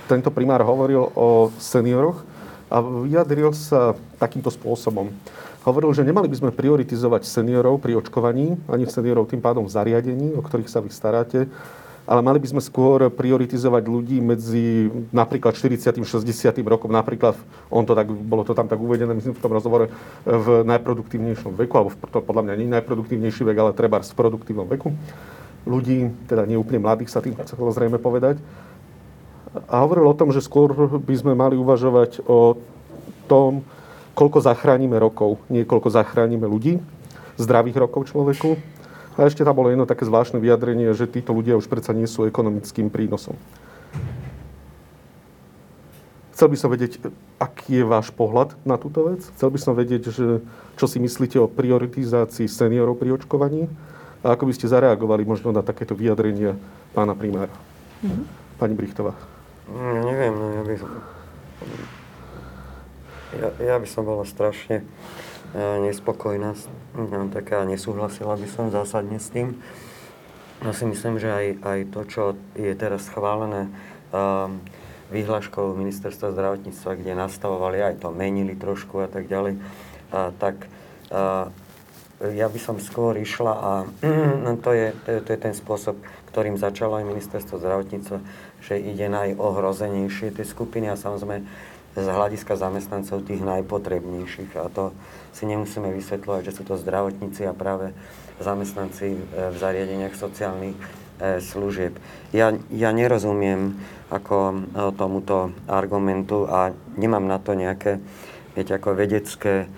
tento 0.08 0.30
primár 0.32 0.64
hovoril 0.64 1.12
o 1.18 1.52
senioroch 1.60 2.24
a 2.70 2.80
vyjadril 2.82 3.52
sa 3.52 3.98
takýmto 4.22 4.54
spôsobom. 4.54 5.12
Hovoril, 5.66 5.98
že 5.98 6.06
nemali 6.06 6.30
by 6.30 6.38
sme 6.38 6.52
prioritizovať 6.54 7.26
seniorov 7.26 7.82
pri 7.82 7.98
očkovaní, 7.98 8.54
ani 8.70 8.86
seniorov 8.86 9.26
tým 9.26 9.42
pádom 9.42 9.66
v 9.66 9.74
zariadení, 9.74 10.38
o 10.38 10.46
ktorých 10.46 10.70
sa 10.70 10.78
vy 10.78 10.94
staráte, 10.94 11.50
ale 12.06 12.22
mali 12.22 12.38
by 12.38 12.54
sme 12.54 12.62
skôr 12.62 13.10
prioritizovať 13.10 13.84
ľudí 13.90 14.22
medzi 14.22 14.94
napríklad 15.10 15.58
40. 15.58 16.06
60. 16.06 16.22
rokom, 16.70 16.94
napríklad, 16.94 17.34
on 17.74 17.82
to 17.82 17.98
tak, 17.98 18.06
bolo 18.06 18.46
to 18.46 18.54
tam 18.54 18.70
tak 18.70 18.78
uvedené, 18.78 19.10
myslím 19.18 19.34
v 19.34 19.42
tom 19.42 19.58
rozhovore, 19.58 19.90
v 20.22 20.62
najproduktívnejšom 20.70 21.58
veku, 21.58 21.74
alebo 21.82 21.98
to 21.98 22.22
podľa 22.22 22.46
mňa 22.46 22.56
nie 22.62 22.70
najproduktívnejší 22.70 23.42
vek, 23.50 23.58
ale 23.58 23.74
treba 23.74 24.06
v 24.06 24.14
produktívnom 24.14 24.70
veku. 24.70 24.94
Ľudí, 25.66 26.30
teda 26.30 26.46
nie 26.46 26.62
úplne 26.62 26.86
mladých 26.86 27.10
sa 27.10 27.26
tým 27.26 27.34
chcelo 27.42 27.74
zrejme 27.74 27.98
povedať. 27.98 28.38
A 29.66 29.82
hovoril 29.82 30.06
o 30.06 30.14
tom, 30.14 30.30
že 30.30 30.46
skôr 30.46 30.78
by 31.02 31.16
sme 31.18 31.34
mali 31.34 31.58
uvažovať 31.58 32.22
o 32.30 32.54
tom, 33.26 33.66
koľko 34.16 34.40
zachránime 34.42 34.96
rokov, 34.98 35.44
nie 35.52 35.68
koľko 35.68 35.92
zachránime 35.92 36.48
ľudí, 36.48 36.80
zdravých 37.36 37.84
rokov 37.84 38.10
človeku, 38.10 38.56
a 39.16 39.24
ešte 39.24 39.48
tam 39.48 39.56
bolo 39.56 39.72
jedno 39.72 39.88
také 39.88 40.04
zvláštne 40.04 40.44
vyjadrenie, 40.44 40.92
že 40.92 41.08
títo 41.08 41.32
ľudia 41.32 41.56
už 41.56 41.72
predsa 41.72 41.96
nie 41.96 42.04
sú 42.04 42.28
ekonomickým 42.28 42.92
prínosom. 42.92 43.40
Chcel 46.36 46.52
by 46.52 46.58
som 46.60 46.68
vedieť, 46.68 47.00
aký 47.40 47.80
je 47.80 47.86
váš 47.88 48.12
pohľad 48.12 48.60
na 48.68 48.76
túto 48.76 49.08
vec. 49.08 49.24
Chcel 49.40 49.56
by 49.56 49.60
som 49.60 49.72
vedieť, 49.72 50.12
že, 50.12 50.44
čo 50.76 50.84
si 50.84 51.00
myslíte 51.00 51.40
o 51.40 51.48
prioritizácii 51.48 52.52
seniorov 52.52 53.00
pri 53.00 53.16
očkovaní 53.16 53.72
a 54.20 54.36
ako 54.36 54.52
by 54.52 54.54
ste 54.60 54.68
zareagovali 54.68 55.24
možno 55.24 55.56
na 55.56 55.64
takéto 55.64 55.96
vyjadrenia 55.96 56.60
pána 56.92 57.16
primára. 57.16 57.56
Mm-hmm. 58.04 58.26
Pani 58.60 58.76
Brichtová. 58.76 59.16
Mm, 59.72 60.00
neviem, 60.12 60.34
no 60.36 60.46
ja 60.60 60.64
by 60.68 60.76
som... 60.76 60.92
Ja, 63.34 63.50
ja 63.58 63.76
by 63.82 63.88
som 63.90 64.06
bola 64.06 64.22
strašne 64.28 64.86
nespokojná, 65.56 66.54
no, 66.94 67.32
taká 67.32 67.64
nesúhlasila 67.64 68.36
by 68.36 68.48
som 68.52 68.74
zásadne 68.74 69.24
s 69.24 69.32
tým. 69.32 69.56
Ja 70.64 70.72
si 70.76 70.84
myslím, 70.88 71.20
že 71.20 71.32
aj, 71.32 71.48
aj 71.64 71.80
to, 71.92 72.02
čo 72.08 72.24
je 72.56 72.74
teraz 72.76 73.08
schválené 73.08 73.72
um, 74.12 74.60
výhľaškou 75.14 75.76
ministerstva 75.76 76.34
zdravotníctva, 76.34 76.92
kde 77.00 77.14
nastavovali, 77.14 77.78
aj 77.84 78.04
to 78.04 78.10
menili 78.12 78.58
trošku 78.58 79.06
a 79.06 79.08
tak 79.08 79.30
ďalej, 79.30 79.60
a, 80.12 80.32
tak 80.36 80.66
a, 81.12 81.52
ja 82.24 82.48
by 82.48 82.60
som 82.60 82.80
skôr 82.80 83.14
išla 83.20 83.54
a 83.54 83.72
to 84.66 84.72
je, 84.74 84.88
to, 85.06 85.10
je, 85.12 85.20
to 85.22 85.30
je 85.36 85.40
ten 85.40 85.54
spôsob, 85.54 86.00
ktorým 86.32 86.58
začalo 86.58 86.98
aj 87.00 87.06
ministerstvo 87.06 87.62
zdravotníctva, 87.62 88.18
že 88.64 88.82
ide 88.82 89.08
najohrozenejšie 89.12 90.34
tie 90.34 90.46
skupiny 90.48 90.90
a 90.90 91.00
samozrejme 91.00 91.46
z 91.96 92.08
hľadiska 92.08 92.60
zamestnancov 92.60 93.24
tých 93.24 93.40
najpotrebnejších. 93.42 94.60
A 94.60 94.68
to 94.68 94.92
si 95.32 95.48
nemusíme 95.48 95.90
vysvetľovať, 95.96 96.42
že 96.52 96.56
sú 96.56 96.64
to 96.68 96.76
zdravotníci 96.76 97.48
a 97.48 97.56
práve 97.56 97.96
zamestnanci 98.44 99.16
e, 99.16 99.20
v 99.52 99.56
zariadeniach 99.56 100.16
sociálnych 100.16 100.76
služieb. 101.40 101.96
Ja, 102.36 102.52
ja 102.68 102.92
nerozumiem 102.92 103.80
ako 104.12 104.68
tomuto 105.00 105.56
argumentu 105.64 106.44
a 106.44 106.76
nemám 107.00 107.24
na 107.24 107.40
to 107.40 107.56
nejaké, 107.56 108.04
viete, 108.52 108.76
ako 108.76 109.00
vedecké 109.00 109.72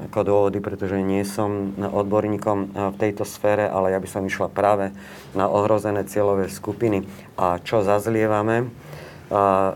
ako 0.00 0.24
dôvody, 0.24 0.64
pretože 0.64 0.96
nie 0.96 1.28
som 1.28 1.76
odborníkom 1.76 2.72
v 2.72 2.96
tejto 2.96 3.28
sfére, 3.28 3.68
ale 3.68 3.92
ja 3.92 4.00
by 4.00 4.08
som 4.08 4.24
išla 4.24 4.48
práve 4.48 4.96
na 5.36 5.44
ohrozené 5.44 6.08
cieľové 6.08 6.48
skupiny. 6.48 7.04
A 7.36 7.60
čo 7.60 7.84
zazlievame 7.84 8.72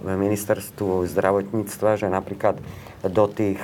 ministerstvu 0.03 1.07
zdravotníctva, 1.07 1.97
že 1.97 2.11
napríklad 2.11 2.59
do 3.07 3.25
tých 3.31 3.63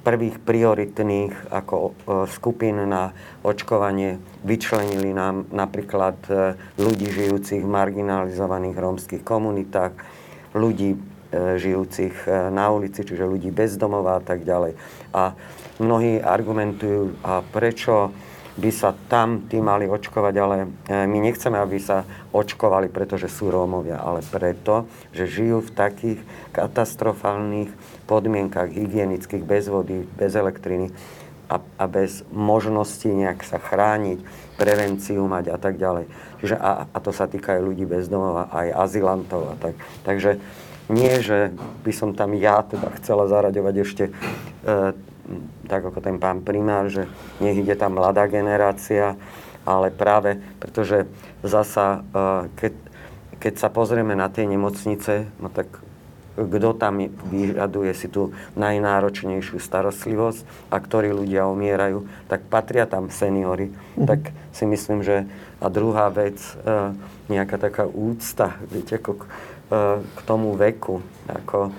prvých 0.00 0.40
prioritných 0.40 1.52
ako 1.52 1.76
e, 1.76 1.92
skupín 2.32 2.80
na 2.88 3.12
očkovanie 3.44 4.16
vyčlenili 4.44 5.12
nám 5.12 5.44
napríklad 5.52 6.16
e, 6.26 6.32
ľudí 6.80 7.12
žijúcich 7.12 7.60
v 7.60 7.68
marginalizovaných 7.68 8.76
rómskych 8.80 9.22
komunitách, 9.22 9.92
ľudí 10.56 10.96
e, 10.96 10.98
žijúcich 11.60 12.26
na 12.50 12.72
ulici, 12.72 13.04
čiže 13.04 13.28
ľudí 13.28 13.52
bez 13.52 13.76
domova 13.76 14.18
a 14.18 14.22
tak 14.24 14.48
ďalej. 14.48 14.74
A 15.12 15.36
mnohí 15.76 16.16
argumentujú, 16.16 17.20
a 17.20 17.44
prečo 17.44 18.16
by 18.58 18.70
sa 18.74 18.90
tam 19.06 19.46
tí 19.46 19.62
mali 19.62 19.86
očkovať, 19.86 20.34
ale 20.40 20.56
my 20.90 21.18
nechceme, 21.22 21.54
aby 21.54 21.78
sa 21.78 22.02
očkovali, 22.34 22.90
pretože 22.90 23.30
sú 23.30 23.50
Rómovia, 23.50 24.02
ale 24.02 24.26
preto, 24.26 24.90
že 25.14 25.30
žijú 25.30 25.62
v 25.62 25.74
takých 25.74 26.20
katastrofálnych 26.50 27.70
podmienkach 28.10 28.74
hygienických, 28.74 29.46
bez 29.46 29.70
vody, 29.70 30.02
bez 30.18 30.34
elektriny 30.34 30.90
a, 31.50 31.58
a 31.58 31.84
bez 31.90 32.26
možnosti 32.30 33.06
nejak 33.06 33.42
sa 33.42 33.58
chrániť, 33.58 34.22
prevenciu 34.54 35.26
mať 35.26 35.54
a 35.54 35.58
tak 35.58 35.78
ďalej. 35.78 36.06
Čiže 36.42 36.56
a, 36.58 36.86
a 36.90 36.98
to 37.02 37.10
sa 37.10 37.26
týka 37.26 37.58
aj 37.58 37.62
ľudí 37.64 37.84
bez 37.86 38.06
domova, 38.06 38.46
aj 38.54 38.70
azylantov 38.76 39.42
a 39.50 39.54
tak. 39.58 39.74
Takže 40.06 40.38
nie, 40.90 41.22
že 41.22 41.54
by 41.86 41.92
som 41.94 42.14
tam 42.18 42.34
ja 42.34 42.66
teda 42.66 42.90
chcela 42.98 43.30
zaraďovať 43.30 43.74
ešte 43.82 44.04
e, 44.10 44.12
tak 45.70 45.86
ako 45.86 45.98
ten 46.02 46.18
pán 46.18 46.42
primár, 46.42 46.90
že 46.90 47.06
nech 47.38 47.58
ide 47.58 47.78
tam 47.78 47.98
mladá 47.98 48.26
generácia, 48.26 49.14
ale 49.62 49.92
práve 49.92 50.40
pretože 50.58 51.06
zasa, 51.44 52.02
e, 52.12 52.50
keď, 52.58 52.72
keď 53.38 53.54
sa 53.58 53.68
pozrieme 53.70 54.18
na 54.18 54.26
tie 54.28 54.44
nemocnice, 54.48 55.30
no 55.38 55.48
tak 55.52 55.70
kto 56.40 56.72
tam 56.78 57.04
vyžaduje 57.28 57.92
si 57.92 58.08
tú 58.08 58.32
najnáročnejšiu 58.56 59.60
starostlivosť 59.60 60.72
a 60.72 60.76
ktorí 60.80 61.12
ľudia 61.12 61.44
umierajú, 61.50 62.06
tak 62.30 62.46
patria 62.48 62.88
tam 62.88 63.12
seniory. 63.12 63.68
Mm-hmm. 63.68 64.06
Tak 64.08 64.20
si 64.54 64.64
myslím, 64.64 65.04
že 65.04 65.28
a 65.60 65.66
druhá 65.68 66.08
vec, 66.08 66.40
e, 66.40 66.94
nejaká 67.28 67.60
taká 67.60 67.84
úcta, 67.84 68.56
viete, 68.72 68.96
ako 68.96 69.12
k, 69.20 69.22
e, 69.68 69.78
k 70.00 70.18
tomu 70.24 70.56
veku, 70.56 71.04
ako 71.28 71.70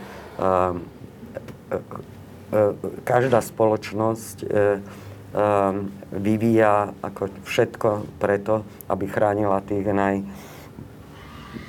každá 3.07 3.40
spoločnosť 3.40 4.44
vyvíja 6.11 6.91
ako 6.99 7.32
všetko 7.48 7.90
preto, 8.19 8.68
aby 8.91 9.07
chránila 9.07 9.64
tých 9.64 9.88
naj, 9.88 10.28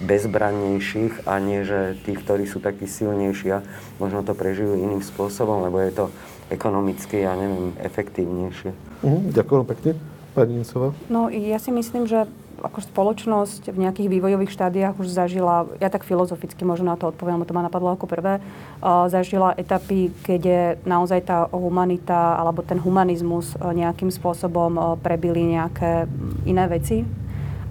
bezbrannejších 0.03 1.31
a 1.31 1.39
nie, 1.39 1.63
že 1.63 1.95
tých, 2.03 2.23
ktorí 2.27 2.45
sú 2.51 2.59
takí 2.59 2.91
silnejší 2.91 3.49
a 3.55 3.63
možno 4.03 4.27
to 4.27 4.35
prežijú 4.35 4.75
iným 4.75 5.03
spôsobom, 5.03 5.63
lebo 5.63 5.79
je 5.79 5.95
to 5.95 6.05
ekonomicky, 6.51 7.23
ja 7.23 7.39
neviem, 7.39 7.75
efektívnejšie. 7.79 8.75
Uh, 9.07 9.23
ďakujem 9.31 9.63
pekne. 9.63 9.91
Pani 10.35 10.65
Incová. 10.65 10.91
No 11.07 11.31
ja 11.31 11.63
si 11.63 11.71
myslím, 11.71 12.11
že 12.11 12.27
ako 12.61 12.85
spoločnosť 12.85 13.73
v 13.73 13.89
nejakých 13.89 14.09
vývojových 14.13 14.53
štádiách 14.53 15.01
už 15.01 15.09
zažila, 15.09 15.71
ja 15.81 15.89
tak 15.89 16.05
filozoficky 16.05 16.67
možno 16.69 16.93
na 16.93 17.01
to 17.01 17.09
odpoviem, 17.09 17.41
lebo 17.41 17.49
to 17.49 17.57
ma 17.57 17.65
napadlo 17.65 17.97
ako 17.97 18.05
prvé, 18.05 18.39
uh, 18.39 19.09
zažila 19.09 19.57
etapy, 19.57 20.13
keď 20.27 20.41
je 20.41 20.63
naozaj 20.85 21.21
tá 21.25 21.49
humanita 21.49 22.37
alebo 22.37 22.61
ten 22.61 22.77
humanizmus 22.77 23.57
uh, 23.57 23.73
nejakým 23.73 24.13
spôsobom 24.13 24.73
uh, 24.77 24.85
prebili 25.01 25.57
nejaké 25.57 26.05
iné 26.45 26.65
veci 26.69 27.09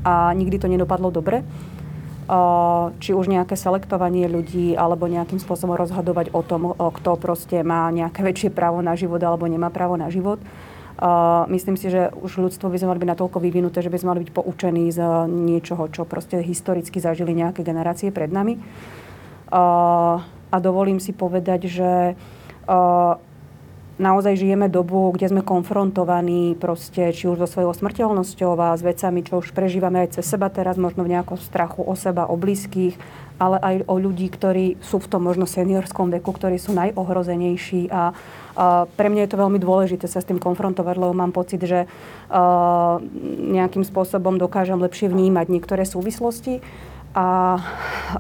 a 0.02 0.34
nikdy 0.34 0.58
to 0.58 0.66
nedopadlo 0.66 1.14
dobre 1.14 1.46
či 3.04 3.12
už 3.12 3.28
nejaké 3.28 3.60
selektovanie 3.60 4.24
ľudí, 4.32 4.72
alebo 4.80 5.10
nejakým 5.10 5.42
spôsobom 5.42 5.76
rozhodovať 5.76 6.32
o 6.32 6.40
tom, 6.40 6.72
kto 6.80 7.20
proste 7.20 7.60
má 7.60 7.92
nejaké 7.92 8.24
väčšie 8.24 8.56
právo 8.56 8.80
na 8.80 8.96
život 8.96 9.20
alebo 9.20 9.44
nemá 9.52 9.68
právo 9.68 10.00
na 10.00 10.08
život. 10.08 10.40
Myslím 11.50 11.76
si, 11.82 11.90
že 11.90 12.14
už 12.14 12.38
ľudstvo 12.38 12.70
by 12.70 12.78
sme 12.78 12.94
mali 12.94 13.02
byť 13.02 13.12
natoľko 13.18 13.38
vyvinuté, 13.42 13.82
že 13.82 13.90
by 13.90 13.98
sme 13.98 14.10
mali 14.14 14.22
byť 14.28 14.32
poučení 14.38 14.86
z 14.94 15.02
niečoho, 15.26 15.90
čo 15.90 16.06
proste 16.06 16.38
historicky 16.46 17.02
zažili 17.02 17.34
nejaké 17.34 17.66
generácie 17.66 18.14
pred 18.14 18.30
nami. 18.30 18.62
a 20.52 20.56
dovolím 20.62 21.02
si 21.02 21.12
povedať, 21.12 21.66
že 21.66 22.14
naozaj 24.02 24.34
žijeme 24.34 24.66
dobu, 24.66 25.14
kde 25.14 25.30
sme 25.30 25.42
konfrontovaní 25.46 26.58
proste, 26.58 27.14
či 27.14 27.30
už 27.30 27.46
so 27.46 27.48
svojou 27.48 27.74
smrteľnosťou 27.78 28.58
a 28.58 28.74
s 28.74 28.82
vecami, 28.82 29.22
čo 29.22 29.38
už 29.38 29.54
prežívame 29.54 30.02
aj 30.02 30.20
cez 30.20 30.26
seba 30.26 30.50
teraz, 30.50 30.82
možno 30.82 31.06
v 31.06 31.14
nejakom 31.14 31.38
strachu 31.38 31.86
o 31.86 31.94
seba, 31.94 32.26
o 32.26 32.34
blízkych, 32.34 32.98
ale 33.38 33.58
aj 33.62 33.76
o 33.86 33.96
ľudí, 34.02 34.30
ktorí 34.34 34.82
sú 34.82 34.98
v 34.98 35.10
tom 35.10 35.26
možno 35.26 35.46
seniorskom 35.46 36.10
veku, 36.10 36.34
ktorí 36.34 36.58
sú 36.58 36.74
najohrozenejší 36.74 37.94
a 37.94 38.14
pre 38.98 39.08
mňa 39.08 39.26
je 39.26 39.32
to 39.32 39.42
veľmi 39.42 39.60
dôležité 39.60 40.06
sa 40.12 40.20
s 40.20 40.28
tým 40.28 40.40
konfrontovať, 40.40 40.96
lebo 41.00 41.14
mám 41.16 41.32
pocit, 41.32 41.62
že 41.64 41.88
nejakým 43.52 43.84
spôsobom 43.88 44.36
dokážem 44.36 44.80
lepšie 44.80 45.08
vnímať 45.08 45.48
niektoré 45.48 45.84
súvislosti 45.88 46.60
a 47.12 47.60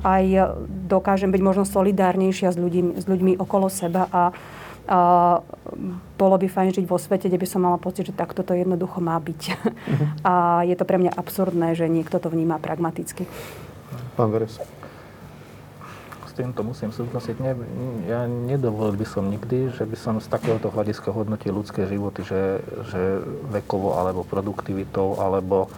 aj 0.04 0.56
dokážem 0.88 1.32
byť 1.32 1.42
možno 1.44 1.64
solidárnejšia 1.64 2.52
s 2.52 2.58
ľuďmi, 2.60 3.00
s 3.00 3.06
ľuďmi 3.08 3.32
okolo 3.40 3.68
seba 3.72 4.08
a 4.12 4.24
Uh, 4.82 5.46
bolo 6.18 6.42
by 6.42 6.50
fajn 6.50 6.82
žiť 6.82 6.86
vo 6.90 6.98
svete, 6.98 7.30
kde 7.30 7.38
by 7.38 7.48
som 7.48 7.62
mala 7.62 7.78
pocit, 7.78 8.10
že 8.10 8.18
takto 8.18 8.42
to 8.42 8.58
jednoducho 8.58 8.98
má 8.98 9.14
byť. 9.22 9.42
Uh-huh. 9.54 10.08
A 10.26 10.34
je 10.66 10.74
to 10.74 10.90
pre 10.90 10.98
mňa 10.98 11.14
absurdné, 11.14 11.78
že 11.78 11.86
niekto 11.86 12.18
to 12.18 12.34
vníma 12.34 12.58
pragmaticky. 12.58 13.30
Pán 14.18 14.34
Veres. 14.34 14.58
Týmto 16.42 16.66
musím 16.66 16.90
súhlasiť. 16.90 17.38
Ne, 17.38 17.54
ja 18.10 18.26
nedovolil 18.26 18.98
by 18.98 19.06
som 19.06 19.30
nikdy, 19.30 19.70
že 19.78 19.86
by 19.86 19.94
som 19.94 20.18
z 20.18 20.26
takéhoto 20.26 20.74
hľadiska 20.74 21.14
hodnotil 21.14 21.54
ľudské 21.54 21.86
životy, 21.86 22.26
že, 22.26 22.66
že 22.90 23.22
vekovo 23.54 23.94
alebo 23.94 24.26
produktivitou, 24.26 25.22
alebo 25.22 25.70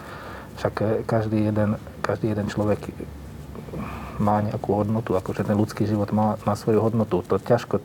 však 0.56 1.04
každý 1.04 1.52
jeden, 1.52 1.76
každý 2.00 2.32
jeden 2.32 2.48
človek 2.48 2.80
má 4.16 4.40
nejakú 4.40 4.72
hodnotu, 4.72 5.12
akože 5.12 5.44
ten 5.44 5.58
ľudský 5.58 5.84
život 5.84 6.08
má, 6.16 6.40
má 6.48 6.56
svoju 6.56 6.80
hodnotu. 6.80 7.20
To 7.28 7.36
ťažko, 7.36 7.84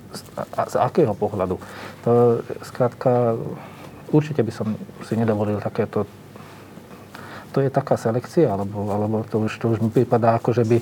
a 0.56 0.62
z 0.72 0.76
akého 0.80 1.12
pohľadu? 1.12 1.60
To 2.08 2.40
skrátka, 2.64 3.36
určite 4.16 4.40
by 4.40 4.56
som 4.56 4.80
si 5.04 5.20
nedovolil 5.20 5.60
takéto 5.60 6.08
to 7.50 7.66
je 7.66 7.70
taká 7.74 7.98
selekcia, 7.98 8.46
alebo, 8.46 8.94
alebo 8.94 9.26
to, 9.26 9.42
už, 9.42 9.58
to 9.58 9.74
už 9.74 9.82
mi 9.82 9.90
prípada 9.90 10.38
ako, 10.38 10.54
že 10.54 10.64
by 10.70 10.78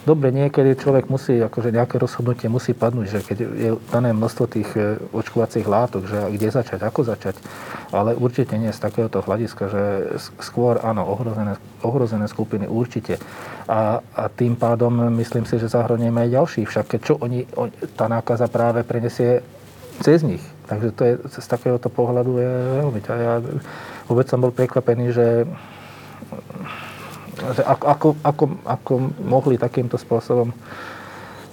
Dobre, 0.00 0.32
niekedy 0.32 0.80
človek 0.80 1.12
musí, 1.12 1.36
akože 1.36 1.76
nejaké 1.76 2.00
rozhodnutie 2.00 2.48
musí 2.48 2.72
padnúť, 2.72 3.06
že 3.12 3.20
keď 3.20 3.36
je 3.52 3.70
dané 3.92 4.16
množstvo 4.16 4.44
tých 4.48 4.70
e, 4.72 4.96
očkovacích 5.12 5.68
látok, 5.68 6.08
že 6.08 6.24
kde 6.32 6.48
začať, 6.48 6.80
ako 6.80 7.04
začať, 7.04 7.36
ale 7.92 8.16
určite 8.16 8.56
nie 8.56 8.72
z 8.72 8.80
takéhoto 8.80 9.20
hľadiska, 9.20 9.64
že 9.68 9.82
skôr 10.40 10.80
áno, 10.80 11.04
ohrozené, 11.04 11.60
ohrozené 11.84 12.32
skupiny 12.32 12.64
určite. 12.64 13.20
A, 13.68 14.00
a 14.00 14.32
tým 14.32 14.56
pádom 14.56 15.12
myslím 15.20 15.44
si, 15.44 15.60
že 15.60 15.68
zahranieme 15.68 16.24
aj 16.24 16.32
ďalších, 16.32 16.66
však 16.72 16.86
čo 17.04 17.20
oni, 17.20 17.44
on, 17.60 17.68
tá 17.92 18.08
nákaza 18.08 18.48
práve 18.48 18.80
prenesie 18.88 19.44
cez 20.00 20.24
nich. 20.24 20.40
Takže 20.64 20.88
to 20.96 21.02
je 21.04 21.12
z 21.28 21.46
takéhoto 21.46 21.92
pohľadu 21.92 22.40
je 22.40 22.50
veľmi... 22.80 23.00
Ja 23.04 23.44
vôbec 24.08 24.32
som 24.32 24.40
bol 24.40 24.48
prekvapený, 24.48 25.12
že 25.12 25.44
ako, 27.64 28.16
ako, 28.24 28.46
ako, 28.64 28.94
mohli 29.24 29.56
takýmto 29.56 29.96
spôsobom 29.96 30.52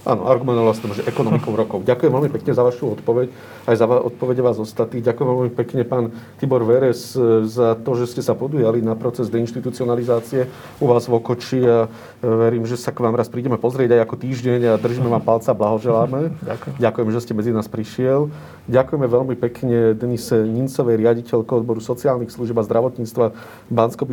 Áno, 0.08 0.24
argumentovala 0.24 0.72
som, 0.72 0.88
že 0.96 1.04
ekonomikou 1.04 1.52
rokov. 1.52 1.84
Ďakujem 1.84 2.08
veľmi 2.16 2.32
pekne 2.32 2.56
za 2.56 2.64
vašu 2.64 2.96
odpoveď, 2.96 3.28
aj 3.68 3.76
za 3.76 3.86
odpovede 3.92 4.40
vás 4.40 4.56
ostatných. 4.56 5.04
Ďakujem 5.04 5.28
veľmi 5.28 5.52
pekne, 5.52 5.84
pán 5.84 6.16
Tibor 6.40 6.64
Veres, 6.64 7.12
za 7.44 7.76
to, 7.76 7.92
že 8.00 8.16
ste 8.16 8.24
sa 8.24 8.32
podujali 8.32 8.80
na 8.80 8.96
proces 8.96 9.28
deinstitucionalizácie 9.28 10.48
u 10.80 10.88
vás 10.88 11.12
v 11.12 11.20
Okoči 11.20 11.60
a 11.68 11.92
e, 12.24 12.24
verím, 12.24 12.64
že 12.64 12.80
sa 12.80 12.96
k 12.96 13.04
vám 13.04 13.20
raz 13.20 13.28
prídeme 13.28 13.60
pozrieť 13.60 14.00
aj 14.00 14.08
ako 14.08 14.16
týždeň 14.16 14.60
a 14.72 14.74
držíme 14.80 15.12
vám 15.12 15.28
palca, 15.28 15.52
blahoželáme. 15.52 16.32
Ďakujem. 16.56 16.74
Ďakujem, 16.80 17.10
že 17.12 17.20
ste 17.20 17.34
medzi 17.36 17.52
nás 17.52 17.68
prišiel. 17.68 18.32
Ďakujeme 18.72 19.08
veľmi 19.12 19.36
pekne 19.36 19.92
Denise 19.92 20.40
Nincovej, 20.48 21.04
riaditeľke 21.04 21.52
odboru 21.52 21.84
sociálnych 21.84 22.32
služieb 22.32 22.56
a 22.56 22.64
zdravotníctva 22.64 23.36
bansko 23.68 24.08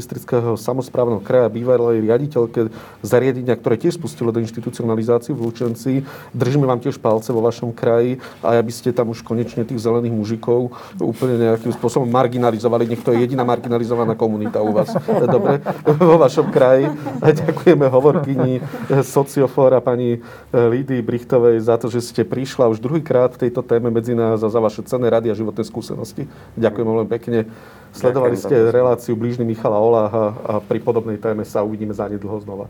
samozprávneho 0.59 1.23
kraja, 1.23 1.47
bývalej 1.47 2.03
riaditeľke 2.03 2.75
zariadenia, 3.07 3.55
ktoré 3.55 3.79
tiež 3.79 3.95
spustilo 3.95 4.35
deinstitucionalizáciu 4.35 5.39
v 5.39 5.43
Lučenci 5.47 5.84
veci. 5.85 6.01
Držíme 6.33 6.65
vám 6.67 6.81
tiež 6.81 6.97
palce 6.97 7.29
vo 7.33 7.45
vašom 7.45 7.73
kraji 7.77 8.17
a 8.41 8.57
aby 8.57 8.73
ste 8.73 8.93
tam 8.97 9.13
už 9.13 9.21
konečne 9.21 9.69
tých 9.69 9.85
zelených 9.85 10.15
mužikov 10.17 10.73
úplne 10.97 11.53
nejakým 11.53 11.73
spôsobom 11.77 12.09
marginalizovali. 12.09 12.89
Nech 12.89 13.05
to 13.05 13.13
je 13.13 13.21
jediná 13.21 13.45
marginalizovaná 13.45 14.17
komunita 14.17 14.65
u 14.65 14.73
vás. 14.73 14.89
Dobre, 15.29 15.61
vo 16.01 16.17
vašom 16.17 16.49
kraji. 16.49 16.89
A 17.21 17.27
ďakujeme 17.37 17.87
hovorkyni 17.93 18.65
sociofóra 19.05 19.85
pani 19.85 20.25
Lídy 20.53 21.05
Brichtovej 21.05 21.61
za 21.61 21.77
to, 21.77 21.93
že 21.93 22.01
ste 22.01 22.23
prišla 22.25 22.73
už 22.73 22.81
druhýkrát 22.81 23.37
v 23.37 23.49
tejto 23.49 23.61
téme 23.61 23.93
medzi 23.93 24.17
nás 24.17 24.41
a 24.41 24.49
za 24.49 24.61
vaše 24.61 24.81
cenné 24.89 25.13
rady 25.13 25.29
a 25.29 25.37
životné 25.37 25.63
skúsenosti. 25.69 26.25
Ďakujem 26.57 26.87
veľmi 26.87 27.11
pekne. 27.11 27.39
Sledovali 27.95 28.35
ste 28.35 28.75
reláciu 28.75 29.15
blížny 29.15 29.47
Michala 29.47 29.79
Oláha 29.79 30.35
a 30.43 30.53
pri 30.59 30.83
podobnej 30.83 31.15
téme 31.15 31.47
sa 31.47 31.63
uvidíme 31.63 31.95
zanedlho 31.95 32.43
znova. 32.43 32.67